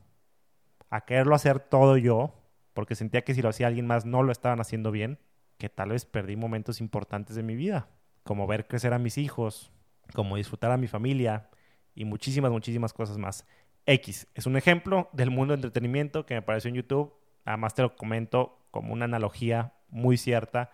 a 0.89 1.05
quererlo 1.05 1.35
hacer 1.35 1.59
todo 1.59 1.97
yo, 1.97 2.33
porque 2.73 2.95
sentía 2.95 3.23
que 3.23 3.33
si 3.33 3.41
lo 3.41 3.49
hacía 3.49 3.67
alguien 3.67 3.87
más 3.87 4.05
no 4.05 4.23
lo 4.23 4.31
estaban 4.31 4.59
haciendo 4.59 4.91
bien, 4.91 5.19
que 5.57 5.69
tal 5.69 5.89
vez 5.89 6.05
perdí 6.05 6.35
momentos 6.35 6.81
importantes 6.81 7.35
de 7.35 7.43
mi 7.43 7.55
vida, 7.55 7.87
como 8.23 8.47
ver 8.47 8.67
crecer 8.67 8.93
a 8.93 8.99
mis 8.99 9.17
hijos, 9.17 9.71
como 10.13 10.35
disfrutar 10.37 10.71
a 10.71 10.77
mi 10.77 10.87
familia 10.87 11.49
y 11.95 12.05
muchísimas, 12.05 12.51
muchísimas 12.51 12.93
cosas 12.93 13.17
más. 13.17 13.45
X 13.85 14.27
es 14.35 14.45
un 14.45 14.57
ejemplo 14.57 15.09
del 15.13 15.31
mundo 15.31 15.53
de 15.53 15.55
entretenimiento 15.55 16.25
que 16.25 16.35
me 16.35 16.41
pareció 16.41 16.69
en 16.69 16.75
YouTube. 16.75 17.13
Además 17.45 17.73
te 17.73 17.81
lo 17.81 17.95
comento 17.95 18.59
como 18.71 18.93
una 18.93 19.05
analogía 19.05 19.73
muy 19.89 20.17
cierta 20.17 20.71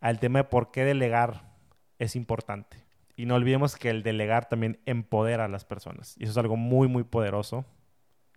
al 0.00 0.18
tema 0.18 0.40
de 0.40 0.44
por 0.44 0.70
qué 0.70 0.84
delegar 0.84 1.52
es 1.98 2.16
importante. 2.16 2.87
Y 3.18 3.26
no 3.26 3.34
olvidemos 3.34 3.74
que 3.74 3.90
el 3.90 4.04
delegar 4.04 4.48
también 4.48 4.78
empodera 4.86 5.46
a 5.46 5.48
las 5.48 5.64
personas. 5.64 6.14
Y 6.18 6.22
eso 6.22 6.30
es 6.30 6.38
algo 6.38 6.56
muy, 6.56 6.86
muy 6.86 7.02
poderoso. 7.02 7.64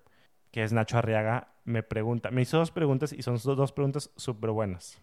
que 0.51 0.63
es 0.63 0.73
Nacho 0.73 0.99
Arriaga, 0.99 1.49
me 1.65 1.83
pregunta. 1.83 2.31
Me 2.31 2.43
hizo 2.43 2.59
dos 2.59 2.71
preguntas 2.71 3.13
y 3.13 3.23
son 3.23 3.39
dos 3.43 3.73
preguntas 3.73 4.11
súper 4.17 4.51
buenas, 4.51 5.01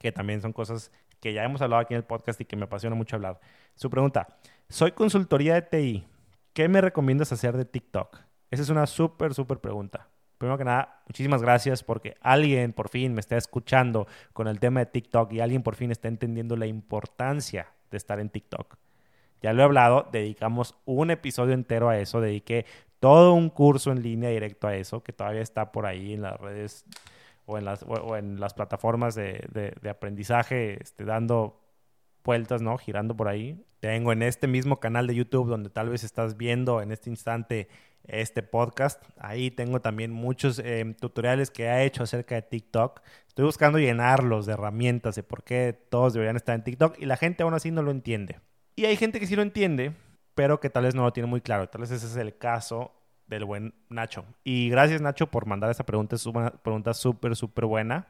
que 0.00 0.10
también 0.10 0.40
son 0.40 0.52
cosas 0.52 0.90
que 1.20 1.32
ya 1.32 1.44
hemos 1.44 1.62
hablado 1.62 1.82
aquí 1.82 1.94
en 1.94 1.98
el 1.98 2.04
podcast 2.04 2.40
y 2.40 2.44
que 2.44 2.56
me 2.56 2.64
apasiona 2.64 2.96
mucho 2.96 3.14
hablar. 3.16 3.38
Su 3.76 3.88
pregunta, 3.88 4.36
soy 4.68 4.92
consultoría 4.92 5.54
de 5.54 5.62
TI. 5.62 6.04
¿Qué 6.52 6.68
me 6.68 6.80
recomiendas 6.80 7.32
hacer 7.32 7.56
de 7.56 7.64
TikTok? 7.64 8.18
Esa 8.50 8.62
es 8.62 8.68
una 8.68 8.86
súper, 8.86 9.32
súper 9.32 9.60
pregunta 9.60 10.08
primero 10.38 10.58
que 10.58 10.64
nada, 10.64 11.02
muchísimas 11.06 11.42
gracias 11.42 11.82
porque 11.82 12.16
alguien 12.20 12.72
por 12.72 12.88
fin 12.88 13.14
me 13.14 13.20
está 13.20 13.36
escuchando 13.36 14.06
con 14.32 14.48
el 14.48 14.60
tema 14.60 14.80
de 14.80 14.86
TikTok 14.86 15.32
y 15.32 15.40
alguien 15.40 15.62
por 15.62 15.74
fin 15.74 15.90
está 15.90 16.08
entendiendo 16.08 16.56
la 16.56 16.66
importancia 16.66 17.68
de 17.90 17.96
estar 17.96 18.20
en 18.20 18.28
TikTok. 18.28 18.76
Ya 19.42 19.52
lo 19.52 19.62
he 19.62 19.64
hablado, 19.64 20.08
dedicamos 20.10 20.74
un 20.86 21.10
episodio 21.10 21.52
entero 21.52 21.88
a 21.88 21.98
eso, 21.98 22.20
dediqué 22.20 22.64
todo 22.98 23.34
un 23.34 23.50
curso 23.50 23.92
en 23.92 24.02
línea 24.02 24.30
directo 24.30 24.66
a 24.66 24.74
eso, 24.76 25.02
que 25.02 25.12
todavía 25.12 25.42
está 25.42 25.70
por 25.70 25.84
ahí 25.84 26.14
en 26.14 26.22
las 26.22 26.40
redes 26.40 26.86
o 27.44 27.58
en 27.58 27.66
las, 27.66 27.82
o 27.82 28.16
en 28.16 28.40
las 28.40 28.54
plataformas 28.54 29.14
de, 29.14 29.44
de, 29.80 29.90
aprendizaje, 29.90 30.82
este, 30.82 31.04
dando 31.04 31.60
vueltas, 32.24 32.62
¿no? 32.62 32.76
Girando 32.78 33.16
por 33.16 33.28
ahí. 33.28 33.64
Tengo 33.80 34.12
en 34.12 34.22
este 34.22 34.46
mismo 34.46 34.80
canal 34.80 35.06
de 35.06 35.14
YouTube 35.14 35.48
donde 35.48 35.70
tal 35.70 35.90
vez 35.90 36.04
estás 36.04 36.36
viendo 36.36 36.80
en 36.80 36.90
este 36.90 37.10
instante 37.10 37.68
este 38.04 38.42
podcast. 38.42 39.02
Ahí 39.18 39.50
tengo 39.50 39.80
también 39.80 40.10
muchos 40.10 40.58
eh, 40.58 40.94
tutoriales 41.00 41.50
que 41.50 41.64
he 41.64 41.84
hecho 41.84 42.02
acerca 42.02 42.34
de 42.34 42.42
TikTok. 42.42 43.00
Estoy 43.28 43.44
buscando 43.44 43.78
llenarlos 43.78 44.46
de 44.46 44.52
herramientas 44.52 45.14
de 45.14 45.22
por 45.22 45.44
qué 45.44 45.78
todos 45.90 46.14
deberían 46.14 46.36
estar 46.36 46.54
en 46.54 46.64
TikTok 46.64 46.98
y 46.98 47.06
la 47.06 47.16
gente 47.16 47.42
aún 47.42 47.54
así 47.54 47.70
no 47.70 47.82
lo 47.82 47.90
entiende. 47.90 48.40
Y 48.76 48.86
hay 48.86 48.96
gente 48.96 49.20
que 49.20 49.26
sí 49.26 49.36
lo 49.36 49.42
entiende, 49.42 49.92
pero 50.34 50.60
que 50.60 50.70
tal 50.70 50.84
vez 50.84 50.94
no 50.94 51.02
lo 51.02 51.12
tiene 51.12 51.28
muy 51.28 51.40
claro. 51.40 51.68
Tal 51.68 51.82
vez 51.82 51.90
ese 51.90 52.06
es 52.06 52.16
el 52.16 52.36
caso 52.36 52.92
del 53.26 53.44
buen 53.44 53.74
Nacho. 53.88 54.24
Y 54.42 54.68
gracias 54.68 55.00
Nacho 55.00 55.30
por 55.30 55.46
mandar 55.46 55.70
esa 55.70 55.84
pregunta. 55.84 56.16
Es 56.16 56.26
una 56.26 56.50
pregunta 56.50 56.94
súper, 56.94 57.36
súper 57.36 57.66
buena. 57.66 58.08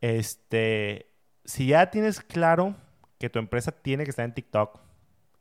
Este, 0.00 1.10
si 1.44 1.66
ya 1.66 1.90
tienes 1.90 2.20
claro 2.20 2.74
que 3.24 3.30
tu 3.30 3.38
empresa 3.38 3.72
tiene 3.72 4.04
que 4.04 4.10
estar 4.10 4.26
en 4.26 4.34
TikTok 4.34 4.80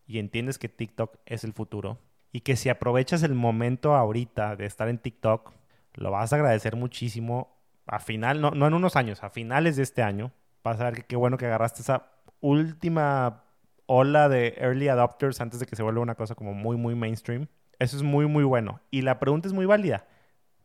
y 0.08 0.20
entiendes 0.20 0.58
que 0.58 0.70
TikTok 0.70 1.18
es 1.26 1.44
el 1.44 1.52
futuro, 1.52 2.00
y 2.32 2.40
que 2.40 2.56
si 2.56 2.70
aprovechas 2.70 3.24
el 3.24 3.34
momento 3.34 3.94
ahorita 3.94 4.56
de 4.56 4.66
estar 4.66 4.88
en 4.88 5.00
TikTok, 5.00 5.52
lo 5.96 6.10
vas 6.10 6.32
a 6.32 6.38
agradecer 6.38 6.78
muchísimo 6.78 7.58
a 7.86 8.00
final, 8.00 8.40
no, 8.40 8.52
no 8.52 8.68
en 8.68 8.74
unos 8.74 8.96
años, 8.96 9.22
a 9.22 9.30
finales 9.30 9.76
de 9.76 9.84
este 9.84 10.02
año. 10.02 10.32
Vas 10.64 10.80
a 10.80 10.86
ver 10.86 10.94
que 10.96 11.04
qué 11.04 11.18
bueno 11.18 11.38
que 11.38 11.46
agarraste 11.46 11.82
esa 11.82 12.08
última 12.40 13.44
ola 13.86 14.30
de 14.30 14.56
early 14.58 14.88
adopters 14.88 15.42
antes 15.42 15.60
de 15.60 15.66
que 15.66 15.76
se 15.76 15.84
vuelva 15.84 16.02
una 16.02 16.16
cosa 16.16 16.36
como 16.36 16.54
muy, 16.54 16.78
muy 16.78 16.96
mainstream. 16.96 17.48
Eso 17.80 17.98
es 17.98 18.04
muy, 18.04 18.28
muy 18.28 18.46
bueno. 18.46 18.80
Y 18.92 19.02
la 19.02 19.20
pregunta 19.20 19.50
es 19.50 19.54
muy 19.54 19.66
válida. 19.66 20.08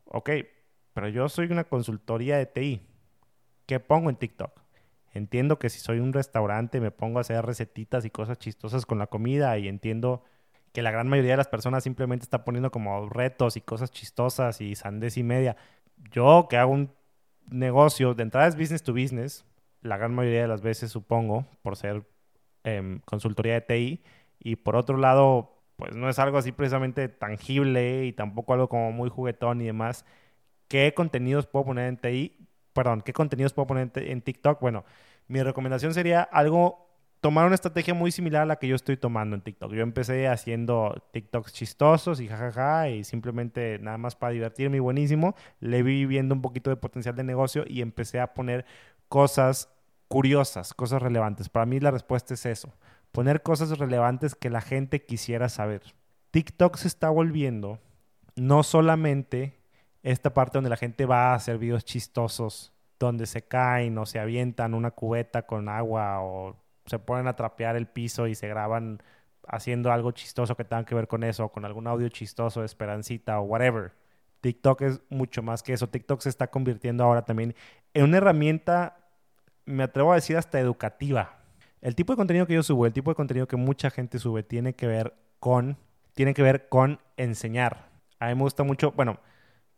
Ok, 0.05 0.29
pero 0.93 1.09
yo 1.09 1.27
soy 1.27 1.47
una 1.51 1.65
consultoría 1.65 2.37
de 2.37 2.45
TI. 2.45 2.81
¿Qué 3.65 3.81
pongo 3.81 4.09
en 4.09 4.15
TikTok? 4.15 4.58
Entiendo 5.13 5.59
que 5.59 5.69
si 5.69 5.79
soy 5.79 5.99
un 5.99 6.13
restaurante 6.13 6.79
me 6.81 6.91
pongo 6.91 7.17
a 7.19 7.21
hacer 7.21 7.45
recetitas 7.45 8.05
y 8.05 8.09
cosas 8.09 8.37
chistosas 8.37 8.85
con 8.85 8.99
la 8.99 9.07
comida 9.07 9.57
y 9.57 9.67
entiendo 9.67 10.23
que 10.71 10.81
la 10.81 10.91
gran 10.91 11.07
mayoría 11.07 11.31
de 11.31 11.37
las 11.37 11.47
personas 11.47 11.83
simplemente 11.83 12.23
está 12.23 12.43
poniendo 12.45 12.71
como 12.71 13.09
retos 13.09 13.57
y 13.57 13.61
cosas 13.61 13.91
chistosas 13.91 14.61
y 14.61 14.75
sandés 14.75 15.17
y 15.17 15.23
media. 15.23 15.57
Yo 16.11 16.47
que 16.49 16.57
hago 16.57 16.71
un 16.73 16.91
negocio, 17.49 18.13
de 18.13 18.23
entrada 18.23 18.47
es 18.47 18.55
business 18.55 18.83
to 18.83 18.93
business, 18.93 19.45
la 19.81 19.97
gran 19.97 20.13
mayoría 20.13 20.41
de 20.43 20.47
las 20.47 20.61
veces 20.61 20.91
supongo, 20.91 21.47
por 21.61 21.75
ser 21.75 22.03
em, 22.63 22.99
consultoría 23.05 23.53
de 23.55 23.61
TI, 23.61 24.03
y 24.39 24.55
por 24.57 24.75
otro 24.75 24.97
lado, 24.97 25.63
pues 25.75 25.95
no 25.95 26.09
es 26.09 26.19
algo 26.19 26.37
así 26.37 26.51
precisamente 26.51 27.09
tangible 27.09 28.05
y 28.05 28.13
tampoco 28.13 28.53
algo 28.53 28.69
como 28.69 28.91
muy 28.91 29.09
juguetón 29.09 29.61
y 29.61 29.65
demás. 29.65 30.05
¿Qué 30.67 30.93
contenidos 30.95 31.47
puedo 31.47 31.65
poner 31.65 31.87
en 31.87 31.97
TI? 31.97 32.38
Perdón, 32.73 33.01
¿qué 33.01 33.13
contenidos 33.13 33.53
puedo 33.53 33.67
poner 33.67 33.91
en 33.95 34.21
TikTok? 34.21 34.59
Bueno, 34.61 34.85
mi 35.27 35.41
recomendación 35.43 35.93
sería 35.93 36.21
algo 36.21 36.89
tomar 37.21 37.45
una 37.45 37.55
estrategia 37.55 37.93
muy 37.93 38.11
similar 38.11 38.43
a 38.43 38.45
la 38.45 38.55
que 38.57 38.67
yo 38.67 38.75
estoy 38.75 38.97
tomando 38.97 39.35
en 39.35 39.41
TikTok. 39.41 39.73
Yo 39.73 39.81
empecé 39.81 40.27
haciendo 40.27 41.03
TikToks 41.11 41.53
chistosos 41.53 42.21
y 42.21 42.27
jajaja 42.27 42.89
y 42.89 43.03
simplemente 43.03 43.79
nada 43.79 43.97
más 43.97 44.15
para 44.15 44.31
divertirme 44.31 44.77
y 44.77 44.79
buenísimo. 44.79 45.35
Le 45.59 45.83
vi 45.83 46.05
viendo 46.05 46.33
un 46.33 46.41
poquito 46.41 46.69
de 46.69 46.77
potencial 46.77 47.15
de 47.15 47.23
negocio 47.23 47.65
y 47.67 47.81
empecé 47.81 48.19
a 48.19 48.33
poner 48.33 48.65
cosas 49.09 49.69
curiosas, 50.07 50.73
cosas 50.73 51.01
relevantes. 51.01 51.49
Para 51.49 51.65
mí 51.65 51.79
la 51.79 51.91
respuesta 51.91 52.33
es 52.33 52.45
eso. 52.45 52.73
Poner 53.11 53.41
cosas 53.43 53.77
relevantes 53.77 54.35
que 54.35 54.49
la 54.49 54.61
gente 54.61 55.03
quisiera 55.05 55.49
saber. 55.49 55.81
TikTok 56.31 56.77
se 56.77 56.87
está 56.87 57.09
volviendo 57.09 57.79
no 58.35 58.63
solamente 58.63 59.58
esta 60.03 60.33
parte 60.33 60.57
donde 60.57 60.69
la 60.69 60.77
gente 60.77 61.05
va 61.05 61.31
a 61.31 61.35
hacer 61.35 61.57
videos 61.57 61.85
chistosos, 61.85 62.73
donde 62.99 63.25
se 63.25 63.41
caen 63.41 63.97
o 63.97 64.05
se 64.05 64.19
avientan 64.19 64.73
una 64.73 64.91
cubeta 64.91 65.43
con 65.43 65.69
agua 65.69 66.21
o 66.21 66.57
se 66.85 66.99
ponen 66.99 67.27
a 67.27 67.35
trapear 67.35 67.75
el 67.75 67.87
piso 67.87 68.27
y 68.27 68.35
se 68.35 68.47
graban 68.47 69.01
haciendo 69.47 69.91
algo 69.91 70.11
chistoso 70.11 70.55
que 70.55 70.63
tenga 70.63 70.85
que 70.85 70.95
ver 70.95 71.07
con 71.07 71.23
eso, 71.23 71.49
con 71.49 71.65
algún 71.65 71.87
audio 71.87 72.09
chistoso 72.09 72.63
Esperancita 72.63 73.39
o 73.39 73.43
whatever. 73.43 73.93
TikTok 74.41 74.81
es 74.83 75.01
mucho 75.09 75.41
más 75.43 75.63
que 75.63 75.73
eso. 75.73 75.89
TikTok 75.89 76.21
se 76.21 76.29
está 76.29 76.47
convirtiendo 76.47 77.03
ahora 77.03 77.25
también 77.25 77.55
en 77.93 78.03
una 78.03 78.17
herramienta, 78.17 78.97
me 79.65 79.83
atrevo 79.83 80.11
a 80.11 80.15
decir, 80.15 80.37
hasta 80.37 80.59
educativa. 80.59 81.39
El 81.81 81.95
tipo 81.95 82.13
de 82.13 82.17
contenido 82.17 82.45
que 82.45 82.53
yo 82.53 82.63
subo, 82.63 82.85
el 82.85 82.93
tipo 82.93 83.11
de 83.11 83.15
contenido 83.15 83.47
que 83.47 83.55
mucha 83.55 83.89
gente 83.89 84.19
sube, 84.19 84.43
tiene 84.43 84.73
que 84.73 84.87
ver 84.87 85.13
con, 85.39 85.77
tiene 86.13 86.33
que 86.33 86.41
ver 86.41 86.69
con 86.69 86.99
enseñar. 87.17 87.89
A 88.19 88.27
mí 88.27 88.35
me 88.35 88.41
gusta 88.41 88.63
mucho, 88.63 88.91
bueno, 88.91 89.19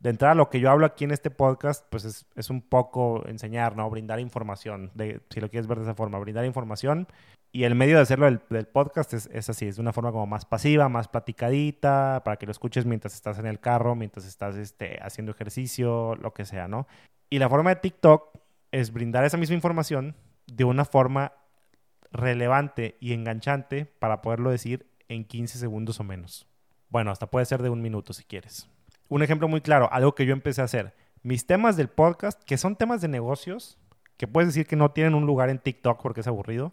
de 0.02 0.10
entrada 0.10 0.34
lo 0.34 0.50
que 0.50 0.60
yo 0.60 0.72
hablo 0.72 0.88
aquí 0.88 1.04
en 1.04 1.12
este 1.12 1.30
podcast, 1.30 1.86
pues 1.90 2.26
es, 2.36 2.50
un 2.50 2.62
poco 2.62 3.24
enseñar, 3.28 3.76
¿no? 3.76 3.88
Brindar 3.88 4.20
información, 4.20 4.92
si 5.30 5.40
lo 5.40 5.50
quieres 5.50 5.68
ver 5.68 5.78
de 5.78 5.84
esa 5.84 5.94
forma, 5.94 6.18
brindar 6.18 6.44
información. 6.44 7.08
Y 7.52 7.66
el 7.66 7.76
medio 7.76 7.98
de 7.98 8.02
hacerlo 8.02 8.26
del, 8.26 8.42
del 8.50 8.66
podcast 8.66 9.14
es, 9.14 9.30
es, 9.32 9.50
así, 9.50 9.68
es 9.68 9.76
de 9.76 9.82
una 9.82 9.94
forma 9.94 10.12
como 10.12 10.26
más 10.26 10.46
pasiva, 10.46 10.90
más 10.90 11.08
platicadita, 11.08 12.24
para 12.26 12.38
que 12.38 12.48
lo 12.48 12.52
escuches 12.52 12.86
mientras 12.86 13.14
estás 13.14 13.38
en 13.38 13.46
el 13.46 13.60
carro, 13.60 13.94
mientras 13.94 14.26
estás 14.26 14.56
este, 14.56 14.98
haciendo 15.04 15.34
ejercicio, 15.34 16.16
lo 16.16 16.34
que 16.34 16.46
sea, 16.46 16.68
¿no? 16.68 16.88
Y 17.30 17.38
la 17.38 17.48
forma 17.48 17.70
de 17.70 17.82
TikTok 17.82 18.36
es 18.72 18.92
brindar 18.92 19.24
esa 19.24 19.38
misma 19.38 19.56
información 19.56 20.16
de 20.48 20.64
una 20.64 20.84
forma 20.84 21.34
relevante 22.12 22.98
y 23.00 23.14
enganchante 23.14 23.86
para 23.86 24.24
poderlo 24.24 24.50
decir 24.50 24.88
en 25.10 25.26
15 25.26 25.60
segundos 25.60 26.00
o 26.00 26.04
menos. 26.04 26.48
Bueno, 26.90 27.12
hasta 27.12 27.28
puede 27.28 27.46
ser 27.46 27.62
de 27.62 27.70
un 27.70 27.84
minuto 27.84 28.14
si 28.14 28.24
quieres 28.24 28.68
un 29.12 29.22
ejemplo 29.22 29.50
muy 29.50 29.60
claro, 29.60 29.92
algo 29.92 30.16
que 30.16 30.26
yo 30.26 30.32
empecé 30.32 30.62
a 30.62 30.64
hacer. 30.64 30.94
Mis 31.22 31.46
temas 31.46 31.76
del 31.76 31.90
podcast, 31.90 32.42
que 32.44 32.58
son 32.58 32.78
temas 32.78 33.02
de 33.02 33.10
negocios, 33.10 33.78
que 34.16 34.26
puedes 34.26 34.48
decir 34.48 34.66
que 34.66 34.78
no 34.78 34.92
tienen 34.92 35.16
un 35.16 35.26
lugar 35.26 35.50
en 35.50 35.60
TikTok 35.60 36.02
porque 36.02 36.22
es 36.22 36.28
aburrido, 36.28 36.72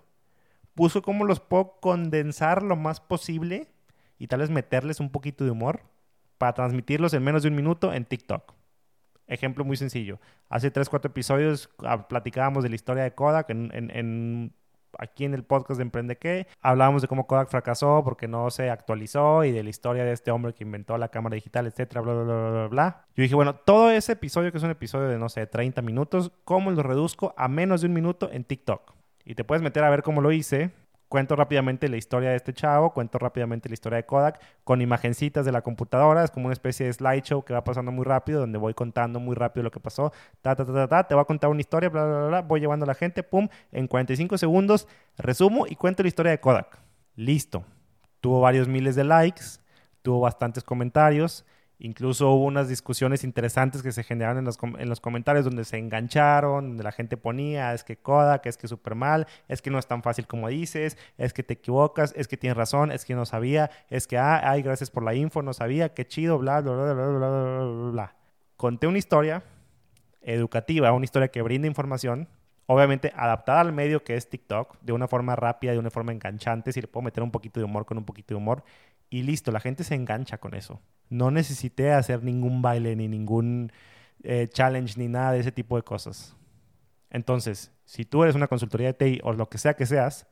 puso 0.76 1.02
cómo 1.02 1.24
los 1.24 1.40
puedo 1.40 1.80
condensar 1.80 2.62
lo 2.62 2.76
más 2.76 3.00
posible 3.00 3.66
y 4.20 4.28
tal 4.28 4.38
vez 4.38 4.50
meterles 4.50 5.00
un 5.00 5.10
poquito 5.10 5.44
de 5.44 5.50
humor 5.50 5.80
para 6.38 6.54
transmitirlos 6.54 7.12
en 7.12 7.24
menos 7.24 7.42
de 7.42 7.48
un 7.48 7.56
minuto 7.56 7.92
en 7.92 8.04
TikTok. 8.04 8.54
Ejemplo 9.26 9.64
muy 9.64 9.76
sencillo. 9.76 10.20
Hace 10.48 10.70
3, 10.70 10.88
4 10.88 11.10
episodios 11.10 11.68
ah, 11.80 12.06
platicábamos 12.06 12.62
de 12.62 12.68
la 12.68 12.76
historia 12.76 13.02
de 13.02 13.16
Kodak 13.16 13.50
en, 13.50 13.72
en 13.74 14.52
aquí 14.98 15.24
en 15.24 15.34
el 15.34 15.44
podcast 15.44 15.78
de 15.78 15.82
Emprende 15.82 16.16
qué, 16.16 16.46
hablábamos 16.60 17.02
de 17.02 17.08
cómo 17.08 17.26
Kodak 17.26 17.48
fracasó 17.48 18.02
porque 18.04 18.28
no 18.28 18.50
se 18.50 18.70
actualizó 18.70 19.44
y 19.44 19.52
de 19.52 19.62
la 19.62 19.70
historia 19.70 20.04
de 20.04 20.12
este 20.12 20.30
hombre 20.30 20.54
que 20.54 20.64
inventó 20.64 20.96
la 20.98 21.08
cámara 21.08 21.34
digital, 21.34 21.66
etcétera, 21.66 22.00
bla, 22.00 22.14
bla, 22.14 22.22
bla, 22.24 22.50
bla, 22.50 22.66
bla. 22.68 23.04
Yo 23.14 23.22
dije, 23.22 23.34
bueno, 23.34 23.54
todo 23.56 23.90
ese 23.90 24.12
episodio, 24.12 24.52
que 24.52 24.58
es 24.58 24.64
un 24.64 24.70
episodio 24.70 25.08
de, 25.08 25.18
no 25.18 25.28
sé, 25.28 25.46
30 25.46 25.82
minutos, 25.82 26.32
¿cómo 26.44 26.70
lo 26.70 26.82
reduzco 26.82 27.34
a 27.36 27.48
menos 27.48 27.80
de 27.80 27.88
un 27.88 27.92
minuto 27.92 28.30
en 28.32 28.44
TikTok? 28.44 28.94
Y 29.24 29.34
te 29.34 29.44
puedes 29.44 29.62
meter 29.62 29.84
a 29.84 29.90
ver 29.90 30.02
cómo 30.02 30.20
lo 30.20 30.32
hice. 30.32 30.72
Cuento 31.08 31.36
rápidamente 31.36 31.88
la 31.88 31.96
historia 31.96 32.30
de 32.30 32.36
este 32.36 32.52
chavo, 32.52 32.92
cuento 32.92 33.18
rápidamente 33.18 33.70
la 33.70 33.72
historia 33.72 33.96
de 33.96 34.04
Kodak 34.04 34.40
con 34.62 34.82
imagencitas 34.82 35.46
de 35.46 35.52
la 35.52 35.62
computadora, 35.62 36.22
es 36.22 36.30
como 36.30 36.46
una 36.46 36.52
especie 36.52 36.84
de 36.84 36.92
slideshow 36.92 37.42
que 37.44 37.54
va 37.54 37.64
pasando 37.64 37.90
muy 37.90 38.04
rápido, 38.04 38.40
donde 38.40 38.58
voy 38.58 38.74
contando 38.74 39.18
muy 39.18 39.34
rápido 39.34 39.64
lo 39.64 39.70
que 39.70 39.80
pasó, 39.80 40.12
ta, 40.42 40.54
ta, 40.54 40.66
ta, 40.66 40.74
ta, 40.74 40.88
ta 40.88 41.04
te 41.04 41.14
voy 41.14 41.22
a 41.22 41.24
contar 41.24 41.48
una 41.48 41.60
historia, 41.60 41.88
bla, 41.88 42.04
bla, 42.04 42.26
bla, 42.26 42.40
voy 42.42 42.60
llevando 42.60 42.84
a 42.84 42.86
la 42.86 42.94
gente, 42.94 43.22
pum, 43.22 43.48
en 43.72 43.86
45 43.86 44.36
segundos 44.36 44.86
resumo 45.16 45.66
y 45.66 45.76
cuento 45.76 46.02
la 46.02 46.08
historia 46.08 46.32
de 46.32 46.40
Kodak. 46.40 46.78
Listo. 47.16 47.64
Tuvo 48.20 48.40
varios 48.42 48.68
miles 48.68 48.94
de 48.94 49.04
likes, 49.04 49.44
tuvo 50.02 50.20
bastantes 50.20 50.62
comentarios, 50.62 51.46
Incluso 51.80 52.30
hubo 52.32 52.44
unas 52.44 52.68
discusiones 52.68 53.22
interesantes 53.22 53.82
que 53.82 53.92
se 53.92 54.02
generaron 54.02 54.38
en 54.38 54.44
los, 54.44 54.58
en 54.78 54.88
los, 54.88 55.00
comentarios 55.00 55.44
donde 55.44 55.64
se 55.64 55.78
engancharon, 55.78 56.70
donde 56.70 56.82
la 56.82 56.90
gente 56.90 57.16
ponía, 57.16 57.72
es 57.72 57.84
que 57.84 57.96
Kodak, 57.96 58.46
es 58.46 58.56
que 58.56 58.66
súper 58.66 58.96
mal, 58.96 59.28
es 59.46 59.62
que 59.62 59.70
no 59.70 59.78
es 59.78 59.86
tan 59.86 60.02
fácil 60.02 60.26
como 60.26 60.48
dices, 60.48 60.98
es 61.18 61.32
que 61.32 61.44
te 61.44 61.54
equivocas, 61.54 62.12
es 62.16 62.26
que 62.26 62.36
tienes 62.36 62.56
razón, 62.56 62.90
es 62.90 63.04
que 63.04 63.14
no 63.14 63.24
sabía, 63.26 63.70
es 63.90 64.08
que, 64.08 64.18
ah, 64.18 64.40
ay, 64.50 64.62
gracias 64.62 64.90
por 64.90 65.04
la 65.04 65.14
info, 65.14 65.42
no 65.42 65.52
sabía, 65.52 65.94
qué 65.94 66.04
chido, 66.04 66.38
bla, 66.38 66.60
bla, 66.62 66.72
bla, 66.72 66.92
bla, 66.94 67.06
bla, 67.06 67.28
bla, 67.28 67.90
bla. 67.92 68.16
Conté 68.56 68.88
una 68.88 68.98
historia 68.98 69.44
educativa, 70.20 70.92
una 70.92 71.04
historia 71.04 71.28
que 71.28 71.42
brinda 71.42 71.68
información, 71.68 72.28
obviamente 72.66 73.12
adaptada 73.16 73.60
al 73.60 73.72
medio 73.72 74.04
que 74.04 74.16
es 74.16 74.28
TikTok, 74.28 74.78
de 74.80 74.92
una 74.92 75.08
forma 75.08 75.36
rápida, 75.36 75.72
de 75.72 75.78
una 75.78 75.90
forma 75.90 76.12
enganchante, 76.12 76.72
si 76.72 76.80
le 76.80 76.88
puedo 76.88 77.04
meter 77.04 77.22
un 77.22 77.30
poquito 77.30 77.60
de 77.60 77.64
humor 77.64 77.86
con 77.86 77.98
un 77.98 78.04
poquito 78.04 78.34
de 78.34 78.36
humor, 78.36 78.62
y 79.10 79.22
listo, 79.22 79.50
la 79.52 79.60
gente 79.60 79.84
se 79.84 79.94
engancha 79.94 80.38
con 80.38 80.54
eso. 80.54 80.80
No 81.08 81.30
necesité 81.30 81.92
hacer 81.92 82.22
ningún 82.22 82.60
baile 82.60 82.94
ni 82.96 83.08
ningún 83.08 83.72
eh, 84.22 84.48
challenge 84.52 84.98
ni 84.98 85.08
nada 85.08 85.32
de 85.32 85.40
ese 85.40 85.52
tipo 85.52 85.76
de 85.76 85.82
cosas. 85.82 86.36
Entonces, 87.10 87.72
si 87.84 88.04
tú 88.04 88.22
eres 88.22 88.34
una 88.34 88.48
consultoría 88.48 88.88
de 88.88 88.94
TI 88.94 89.20
o 89.24 89.32
lo 89.32 89.48
que 89.48 89.58
sea 89.58 89.74
que 89.74 89.86
seas, 89.86 90.26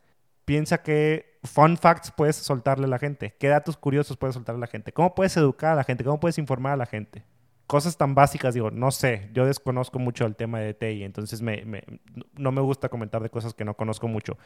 piensa 0.44 0.82
que 0.82 1.38
fun 1.42 1.76
facts 1.76 2.10
puedes 2.10 2.36
soltarle 2.36 2.84
a 2.84 2.88
la 2.88 2.98
gente, 2.98 3.34
qué 3.38 3.48
datos 3.48 3.76
curiosos 3.76 4.16
puedes 4.16 4.34
soltarle 4.34 4.58
a 4.58 4.60
la 4.60 4.66
gente, 4.66 4.92
cómo 4.92 5.14
puedes 5.14 5.36
educar 5.36 5.72
a 5.72 5.76
la 5.76 5.84
gente, 5.84 6.04
cómo 6.04 6.20
puedes 6.20 6.38
informar 6.38 6.72
a 6.72 6.76
la 6.76 6.86
gente. 6.86 7.24
Cosas 7.66 7.96
tan 7.96 8.14
básicas, 8.14 8.54
digo, 8.54 8.70
no 8.70 8.92
sé, 8.92 9.28
yo 9.32 9.44
desconozco 9.44 9.98
mucho 9.98 10.24
el 10.24 10.36
tema 10.36 10.60
de 10.60 10.74
TI, 10.74 11.02
entonces 11.02 11.42
no 11.42 12.52
me 12.52 12.60
gusta 12.60 12.88
comentar 12.88 13.22
de 13.22 13.30
cosas 13.30 13.54
que 13.54 13.64
no 13.64 13.74
conozco 13.74 14.06
mucho. 14.06 14.38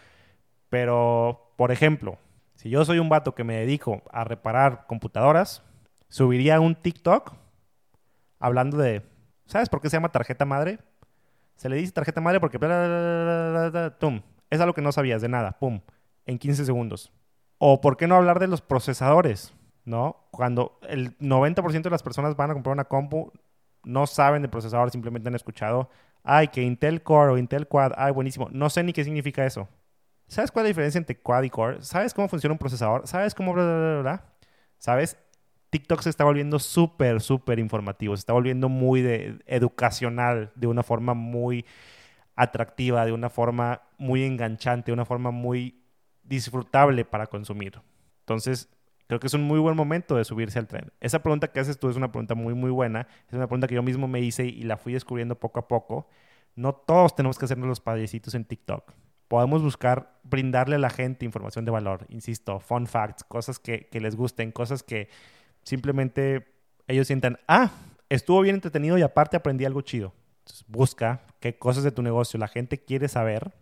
Pero, 0.70 1.52
por 1.56 1.70
ejemplo, 1.70 2.18
si 2.60 2.68
yo 2.68 2.84
soy 2.84 2.98
un 2.98 3.08
vato 3.08 3.34
que 3.34 3.42
me 3.42 3.56
dedico 3.56 4.02
a 4.12 4.22
reparar 4.22 4.84
computadoras, 4.86 5.62
subiría 6.08 6.60
un 6.60 6.74
TikTok 6.74 7.32
hablando 8.38 8.76
de, 8.76 9.00
¿sabes 9.46 9.70
por 9.70 9.80
qué 9.80 9.88
se 9.88 9.96
llama 9.96 10.12
tarjeta 10.12 10.44
madre? 10.44 10.78
Se 11.56 11.70
le 11.70 11.76
dice 11.76 11.92
tarjeta 11.92 12.20
madre 12.20 12.38
porque 12.38 12.58
tum, 13.98 14.20
es 14.50 14.60
algo 14.60 14.74
que 14.74 14.82
no 14.82 14.92
sabías 14.92 15.22
de 15.22 15.30
nada, 15.30 15.52
pum, 15.52 15.80
en 16.26 16.38
15 16.38 16.66
segundos. 16.66 17.10
O 17.56 17.80
por 17.80 17.96
qué 17.96 18.06
no 18.06 18.16
hablar 18.16 18.38
de 18.38 18.48
los 18.48 18.60
procesadores, 18.60 19.54
¿no? 19.86 20.28
Cuando 20.30 20.78
el 20.86 21.16
90% 21.16 21.80
de 21.80 21.90
las 21.90 22.02
personas 22.02 22.36
van 22.36 22.50
a 22.50 22.52
comprar 22.52 22.74
una 22.74 22.84
compu, 22.84 23.32
no 23.84 24.06
saben 24.06 24.42
de 24.42 24.48
procesador, 24.48 24.90
simplemente 24.90 25.30
han 25.30 25.34
escuchado, 25.34 25.88
ay, 26.24 26.48
que 26.48 26.60
Intel 26.60 27.02
Core 27.02 27.32
o 27.32 27.38
Intel 27.38 27.68
Quad, 27.68 27.92
ay, 27.96 28.12
buenísimo. 28.12 28.50
No 28.52 28.68
sé 28.68 28.82
ni 28.82 28.92
qué 28.92 29.02
significa 29.02 29.46
eso. 29.46 29.66
¿Sabes 30.30 30.52
cuál 30.52 30.64
es 30.64 30.66
la 30.66 30.68
diferencia 30.68 30.98
entre 30.98 31.18
quad 31.18 31.42
y 31.42 31.50
core? 31.50 31.82
¿Sabes 31.82 32.14
cómo 32.14 32.28
funciona 32.28 32.52
un 32.52 32.58
procesador? 32.58 33.04
¿Sabes 33.08 33.34
cómo 33.34 33.52
bla, 33.52 33.64
bla, 33.64 33.76
bla, 33.76 34.00
bla? 34.00 34.24
¿Sabes? 34.78 35.16
TikTok 35.70 36.02
se 36.02 36.10
está 36.10 36.22
volviendo 36.22 36.60
súper, 36.60 37.20
súper 37.20 37.58
informativo. 37.58 38.14
Se 38.16 38.20
está 38.20 38.32
volviendo 38.32 38.68
muy 38.68 39.02
de, 39.02 39.40
educacional, 39.46 40.52
de 40.54 40.68
una 40.68 40.84
forma 40.84 41.14
muy 41.14 41.66
atractiva, 42.36 43.04
de 43.04 43.10
una 43.10 43.28
forma 43.28 43.82
muy 43.98 44.22
enganchante, 44.22 44.86
de 44.86 44.92
una 44.92 45.04
forma 45.04 45.32
muy 45.32 45.82
disfrutable 46.22 47.04
para 47.04 47.26
consumir. 47.26 47.80
Entonces, 48.20 48.68
creo 49.08 49.18
que 49.18 49.26
es 49.26 49.34
un 49.34 49.42
muy 49.42 49.58
buen 49.58 49.74
momento 49.74 50.14
de 50.14 50.24
subirse 50.24 50.60
al 50.60 50.68
tren. 50.68 50.92
Esa 51.00 51.24
pregunta 51.24 51.50
que 51.50 51.58
haces 51.58 51.76
tú 51.76 51.88
es 51.88 51.96
una 51.96 52.12
pregunta 52.12 52.36
muy, 52.36 52.54
muy 52.54 52.70
buena. 52.70 53.08
Es 53.26 53.32
una 53.32 53.48
pregunta 53.48 53.66
que 53.66 53.74
yo 53.74 53.82
mismo 53.82 54.06
me 54.06 54.20
hice 54.20 54.44
y 54.46 54.62
la 54.62 54.76
fui 54.76 54.92
descubriendo 54.92 55.34
poco 55.40 55.58
a 55.58 55.66
poco. 55.66 56.06
No 56.54 56.72
todos 56.72 57.16
tenemos 57.16 57.36
que 57.36 57.46
hacernos 57.46 57.66
los 57.66 57.80
padrecitos 57.80 58.36
en 58.36 58.44
TikTok 58.44 58.92
podemos 59.30 59.62
buscar 59.62 60.18
brindarle 60.24 60.74
a 60.74 60.78
la 60.80 60.90
gente 60.90 61.24
información 61.24 61.64
de 61.64 61.70
valor, 61.70 62.04
insisto, 62.08 62.58
fun 62.58 62.88
facts, 62.88 63.22
cosas 63.22 63.60
que, 63.60 63.88
les 63.92 64.16
gusten, 64.16 64.50
cosas 64.50 64.82
que 64.82 65.08
simplemente 65.62 66.48
ellos 66.88 67.06
sientan, 67.06 67.38
ah, 67.46 67.70
estuvo 68.08 68.40
bien 68.40 68.56
entretenido 68.56 68.98
y 68.98 69.02
aparte 69.02 69.36
aprendí 69.36 69.64
algo 69.64 69.82
chido. 69.82 70.12
Busca 70.66 71.22
qué 71.38 71.56
cosas 71.56 71.84
de 71.84 71.92
tu 71.92 72.02
negocio 72.02 72.40
la 72.40 72.48
gente 72.48 72.78
quiere 72.78 73.06
saber 73.06 73.52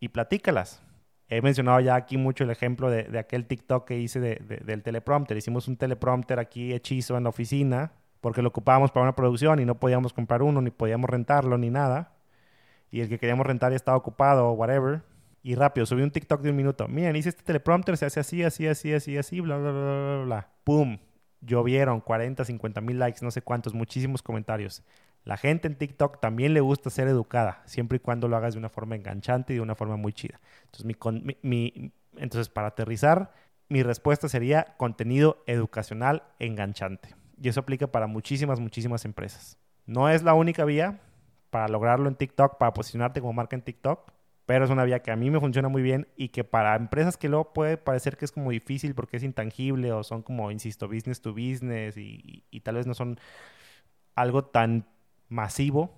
y 0.00 0.08
platícalas. 0.08 0.82
He 1.30 1.40
mencionado 1.40 1.80
ya 1.80 1.94
aquí 1.94 2.18
mucho 2.18 2.44
el 2.44 2.50
ejemplo 2.50 2.90
de, 2.90 3.18
aquel 3.18 3.46
TikTok 3.46 3.88
que 3.88 3.98
hice 3.98 4.20
del 4.20 4.82
teleprompter. 4.82 5.38
Hicimos 5.38 5.66
un 5.66 5.78
teleprompter 5.78 6.38
aquí 6.38 6.74
hechizo 6.74 7.16
en 7.16 7.22
la 7.22 7.30
oficina 7.30 7.92
porque 8.20 8.42
lo 8.42 8.48
ocupábamos 8.48 8.90
para 8.90 9.04
una 9.04 9.16
producción 9.16 9.60
y 9.60 9.64
no 9.64 9.80
podíamos 9.80 10.12
comprar 10.12 10.42
uno, 10.42 10.60
ni 10.60 10.70
podíamos 10.70 11.08
rentarlo, 11.08 11.56
ni 11.56 11.70
nada 11.70 12.15
y 12.90 13.00
el 13.00 13.08
que 13.08 13.18
queríamos 13.18 13.46
rentar 13.46 13.72
ya 13.72 13.76
estaba 13.76 13.96
ocupado 13.96 14.48
o 14.48 14.52
whatever. 14.52 15.02
Y 15.42 15.54
rápido, 15.54 15.86
subí 15.86 16.02
un 16.02 16.10
TikTok 16.10 16.40
de 16.40 16.50
un 16.50 16.56
minuto. 16.56 16.88
Miren, 16.88 17.14
hice 17.14 17.28
este 17.28 17.42
teleprompter, 17.42 17.96
se 17.96 18.06
hace 18.06 18.20
así, 18.20 18.42
así, 18.42 18.66
así, 18.66 18.92
así, 18.92 19.16
así, 19.16 19.40
bla, 19.40 19.56
bla, 19.58 19.70
bla, 19.70 19.80
bla, 19.80 20.24
bla. 20.24 20.48
¡Pum! 20.64 20.98
Llovieron 21.40 22.00
40, 22.00 22.44
50 22.44 22.80
mil 22.80 22.98
likes, 22.98 23.20
no 23.22 23.30
sé 23.30 23.42
cuántos, 23.42 23.72
muchísimos 23.72 24.22
comentarios. 24.22 24.82
La 25.24 25.36
gente 25.36 25.68
en 25.68 25.76
TikTok 25.76 26.20
también 26.20 26.54
le 26.54 26.60
gusta 26.60 26.90
ser 26.90 27.08
educada, 27.08 27.62
siempre 27.66 27.96
y 27.96 27.98
cuando 28.00 28.28
lo 28.28 28.36
hagas 28.36 28.54
de 28.54 28.58
una 28.58 28.68
forma 28.68 28.96
enganchante 28.96 29.52
y 29.52 29.56
de 29.56 29.62
una 29.62 29.74
forma 29.74 29.96
muy 29.96 30.12
chida. 30.12 30.40
Entonces, 30.64 30.84
mi, 30.84 31.36
mi, 31.42 31.92
entonces 32.16 32.48
para 32.48 32.68
aterrizar, 32.68 33.32
mi 33.68 33.82
respuesta 33.82 34.28
sería 34.28 34.74
contenido 34.76 35.42
educacional 35.46 36.22
enganchante. 36.38 37.14
Y 37.40 37.48
eso 37.48 37.60
aplica 37.60 37.88
para 37.88 38.06
muchísimas, 38.06 38.60
muchísimas 38.60 39.04
empresas. 39.04 39.58
No 39.84 40.08
es 40.08 40.22
la 40.22 40.34
única 40.34 40.64
vía, 40.64 41.00
para 41.50 41.68
lograrlo 41.68 42.08
en 42.08 42.16
TikTok, 42.16 42.58
para 42.58 42.72
posicionarte 42.72 43.20
como 43.20 43.32
marca 43.32 43.56
en 43.56 43.62
TikTok, 43.62 44.12
pero 44.46 44.64
es 44.64 44.70
una 44.70 44.84
vía 44.84 45.00
que 45.00 45.10
a 45.10 45.16
mí 45.16 45.30
me 45.30 45.40
funciona 45.40 45.68
muy 45.68 45.82
bien 45.82 46.08
y 46.16 46.28
que 46.28 46.44
para 46.44 46.76
empresas 46.76 47.16
que 47.16 47.28
luego 47.28 47.52
puede 47.52 47.76
parecer 47.76 48.16
que 48.16 48.24
es 48.24 48.32
como 48.32 48.50
difícil 48.50 48.94
porque 48.94 49.16
es 49.16 49.22
intangible 49.22 49.92
o 49.92 50.04
son 50.04 50.22
como, 50.22 50.50
insisto, 50.50 50.88
business 50.88 51.20
to 51.20 51.32
business 51.32 51.96
y, 51.96 52.44
y 52.50 52.60
tal 52.60 52.76
vez 52.76 52.86
no 52.86 52.94
son 52.94 53.18
algo 54.14 54.44
tan 54.44 54.86
masivo, 55.28 55.90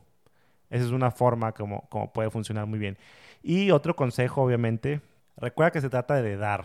esa 0.71 0.85
es 0.85 0.91
una 0.91 1.11
forma 1.11 1.53
como, 1.53 1.89
como 1.89 2.13
puede 2.13 2.31
funcionar 2.31 2.67
muy 2.67 2.79
bien. 2.79 2.99
Y 3.43 3.71
otro 3.71 3.97
consejo, 3.97 4.43
obviamente, 4.43 5.01
recuerda 5.37 5.71
que 5.71 5.81
se 5.81 5.91
trata 5.91 6.21
de 6.21 6.37
dar 6.37 6.65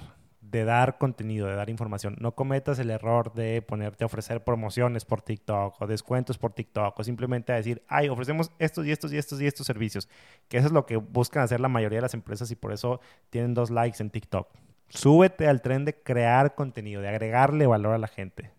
de 0.54 0.66
dar 0.66 1.00
contenido, 1.00 1.48
de 1.48 1.56
dar 1.56 1.72
información. 1.72 2.16
No 2.20 2.36
cometas 2.36 2.78
el 2.78 2.92
error 2.92 3.34
de 3.34 3.64
ponerte 3.64 4.04
a 4.04 4.06
ofrecer 4.06 4.44
promociones 4.44 5.04
por 5.04 5.24
TikTok 5.24 5.82
o 5.82 5.88
descuentos 5.88 6.38
por 6.38 6.54
TikTok 6.54 7.00
o 7.00 7.04
simplemente 7.04 7.52
a 7.52 7.56
decir, 7.56 7.82
ay, 7.88 8.08
ofrecemos 8.08 8.52
estos 8.60 8.86
y 8.86 8.92
estos 8.92 9.12
y 9.12 9.18
estos 9.18 9.42
y 9.42 9.48
estos 9.48 9.66
servicios. 9.66 10.08
Que 10.50 10.58
eso 10.58 10.68
es 10.68 10.72
lo 10.72 10.86
que 10.86 10.98
buscan 10.98 11.42
hacer 11.42 11.60
la 11.60 11.70
mayoría 11.70 11.98
de 11.98 12.04
las 12.04 12.14
empresas 12.14 12.52
y 12.52 12.56
por 12.56 12.72
eso 12.72 13.02
tienen 13.32 13.56
dos 13.56 13.72
likes 13.72 13.98
en 14.00 14.12
TikTok. 14.12 14.48
Súbete 14.90 15.48
al 15.48 15.64
tren 15.64 15.86
de 15.86 15.96
crear 15.96 16.54
contenido, 16.54 17.02
de 17.02 17.10
agregarle 17.10 17.66
valor 17.66 17.96
a 17.96 17.98
la 17.98 18.08
gente, 18.08 18.52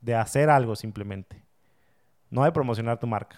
de 0.00 0.14
hacer 0.14 0.48
algo 0.48 0.74
simplemente. 0.74 1.44
No 2.30 2.44
de 2.44 2.52
promocionar 2.52 2.98
tu 2.98 3.06
marca. 3.06 3.36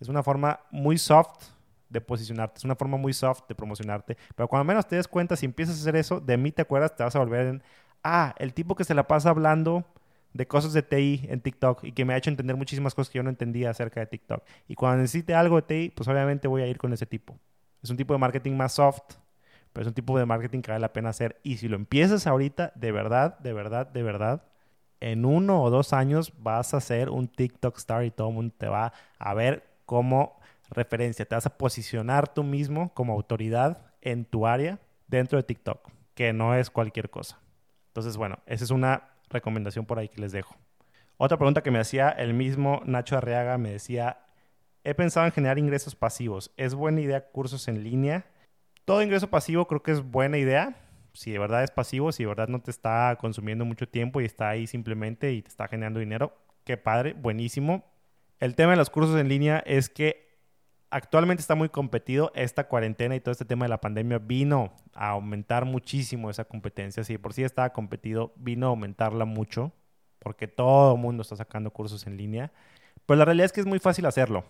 Es 0.00 0.10
una 0.10 0.22
forma 0.22 0.60
muy 0.70 0.98
soft 0.98 1.46
de 1.92 2.00
posicionarte. 2.00 2.58
Es 2.58 2.64
una 2.64 2.74
forma 2.74 2.96
muy 2.96 3.12
soft 3.12 3.42
de 3.48 3.54
promocionarte. 3.54 4.16
Pero 4.34 4.48
cuando 4.48 4.64
menos 4.64 4.86
te 4.86 4.96
des 4.96 5.06
cuenta, 5.06 5.36
si 5.36 5.46
empiezas 5.46 5.76
a 5.76 5.80
hacer 5.80 5.96
eso, 5.96 6.20
de 6.20 6.36
mí 6.36 6.50
te 6.50 6.62
acuerdas, 6.62 6.96
te 6.96 7.04
vas 7.04 7.14
a 7.14 7.18
volver 7.18 7.46
en, 7.46 7.62
ah, 8.02 8.34
el 8.38 8.54
tipo 8.54 8.74
que 8.74 8.84
se 8.84 8.94
la 8.94 9.06
pasa 9.06 9.30
hablando 9.30 9.84
de 10.32 10.46
cosas 10.48 10.72
de 10.72 10.82
TI 10.82 11.26
en 11.28 11.42
TikTok 11.42 11.84
y 11.84 11.92
que 11.92 12.04
me 12.04 12.14
ha 12.14 12.16
hecho 12.16 12.30
entender 12.30 12.56
muchísimas 12.56 12.94
cosas 12.94 13.10
que 13.10 13.18
yo 13.18 13.22
no 13.22 13.30
entendía 13.30 13.70
acerca 13.70 14.00
de 14.00 14.06
TikTok. 14.06 14.42
Y 14.66 14.74
cuando 14.74 15.02
necesite 15.02 15.34
algo 15.34 15.56
de 15.56 15.62
TI, 15.62 15.90
pues 15.90 16.08
obviamente 16.08 16.48
voy 16.48 16.62
a 16.62 16.66
ir 16.66 16.78
con 16.78 16.92
ese 16.92 17.06
tipo. 17.06 17.38
Es 17.82 17.90
un 17.90 17.96
tipo 17.96 18.14
de 18.14 18.18
marketing 18.18 18.52
más 18.52 18.72
soft, 18.72 19.16
pero 19.72 19.82
es 19.82 19.88
un 19.88 19.94
tipo 19.94 20.18
de 20.18 20.24
marketing 20.24 20.62
que 20.62 20.70
vale 20.70 20.80
la 20.80 20.92
pena 20.92 21.10
hacer. 21.10 21.38
Y 21.42 21.58
si 21.58 21.68
lo 21.68 21.76
empiezas 21.76 22.26
ahorita, 22.26 22.72
de 22.74 22.92
verdad, 22.92 23.38
de 23.40 23.52
verdad, 23.52 23.86
de 23.86 24.02
verdad, 24.02 24.44
en 25.00 25.24
uno 25.24 25.62
o 25.62 25.70
dos 25.70 25.92
años 25.92 26.32
vas 26.38 26.72
a 26.72 26.78
hacer 26.78 27.10
un 27.10 27.28
TikTok 27.28 27.76
star 27.76 28.04
y 28.04 28.10
todo 28.10 28.28
el 28.28 28.34
mundo 28.34 28.54
te 28.56 28.68
va 28.68 28.92
a 29.18 29.34
ver 29.34 29.64
cómo 29.84 30.38
referencia, 30.72 31.24
te 31.24 31.34
vas 31.34 31.46
a 31.46 31.56
posicionar 31.56 32.32
tú 32.32 32.42
mismo 32.42 32.92
como 32.94 33.12
autoridad 33.12 33.86
en 34.00 34.24
tu 34.24 34.46
área 34.46 34.80
dentro 35.06 35.38
de 35.38 35.42
TikTok, 35.42 35.90
que 36.14 36.32
no 36.32 36.54
es 36.54 36.70
cualquier 36.70 37.10
cosa. 37.10 37.38
Entonces, 37.88 38.16
bueno, 38.16 38.38
esa 38.46 38.64
es 38.64 38.70
una 38.70 39.10
recomendación 39.28 39.86
por 39.86 39.98
ahí 39.98 40.08
que 40.08 40.20
les 40.20 40.32
dejo. 40.32 40.56
Otra 41.16 41.36
pregunta 41.36 41.62
que 41.62 41.70
me 41.70 41.78
hacía 41.78 42.08
el 42.08 42.34
mismo 42.34 42.80
Nacho 42.84 43.16
Arriaga 43.16 43.58
me 43.58 43.70
decía, 43.70 44.26
he 44.84 44.94
pensado 44.94 45.26
en 45.26 45.32
generar 45.32 45.58
ingresos 45.58 45.94
pasivos. 45.94 46.52
¿Es 46.56 46.74
buena 46.74 47.00
idea 47.00 47.30
cursos 47.30 47.68
en 47.68 47.84
línea? 47.84 48.26
Todo 48.84 49.02
ingreso 49.02 49.30
pasivo 49.30 49.68
creo 49.68 49.82
que 49.82 49.92
es 49.92 50.02
buena 50.02 50.38
idea. 50.38 50.76
Si 51.12 51.30
de 51.30 51.38
verdad 51.38 51.62
es 51.62 51.70
pasivo, 51.70 52.10
si 52.10 52.24
de 52.24 52.28
verdad 52.28 52.48
no 52.48 52.60
te 52.60 52.70
está 52.70 53.16
consumiendo 53.20 53.64
mucho 53.64 53.86
tiempo 53.88 54.20
y 54.20 54.24
está 54.24 54.48
ahí 54.48 54.66
simplemente 54.66 55.32
y 55.32 55.42
te 55.42 55.48
está 55.48 55.68
generando 55.68 56.00
dinero, 56.00 56.36
qué 56.64 56.76
padre, 56.76 57.12
buenísimo. 57.12 57.84
El 58.40 58.56
tema 58.56 58.72
de 58.72 58.78
los 58.78 58.90
cursos 58.90 59.20
en 59.20 59.28
línea 59.28 59.62
es 59.66 59.88
que 59.88 60.21
actualmente 60.92 61.40
está 61.40 61.54
muy 61.54 61.70
competido. 61.70 62.30
Esta 62.34 62.68
cuarentena 62.68 63.16
y 63.16 63.20
todo 63.20 63.32
este 63.32 63.44
tema 63.44 63.64
de 63.64 63.70
la 63.70 63.80
pandemia 63.80 64.18
vino 64.18 64.72
a 64.94 65.10
aumentar 65.10 65.64
muchísimo 65.64 66.30
esa 66.30 66.44
competencia. 66.44 67.02
Si 67.02 67.18
por 67.18 67.32
sí 67.32 67.42
estaba 67.42 67.72
competido, 67.72 68.32
vino 68.36 68.66
a 68.66 68.70
aumentarla 68.70 69.24
mucho 69.24 69.72
porque 70.18 70.46
todo 70.46 70.94
el 70.94 71.00
mundo 71.00 71.22
está 71.22 71.34
sacando 71.34 71.72
cursos 71.72 72.06
en 72.06 72.16
línea. 72.16 72.52
Pero 73.06 73.18
la 73.18 73.24
realidad 73.24 73.46
es 73.46 73.52
que 73.52 73.60
es 73.60 73.66
muy 73.66 73.78
fácil 73.78 74.06
hacerlo. 74.06 74.44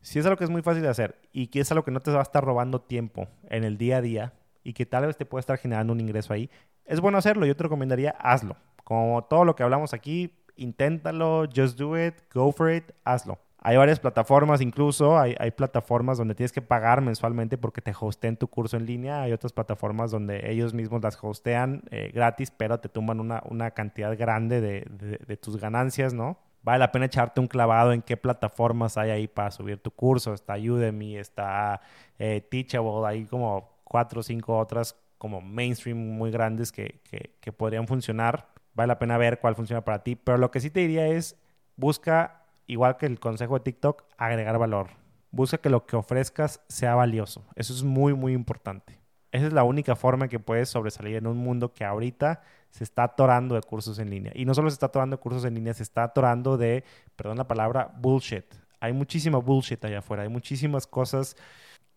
Si 0.00 0.18
es 0.18 0.24
algo 0.24 0.38
que 0.38 0.44
es 0.44 0.50
muy 0.50 0.62
fácil 0.62 0.82
de 0.82 0.88
hacer 0.88 1.18
y 1.32 1.48
que 1.48 1.60
es 1.60 1.70
algo 1.70 1.84
que 1.84 1.90
no 1.90 2.00
te 2.00 2.10
va 2.10 2.20
a 2.20 2.22
estar 2.22 2.42
robando 2.42 2.80
tiempo 2.80 3.28
en 3.50 3.64
el 3.64 3.76
día 3.76 3.98
a 3.98 4.00
día 4.00 4.32
y 4.62 4.72
que 4.72 4.86
tal 4.86 5.06
vez 5.06 5.16
te 5.16 5.26
pueda 5.26 5.40
estar 5.40 5.58
generando 5.58 5.92
un 5.92 6.00
ingreso 6.00 6.32
ahí, 6.32 6.48
es 6.84 7.00
bueno 7.00 7.18
hacerlo. 7.18 7.44
Yo 7.44 7.56
te 7.56 7.64
recomendaría, 7.64 8.10
hazlo. 8.10 8.56
Como 8.84 9.24
todo 9.24 9.44
lo 9.44 9.56
que 9.56 9.64
hablamos 9.64 9.92
aquí, 9.92 10.38
inténtalo, 10.56 11.46
just 11.54 11.76
do 11.76 11.98
it, 11.98 12.14
go 12.32 12.52
for 12.52 12.72
it, 12.72 12.92
hazlo. 13.04 13.38
Hay 13.60 13.76
varias 13.76 13.98
plataformas, 13.98 14.60
incluso 14.60 15.18
hay, 15.18 15.34
plataformas 15.50 16.16
donde 16.16 16.36
tienes 16.36 16.52
que 16.52 16.62
pagar 16.62 17.00
mensualmente 17.00 17.58
porque 17.58 17.80
te 17.80 17.92
hosteen 17.98 18.36
tu 18.36 18.46
curso 18.46 18.76
en 18.76 18.86
línea. 18.86 19.22
Hay 19.22 19.32
otras 19.32 19.52
plataformas 19.52 20.12
donde 20.12 20.48
ellos 20.50 20.74
mismos 20.74 21.02
las 21.02 21.18
hostean 21.20 21.82
eh, 21.90 22.12
gratis, 22.14 22.52
pero 22.52 22.78
te 22.78 22.88
tumban 22.88 23.18
una, 23.18 23.70
cantidad 23.72 24.16
grande 24.16 24.60
de, 24.60 24.86
de, 25.26 25.36
tus 25.36 25.56
ganancias, 25.56 26.14
¿no? 26.14 26.38
Vale 26.62 26.78
la 26.78 26.92
pena 26.92 27.06
echarte 27.06 27.40
un 27.40 27.48
clavado 27.48 27.92
en 27.92 28.02
qué 28.02 28.16
plataformas 28.16 28.96
hay 28.96 29.10
ahí 29.10 29.26
para 29.26 29.50
subir 29.50 29.78
tu 29.78 29.90
curso. 29.90 30.34
Está 30.34 30.54
Udemy, 30.54 31.16
está 31.16 31.80
eh, 32.18 32.40
Teachable, 32.48 33.06
hay 33.06 33.24
como 33.24 33.80
cuatro 33.82 34.20
o 34.20 34.22
cinco 34.22 34.56
otras 34.56 34.96
como 35.18 35.40
mainstream 35.40 35.98
muy 35.98 36.30
grandes 36.30 36.70
que, 36.70 37.00
que, 37.10 37.34
que 37.40 37.52
podrían 37.52 37.88
funcionar. 37.88 38.48
Vale 38.74 38.88
la 38.88 38.98
pena 39.00 39.18
ver 39.18 39.40
cuál 39.40 39.56
funciona 39.56 39.84
para 39.84 40.04
ti. 40.04 40.14
Pero 40.14 40.38
lo 40.38 40.52
que 40.52 40.60
sí 40.60 40.70
te 40.70 40.80
diría 40.80 41.08
es, 41.08 41.36
busca 41.76 42.37
igual 42.68 42.96
que 42.96 43.06
el 43.06 43.18
consejo 43.18 43.54
de 43.54 43.64
TikTok, 43.64 44.04
agregar 44.16 44.56
valor. 44.58 44.90
Busca 45.30 45.58
que 45.58 45.70
lo 45.70 45.84
que 45.84 45.96
ofrezcas 45.96 46.60
sea 46.68 46.94
valioso. 46.94 47.44
Eso 47.56 47.74
es 47.74 47.82
muy, 47.82 48.14
muy 48.14 48.32
importante. 48.32 49.00
Esa 49.32 49.48
es 49.48 49.52
la 49.52 49.64
única 49.64 49.96
forma 49.96 50.28
que 50.28 50.38
puedes 50.38 50.68
sobresalir 50.68 51.16
en 51.16 51.26
un 51.26 51.36
mundo 51.36 51.74
que 51.74 51.84
ahorita 51.84 52.40
se 52.70 52.84
está 52.84 53.04
atorando 53.04 53.54
de 53.54 53.62
cursos 53.62 53.98
en 53.98 54.10
línea. 54.10 54.32
Y 54.34 54.44
no 54.44 54.54
solo 54.54 54.70
se 54.70 54.74
está 54.74 54.86
atorando 54.86 55.16
de 55.16 55.20
cursos 55.20 55.44
en 55.44 55.54
línea, 55.54 55.74
se 55.74 55.82
está 55.82 56.04
atorando 56.04 56.56
de, 56.56 56.84
perdón 57.16 57.36
la 57.36 57.48
palabra, 57.48 57.92
bullshit. 57.98 58.44
Hay 58.80 58.92
muchísima 58.92 59.38
bullshit 59.38 59.84
allá 59.84 59.98
afuera. 59.98 60.22
Hay 60.22 60.28
muchísimas 60.28 60.86
cosas 60.86 61.36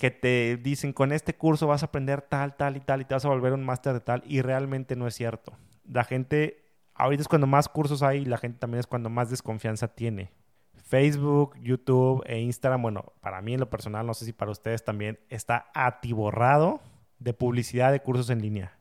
que 0.02 0.10
te 0.10 0.58
dicen 0.58 0.94
con 0.94 1.12
este 1.12 1.36
curso 1.36 1.68
vas 1.68 1.84
a 1.84 1.86
aprender 1.86 2.24
tal, 2.24 2.56
tal 2.56 2.76
y 2.76 2.80
tal 2.80 3.02
y 3.02 3.06
te 3.06 3.14
vas 3.14 3.24
a 3.24 3.28
volver 3.28 3.54
un 3.54 3.64
máster 3.64 3.94
de 3.94 4.00
tal 4.00 4.24
y 4.26 4.42
realmente 4.42 4.96
no 4.96 5.06
es 5.06 5.14
cierto. 5.14 5.54
La 5.88 6.04
gente, 6.04 6.66
ahorita 6.96 7.22
es 7.22 7.28
cuando 7.28 7.46
más 7.46 7.70
cursos 7.70 8.02
hay 8.02 8.22
y 8.22 8.26
la 8.26 8.40
gente 8.40 8.58
también 8.58 8.80
es 8.80 8.88
cuando 8.88 9.12
más 9.12 9.30
desconfianza 9.30 9.90
tiene. 9.90 10.32
Facebook, 10.78 11.56
YouTube 11.62 12.24
e 12.26 12.40
Instagram, 12.40 12.82
bueno, 12.82 13.14
para 13.22 13.42
mí 13.42 13.54
en 13.54 13.60
lo 13.60 13.70
personal, 13.70 14.06
no 14.06 14.14
sé 14.14 14.26
si 14.26 14.34
para 14.34 14.52
ustedes 14.52 14.84
también, 14.84 15.20
está 15.30 15.72
atiborrado 15.74 16.82
de 17.20 17.34
publicidad 17.34 17.92
de 17.92 18.02
cursos 18.02 18.30
en 18.30 18.42
línea. 18.42 18.78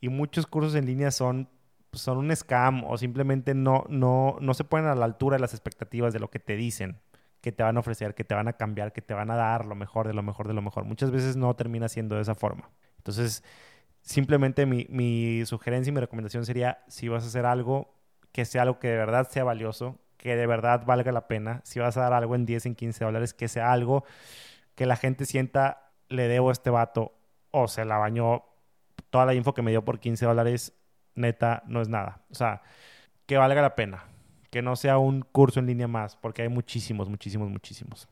Y 0.00 0.08
muchos 0.08 0.46
cursos 0.46 0.74
en 0.74 0.86
línea 0.86 1.10
son, 1.10 1.48
son 1.92 2.18
un 2.18 2.34
scam 2.34 2.84
o 2.84 2.98
simplemente 2.98 3.54
no, 3.54 3.84
no, 3.88 4.36
no 4.40 4.54
se 4.54 4.64
ponen 4.64 4.86
a 4.86 4.94
la 4.94 5.04
altura 5.04 5.36
de 5.36 5.40
las 5.40 5.52
expectativas 5.52 6.12
de 6.12 6.18
lo 6.18 6.30
que 6.30 6.40
te 6.40 6.56
dicen, 6.56 7.00
que 7.40 7.52
te 7.52 7.62
van 7.62 7.76
a 7.76 7.80
ofrecer, 7.80 8.14
que 8.14 8.24
te 8.24 8.34
van 8.34 8.48
a 8.48 8.54
cambiar, 8.54 8.92
que 8.92 9.02
te 9.02 9.14
van 9.14 9.30
a 9.30 9.36
dar 9.36 9.66
lo 9.66 9.74
mejor 9.74 10.08
de 10.08 10.14
lo 10.14 10.22
mejor 10.22 10.48
de 10.48 10.54
lo 10.54 10.62
mejor. 10.62 10.84
Muchas 10.84 11.10
veces 11.10 11.36
no 11.36 11.54
termina 11.54 11.88
siendo 11.88 12.16
de 12.16 12.22
esa 12.22 12.34
forma. 12.34 12.70
Entonces, 12.96 13.44
simplemente 14.00 14.66
mi, 14.66 14.86
mi 14.88 15.44
sugerencia 15.46 15.90
y 15.90 15.94
mi 15.94 16.00
recomendación 16.00 16.44
sería, 16.44 16.82
si 16.88 17.08
vas 17.08 17.24
a 17.24 17.26
hacer 17.28 17.46
algo, 17.46 17.94
que 18.32 18.44
sea 18.44 18.62
algo 18.62 18.78
que 18.78 18.88
de 18.88 18.96
verdad 18.96 19.28
sea 19.30 19.44
valioso, 19.44 19.98
que 20.22 20.36
de 20.36 20.46
verdad 20.46 20.84
valga 20.86 21.10
la 21.10 21.26
pena. 21.26 21.60
Si 21.64 21.80
vas 21.80 21.96
a 21.96 22.02
dar 22.02 22.12
algo 22.12 22.36
en 22.36 22.46
10, 22.46 22.66
en 22.66 22.74
15 22.76 23.04
dólares, 23.04 23.34
que 23.34 23.48
sea 23.48 23.72
algo 23.72 24.04
que 24.76 24.86
la 24.86 24.94
gente 24.94 25.26
sienta, 25.26 25.90
le 26.08 26.28
debo 26.28 26.50
a 26.50 26.52
este 26.52 26.70
vato 26.70 27.12
o 27.50 27.66
se 27.66 27.84
la 27.84 27.98
bañó. 27.98 28.44
Toda 29.10 29.26
la 29.26 29.34
info 29.34 29.52
que 29.52 29.62
me 29.62 29.72
dio 29.72 29.84
por 29.84 29.98
15 29.98 30.24
dólares, 30.24 30.74
neta, 31.16 31.64
no 31.66 31.82
es 31.82 31.88
nada. 31.88 32.20
O 32.30 32.36
sea, 32.36 32.62
que 33.26 33.36
valga 33.36 33.62
la 33.62 33.74
pena. 33.74 34.04
Que 34.50 34.62
no 34.62 34.76
sea 34.76 34.96
un 34.96 35.22
curso 35.22 35.58
en 35.58 35.66
línea 35.66 35.88
más, 35.88 36.14
porque 36.14 36.42
hay 36.42 36.48
muchísimos, 36.48 37.08
muchísimos, 37.08 37.50
muchísimos. 37.50 38.08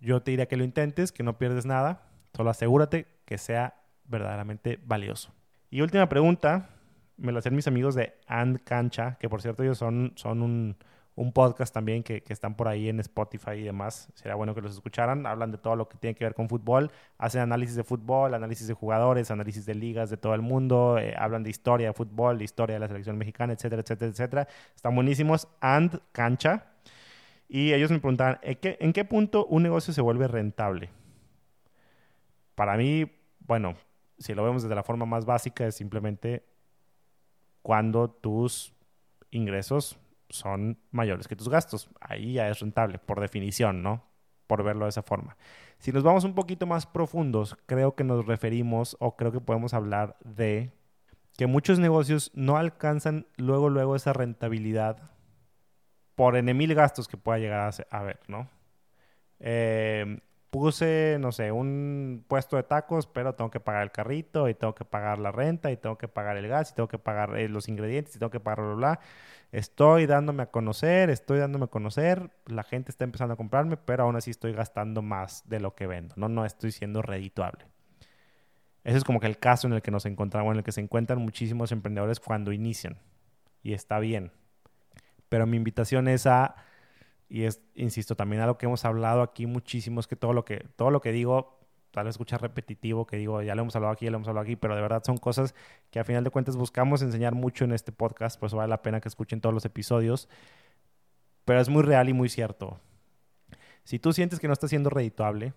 Yo 0.00 0.22
te 0.22 0.30
diría 0.30 0.46
que 0.46 0.56
lo 0.56 0.64
intentes, 0.64 1.12
que 1.12 1.22
no 1.22 1.36
pierdes 1.36 1.66
nada. 1.66 2.00
Solo 2.32 2.48
asegúrate 2.48 3.06
que 3.26 3.36
sea 3.36 3.74
verdaderamente 4.04 4.80
valioso. 4.86 5.34
Y 5.68 5.82
última 5.82 6.08
pregunta, 6.08 6.70
me 7.18 7.30
la 7.30 7.40
hacen 7.40 7.54
mis 7.54 7.68
amigos 7.68 7.94
de 7.94 8.14
And 8.26 8.64
Cancha, 8.64 9.18
que 9.20 9.28
por 9.28 9.42
cierto 9.42 9.62
ellos 9.62 9.76
son, 9.76 10.12
son 10.16 10.40
un, 10.40 10.76
un 11.14 11.32
podcast 11.32 11.74
también 11.74 12.02
que, 12.02 12.22
están 12.28 12.54
por 12.54 12.68
ahí 12.68 12.88
en 12.88 12.98
Spotify 13.00 13.52
y 13.52 13.62
demás. 13.62 14.08
Sería 14.14 14.34
bueno 14.34 14.54
que 14.54 14.62
los 14.62 14.72
escucharan. 14.72 15.26
Hablan 15.26 15.50
de 15.50 15.58
todo 15.58 15.76
lo 15.76 15.88
que 15.88 15.98
tiene 15.98 16.14
que 16.14 16.24
ver 16.24 16.34
con 16.34 16.48
fútbol. 16.48 16.90
Hacen 17.18 17.42
análisis 17.42 17.76
de 17.76 17.84
fútbol, 17.84 18.34
análisis 18.34 18.66
de 18.66 18.74
jugadores, 18.74 19.30
análisis 19.30 19.66
de 19.66 19.74
ligas 19.74 20.08
de 20.08 20.16
todo 20.16 20.34
el 20.34 20.40
mundo. 20.40 20.98
Eh, 20.98 21.14
hablan 21.18 21.42
de 21.42 21.50
historia 21.50 21.88
de 21.88 21.92
fútbol, 21.92 22.38
de 22.38 22.44
historia 22.44 22.74
de 22.74 22.80
la 22.80 22.88
selección 22.88 23.18
mexicana, 23.18 23.52
etcétera, 23.52 23.82
etcétera, 23.82 24.10
etcétera. 24.10 24.48
Están 24.74 24.94
buenísimos. 24.94 25.48
And 25.60 26.00
Cancha. 26.12 26.66
Y 27.46 27.74
ellos 27.74 27.90
me 27.90 27.98
preguntaban, 27.98 28.38
¿en 28.42 28.56
qué, 28.56 28.78
¿en 28.80 28.94
qué 28.94 29.04
punto 29.04 29.44
un 29.44 29.62
negocio 29.62 29.92
se 29.92 30.00
vuelve 30.00 30.26
rentable? 30.26 30.88
Para 32.54 32.78
mí, 32.78 33.10
bueno, 33.40 33.74
si 34.18 34.34
lo 34.34 34.44
vemos 34.44 34.62
desde 34.62 34.74
la 34.74 34.82
forma 34.82 35.04
más 35.04 35.26
básica, 35.26 35.66
es 35.66 35.74
simplemente 35.74 36.46
cuando 37.60 38.08
tus 38.08 38.72
ingresos 39.30 39.98
son 40.32 40.78
mayores 40.90 41.28
que 41.28 41.36
tus 41.36 41.48
gastos. 41.48 41.90
Ahí 42.00 42.34
ya 42.34 42.48
es 42.48 42.60
rentable, 42.60 42.98
por 42.98 43.20
definición, 43.20 43.82
¿no? 43.82 44.04
Por 44.46 44.62
verlo 44.64 44.86
de 44.86 44.90
esa 44.90 45.02
forma. 45.02 45.36
Si 45.78 45.92
nos 45.92 46.02
vamos 46.02 46.24
un 46.24 46.34
poquito 46.34 46.66
más 46.66 46.86
profundos, 46.86 47.56
creo 47.66 47.94
que 47.94 48.02
nos 48.02 48.26
referimos 48.26 48.96
o 48.98 49.16
creo 49.16 49.30
que 49.30 49.40
podemos 49.40 49.74
hablar 49.74 50.16
de 50.24 50.72
que 51.36 51.46
muchos 51.46 51.78
negocios 51.78 52.30
no 52.34 52.56
alcanzan 52.56 53.26
luego, 53.36 53.68
luego 53.68 53.94
esa 53.94 54.12
rentabilidad 54.12 55.10
por 56.14 56.36
en 56.36 56.56
mil 56.56 56.74
gastos 56.74 57.08
que 57.08 57.16
pueda 57.16 57.38
llegar 57.38 57.72
a, 57.90 57.98
haber, 57.98 58.20
¿no? 58.26 58.48
Eh, 59.38 60.20
puse, 60.52 61.16
no 61.18 61.32
sé, 61.32 61.50
un 61.50 62.26
puesto 62.28 62.56
de 62.56 62.62
tacos, 62.62 63.06
pero 63.06 63.34
tengo 63.34 63.50
que 63.50 63.58
pagar 63.58 63.84
el 63.84 63.90
carrito 63.90 64.50
y 64.50 64.54
tengo 64.54 64.74
que 64.74 64.84
pagar 64.84 65.18
la 65.18 65.32
renta 65.32 65.72
y 65.72 65.78
tengo 65.78 65.96
que 65.96 66.08
pagar 66.08 66.36
el 66.36 66.46
gas 66.46 66.72
y 66.72 66.74
tengo 66.74 66.88
que 66.88 66.98
pagar 66.98 67.38
eh, 67.38 67.48
los 67.48 67.68
ingredientes 67.68 68.14
y 68.14 68.18
tengo 68.18 68.30
que 68.30 68.38
pagar 68.38 68.62
bla, 68.66 68.74
bla. 68.74 69.00
Estoy 69.50 70.04
dándome 70.04 70.42
a 70.42 70.50
conocer, 70.50 71.08
estoy 71.08 71.38
dándome 71.38 71.64
a 71.64 71.68
conocer, 71.68 72.30
la 72.44 72.64
gente 72.64 72.90
está 72.90 73.04
empezando 73.04 73.32
a 73.32 73.36
comprarme, 73.38 73.78
pero 73.78 74.04
aún 74.04 74.14
así 74.14 74.30
estoy 74.30 74.52
gastando 74.52 75.00
más 75.00 75.48
de 75.48 75.58
lo 75.58 75.74
que 75.74 75.86
vendo, 75.86 76.14
no, 76.18 76.28
no 76.28 76.44
estoy 76.44 76.70
siendo 76.70 77.00
redituable. 77.00 77.64
Ese 78.84 78.98
es 78.98 79.04
como 79.04 79.20
que 79.20 79.28
el 79.28 79.38
caso 79.38 79.66
en 79.66 79.72
el 79.72 79.80
que 79.80 79.90
nos 79.90 80.04
encontramos, 80.04 80.52
en 80.52 80.58
el 80.58 80.64
que 80.64 80.72
se 80.72 80.82
encuentran 80.82 81.18
muchísimos 81.18 81.72
emprendedores 81.72 82.20
cuando 82.20 82.52
inician. 82.52 82.98
Y 83.62 83.72
está 83.72 84.00
bien. 84.00 84.32
Pero 85.30 85.46
mi 85.46 85.56
invitación 85.56 86.08
es 86.08 86.26
a 86.26 86.56
y 87.32 87.44
es, 87.44 87.62
insisto, 87.74 88.14
también 88.14 88.42
algo 88.42 88.58
que 88.58 88.66
hemos 88.66 88.84
hablado 88.84 89.22
aquí 89.22 89.46
muchísimo, 89.46 90.00
es 90.00 90.06
que 90.06 90.16
todo 90.16 90.34
lo 90.34 90.44
que, 90.44 90.66
todo 90.76 90.90
lo 90.90 91.00
que 91.00 91.12
digo, 91.12 91.58
tal 91.90 92.04
vez 92.04 92.16
escucha 92.16 92.36
repetitivo, 92.36 93.06
que 93.06 93.16
digo, 93.16 93.40
ya 93.40 93.54
lo 93.54 93.62
hemos 93.62 93.74
hablado 93.74 93.94
aquí, 93.94 94.04
ya 94.04 94.10
lo 94.10 94.18
hemos 94.18 94.28
hablado 94.28 94.42
aquí, 94.42 94.54
pero 94.54 94.76
de 94.76 94.82
verdad 94.82 95.02
son 95.02 95.16
cosas 95.16 95.54
que 95.90 95.98
a 95.98 96.04
final 96.04 96.24
de 96.24 96.30
cuentas 96.30 96.58
buscamos 96.58 97.00
enseñar 97.00 97.34
mucho 97.34 97.64
en 97.64 97.72
este 97.72 97.90
podcast, 97.90 98.38
por 98.38 98.48
eso 98.48 98.58
vale 98.58 98.68
la 98.68 98.82
pena 98.82 99.00
que 99.00 99.08
escuchen 99.08 99.40
todos 99.40 99.54
los 99.54 99.64
episodios, 99.64 100.28
pero 101.46 101.58
es 101.58 101.70
muy 101.70 101.82
real 101.82 102.10
y 102.10 102.12
muy 102.12 102.28
cierto. 102.28 102.78
Si 103.82 103.98
tú 103.98 104.12
sientes 104.12 104.38
que 104.38 104.46
no 104.46 104.52
estás 104.52 104.68
siendo 104.68 104.90
redituable 104.90 105.54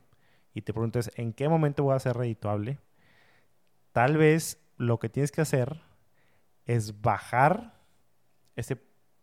y 0.53 0.61
te 0.61 0.71
preguntas, 0.71 1.11
¿en 1.15 1.33
qué 1.33 1.49
momento 1.49 1.83
voy 1.83 1.95
a 1.97 1.99
ser 1.99 2.15
redituable? 2.15 2.79
Tal 3.91 4.15
vez 4.15 4.63
lo 4.77 4.97
que 4.97 5.09
tienes 5.09 5.33
que 5.33 5.41
hacer 5.41 5.81
es 6.67 7.01
bajar 7.01 7.73
ese 8.55 8.81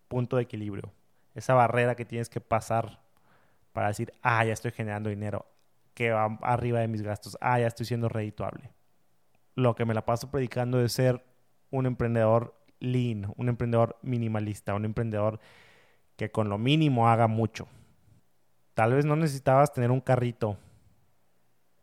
punto 0.09 0.36
de 0.36 0.42
equilibrio 0.42 0.92
esa 1.34 1.54
barrera 1.54 1.94
que 1.94 2.04
tienes 2.04 2.28
que 2.28 2.40
pasar 2.40 3.00
para 3.72 3.88
decir, 3.88 4.12
ah, 4.22 4.44
ya 4.44 4.52
estoy 4.52 4.70
generando 4.70 5.10
dinero 5.10 5.46
que 5.94 6.10
va 6.10 6.38
arriba 6.42 6.80
de 6.80 6.88
mis 6.88 7.02
gastos, 7.02 7.36
ah, 7.40 7.58
ya 7.58 7.66
estoy 7.66 7.86
siendo 7.86 8.08
redituable. 8.08 8.70
Lo 9.54 9.74
que 9.74 9.84
me 9.84 9.94
la 9.94 10.04
paso 10.04 10.30
predicando 10.30 10.82
es 10.82 10.92
ser 10.92 11.24
un 11.70 11.86
emprendedor 11.86 12.54
lean, 12.80 13.32
un 13.36 13.48
emprendedor 13.48 13.98
minimalista, 14.02 14.74
un 14.74 14.84
emprendedor 14.84 15.40
que 16.16 16.30
con 16.30 16.48
lo 16.48 16.58
mínimo 16.58 17.08
haga 17.08 17.26
mucho. 17.26 17.68
Tal 18.74 18.94
vez 18.94 19.04
no 19.04 19.16
necesitabas 19.16 19.72
tener 19.72 19.90
un 19.90 20.00
carrito 20.00 20.58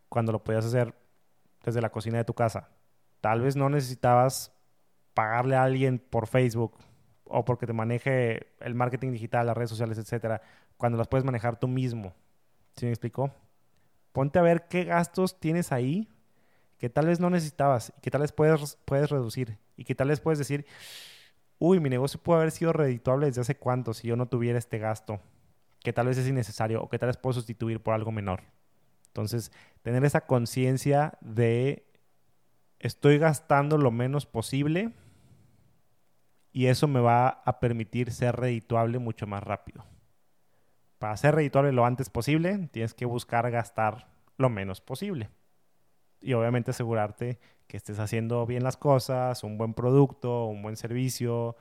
cuando 0.10 0.32
lo 0.32 0.44
podías 0.44 0.66
hacer 0.66 0.96
desde 1.64 1.82
la 1.82 1.92
cocina 1.92 2.18
de 2.18 2.26
tu 2.26 2.34
casa. 2.34 2.70
Tal 3.22 3.42
vez 3.42 3.56
no 3.56 3.70
necesitabas 3.70 4.52
pagarle 5.14 5.56
a 5.56 5.64
alguien 5.64 6.00
por 6.00 6.28
Facebook 6.28 6.78
o 7.30 7.46
porque 7.46 7.68
te 7.68 7.74
maneje 7.74 8.48
el 8.60 8.76
marketing 8.76 9.12
digital, 9.12 9.48
las 9.48 9.56
redes 9.56 9.70
sociales, 9.70 9.98
etcétera, 9.98 10.42
cuando 10.78 10.98
las 10.98 11.08
puedes 11.08 11.26
manejar 11.26 11.60
tú 11.60 11.68
mismo. 11.68 12.14
¿Sí 12.76 12.86
me 12.86 12.92
explicó? 12.92 13.32
Ponte 14.12 14.40
a 14.40 14.42
ver 14.42 14.68
qué 14.68 14.84
gastos 14.84 15.40
tienes 15.40 15.72
ahí 15.72 16.10
que 16.78 16.90
tal 16.90 17.08
vez 17.08 17.20
no 17.20 17.30
necesitabas 17.30 17.94
y 17.98 18.02
que 18.02 18.10
tal 18.10 18.22
vez 18.22 18.32
puedes, 18.32 18.78
puedes 18.86 19.10
reducir 19.10 19.58
y 19.76 19.84
que 19.84 19.96
tal 19.96 20.08
vez 20.08 20.22
puedes 20.22 20.40
decir, 20.40 20.66
uy, 21.60 21.80
mi 21.80 21.90
negocio 21.90 22.20
puede 22.22 22.40
haber 22.40 22.52
sido 22.52 22.74
redituable 22.74 23.28
desde 23.28 23.42
hace 23.42 23.58
cuánto 23.58 23.94
si 23.94 24.08
yo 24.08 24.16
no 24.16 24.28
tuviera 24.28 24.58
este 24.58 24.80
gasto, 24.80 25.20
que 25.82 25.94
tal 25.94 26.08
vez 26.08 26.18
es 26.18 26.28
innecesario 26.28 26.82
o 26.82 26.90
que 26.90 26.98
tal 26.98 27.08
vez 27.08 27.18
puedo 27.18 27.34
sustituir 27.34 27.82
por 27.82 27.94
algo 27.94 28.12
menor. 28.12 28.42
Entonces, 29.08 29.52
tener 29.82 30.04
esa 30.06 30.22
conciencia 30.22 31.18
de 31.22 31.86
estoy 32.80 33.18
gastando 33.18 33.78
lo 33.78 33.92
menos 33.92 34.26
posible 34.26 34.94
y 36.52 36.68
eso 36.68 36.88
me 36.88 37.00
va 37.00 37.28
a 37.30 37.60
permitir 37.60 38.12
ser 38.12 38.36
redituable 38.36 39.00
mucho 39.00 39.28
más 39.28 39.44
rápido. 39.44 39.86
Para 40.98 41.16
ser 41.18 41.36
redituable 41.36 41.72
lo 41.72 41.86
antes 41.86 42.10
posible, 42.10 42.70
tienes 42.72 42.94
que 42.94 43.06
buscar 43.06 43.50
gastar 43.52 44.10
lo 44.38 44.50
menos 44.50 44.82
posible. 44.82 45.30
Y 46.22 46.34
obviamente 46.34 46.72
asegurarte 46.72 47.40
que 47.68 47.78
estés 47.78 48.00
haciendo 48.00 48.46
bien 48.46 48.64
las 48.64 48.78
cosas, 48.78 49.44
un 49.44 49.58
buen 49.58 49.74
producto, 49.74 50.46
un 50.46 50.62
buen 50.62 50.76
servicio, 50.76 51.56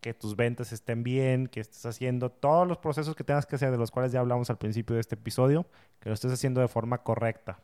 que 0.00 0.14
tus 0.14 0.34
ventas 0.34 0.72
estén 0.72 1.02
bien, 1.02 1.46
que 1.46 1.60
estés 1.60 1.86
haciendo 1.86 2.30
todos 2.30 2.66
los 2.66 2.78
procesos 2.78 3.14
que 3.14 3.24
tengas 3.24 3.46
que 3.46 3.56
hacer, 3.56 3.70
de 3.70 3.78
los 3.78 3.90
cuales 3.90 4.12
ya 4.12 4.20
hablamos 4.20 4.50
al 4.50 4.58
principio 4.58 4.94
de 4.94 5.00
este 5.00 5.14
episodio, 5.14 5.66
que 6.00 6.08
lo 6.08 6.14
estés 6.14 6.32
haciendo 6.32 6.60
de 6.60 6.68
forma 6.68 7.02
correcta, 7.02 7.60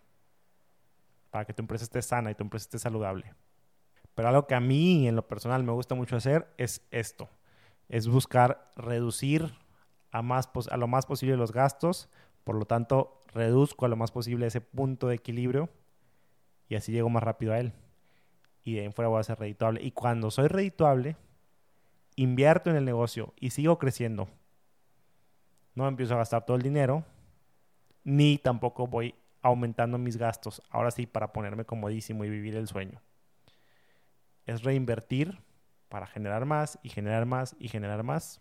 para 1.31 1.45
que 1.45 1.55
tu 1.55 1.63
empresa 1.63 1.85
esté 1.85 2.03
sana 2.03 2.31
y 2.31 2.35
tu 2.35 2.45
empresa 2.45 2.65
esté 2.65 2.79
saludable. 2.79 3.35
Pero 4.15 4.29
algo 4.29 4.47
que 4.47 4.55
a 4.55 4.61
mí 4.61 5.09
en 5.09 5.17
lo 5.17 5.27
personal 5.27 5.63
me 5.65 5.73
gusta 5.73 5.95
mucho 5.95 6.17
hacer 6.17 6.53
es 6.59 6.87
esto, 6.91 7.31
es 7.89 8.09
buscar 8.09 8.71
reducir 8.77 9.53
a, 10.11 10.23
más, 10.23 10.51
a 10.71 10.77
lo 10.77 10.87
más 10.87 11.07
posible 11.07 11.37
los 11.37 11.53
gastos, 11.53 12.11
por 12.45 12.57
lo 12.57 12.67
tanto 12.67 13.21
reduzco 13.33 13.87
a 13.87 13.89
lo 13.89 13.97
más 13.97 14.11
posible 14.11 14.47
ese 14.47 14.61
punto 14.61 15.09
de 15.09 15.15
equilibrio 15.15 15.71
y 16.69 16.75
así 16.75 16.93
llego 16.93 17.09
más 17.09 17.23
rápido 17.23 17.55
a 17.55 17.61
él. 17.61 17.73
Y 18.65 18.75
de 18.75 18.81
ahí 18.81 18.87
en 18.87 18.93
fuera 18.93 19.09
voy 19.09 19.21
a 19.21 19.25
ser 19.25 19.39
redituable. 19.39 19.83
Y 19.83 19.93
cuando 19.93 20.31
soy 20.31 20.47
redituable, 20.47 21.17
invierto 22.15 22.71
en 22.71 22.77
el 22.77 22.85
negocio 22.85 23.33
y 23.41 23.51
sigo 23.51 23.79
creciendo. 23.79 24.29
No 25.75 25.89
empiezo 25.89 26.15
a 26.15 26.19
gastar 26.19 26.45
todo 26.45 26.57
el 26.57 26.63
dinero, 26.63 27.05
ni 28.05 28.39
tampoco 28.39 28.87
voy 28.87 29.15
aumentando 29.41 29.99
mis 29.99 30.17
gastos. 30.17 30.63
Ahora 30.71 30.91
sí, 30.91 31.07
para 31.07 31.33
ponerme 31.33 31.65
comodísimo 31.65 32.25
y 32.25 32.31
vivir 32.31 32.55
el 32.57 32.69
sueño 32.69 33.01
es 34.53 34.63
reinvertir 34.63 35.39
para 35.89 36.07
generar 36.07 36.45
más 36.45 36.79
y 36.83 36.89
generar 36.89 37.27
más 37.27 37.57
y 37.59 37.69
generar 37.69 38.03
más, 38.03 38.41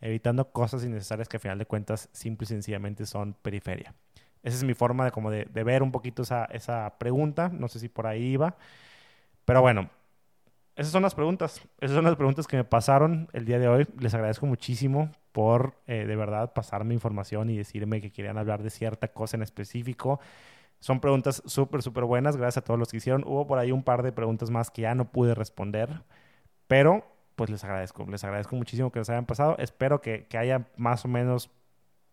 evitando 0.00 0.52
cosas 0.52 0.84
innecesarias 0.84 1.28
que 1.28 1.38
a 1.38 1.40
final 1.40 1.58
de 1.58 1.66
cuentas 1.66 2.08
simple 2.12 2.44
y 2.44 2.48
sencillamente 2.48 3.06
son 3.06 3.34
periferia. 3.34 3.94
Esa 4.42 4.56
es 4.58 4.64
mi 4.64 4.74
forma 4.74 5.04
de, 5.04 5.10
como 5.10 5.30
de, 5.30 5.44
ver 5.44 5.82
un 5.82 5.90
poquito 5.90 6.22
esa, 6.22 6.44
esa 6.46 6.98
pregunta, 6.98 7.48
no 7.48 7.66
sé 7.68 7.80
si 7.80 7.88
por 7.88 8.06
ahí 8.06 8.22
iba, 8.22 8.56
pero 9.44 9.60
bueno, 9.60 9.90
esas 10.76 10.92
son 10.92 11.02
las 11.02 11.14
preguntas. 11.14 11.62
Esas 11.80 11.96
son 11.96 12.04
las 12.04 12.16
preguntas 12.16 12.46
que 12.46 12.58
me 12.58 12.64
pasaron 12.64 13.28
el 13.32 13.46
día 13.46 13.58
de 13.58 13.66
hoy. 13.66 13.86
Les 13.98 14.12
agradezco 14.12 14.44
muchísimo 14.44 15.10
por 15.32 15.74
eh, 15.86 16.04
de 16.04 16.16
verdad 16.16 16.52
pasarme 16.52 16.92
información 16.92 17.48
y 17.48 17.56
decirme 17.56 18.02
que 18.02 18.12
querían 18.12 18.36
hablar 18.36 18.62
de 18.62 18.68
cierta 18.68 19.08
cosa 19.08 19.38
en 19.38 19.42
específico. 19.42 20.20
Son 20.80 21.00
preguntas 21.00 21.42
súper, 21.46 21.82
súper 21.82 22.04
buenas. 22.04 22.36
Gracias 22.36 22.62
a 22.62 22.64
todos 22.64 22.78
los 22.78 22.90
que 22.90 22.98
hicieron. 22.98 23.24
Hubo 23.26 23.46
por 23.46 23.58
ahí 23.58 23.72
un 23.72 23.82
par 23.82 24.02
de 24.02 24.12
preguntas 24.12 24.50
más 24.50 24.70
que 24.70 24.82
ya 24.82 24.94
no 24.94 25.10
pude 25.10 25.34
responder, 25.34 26.02
pero 26.66 27.04
pues 27.34 27.50
les 27.50 27.64
agradezco. 27.64 28.06
Les 28.08 28.24
agradezco 28.24 28.56
muchísimo 28.56 28.90
que 28.92 28.98
les 29.00 29.10
hayan 29.10 29.26
pasado. 29.26 29.56
Espero 29.58 30.00
que, 30.00 30.26
que 30.26 30.38
haya 30.38 30.68
más 30.76 31.04
o 31.04 31.08
menos 31.08 31.50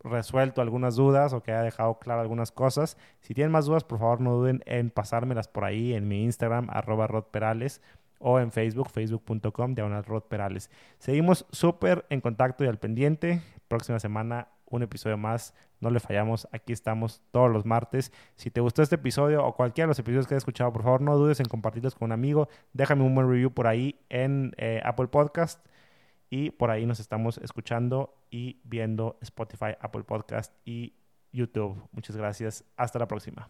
resuelto 0.03 0.61
algunas 0.61 0.95
dudas 0.95 1.33
o 1.33 1.41
que 1.41 1.51
haya 1.51 1.61
dejado 1.61 1.97
claro 1.99 2.21
algunas 2.21 2.51
cosas. 2.51 2.97
Si 3.21 3.33
tienen 3.33 3.51
más 3.51 3.65
dudas, 3.65 3.83
por 3.83 3.99
favor 3.99 4.21
no 4.21 4.33
duden 4.33 4.61
en 4.65 4.89
pasármelas 4.89 5.47
por 5.47 5.63
ahí 5.63 5.93
en 5.93 6.07
mi 6.07 6.23
Instagram, 6.23 6.67
arroba 6.69 7.07
rodperales 7.07 7.81
o 8.19 8.39
en 8.39 8.51
Facebook, 8.51 8.89
facebook.com, 8.89 9.75
diagonal 9.75 10.03
rodperales. 10.03 10.69
Seguimos 10.99 11.45
súper 11.51 12.05
en 12.09 12.21
contacto 12.21 12.63
y 12.63 12.67
al 12.67 12.79
pendiente. 12.79 13.41
Próxima 13.67 13.99
semana 13.99 14.47
un 14.75 14.83
episodio 14.83 15.17
más. 15.17 15.53
No 15.79 15.89
le 15.89 15.99
fallamos, 15.99 16.47
aquí 16.51 16.73
estamos 16.73 17.21
todos 17.31 17.51
los 17.51 17.65
martes. 17.65 18.11
Si 18.35 18.49
te 18.49 18.61
gustó 18.61 18.81
este 18.81 18.95
episodio 18.95 19.45
o 19.45 19.55
cualquiera 19.55 19.85
de 19.85 19.89
los 19.89 19.99
episodios 19.99 20.27
que 20.27 20.35
has 20.35 20.39
escuchado, 20.39 20.71
por 20.71 20.83
favor 20.83 21.01
no 21.01 21.17
dudes 21.17 21.39
en 21.39 21.45
compartirlos 21.45 21.95
con 21.95 22.07
un 22.07 22.11
amigo. 22.13 22.47
Déjame 22.73 23.03
un 23.03 23.13
buen 23.15 23.29
review 23.29 23.51
por 23.51 23.67
ahí 23.67 23.99
en 24.09 24.53
eh, 24.57 24.81
Apple 24.83 25.07
Podcast. 25.07 25.65
Y 26.29 26.49
por 26.49 26.71
ahí 26.71 26.85
nos 26.85 26.99
estamos 26.99 27.37
escuchando 27.37 28.15
y 28.31 28.59
viendo 28.63 29.17
Spotify, 29.21 29.75
Apple 29.79 30.03
Podcast 30.03 30.51
y 30.65 30.93
YouTube. 31.31 31.87
Muchas 31.91 32.15
gracias. 32.15 32.63
Hasta 32.75 32.97
la 32.97 33.07
próxima. 33.07 33.49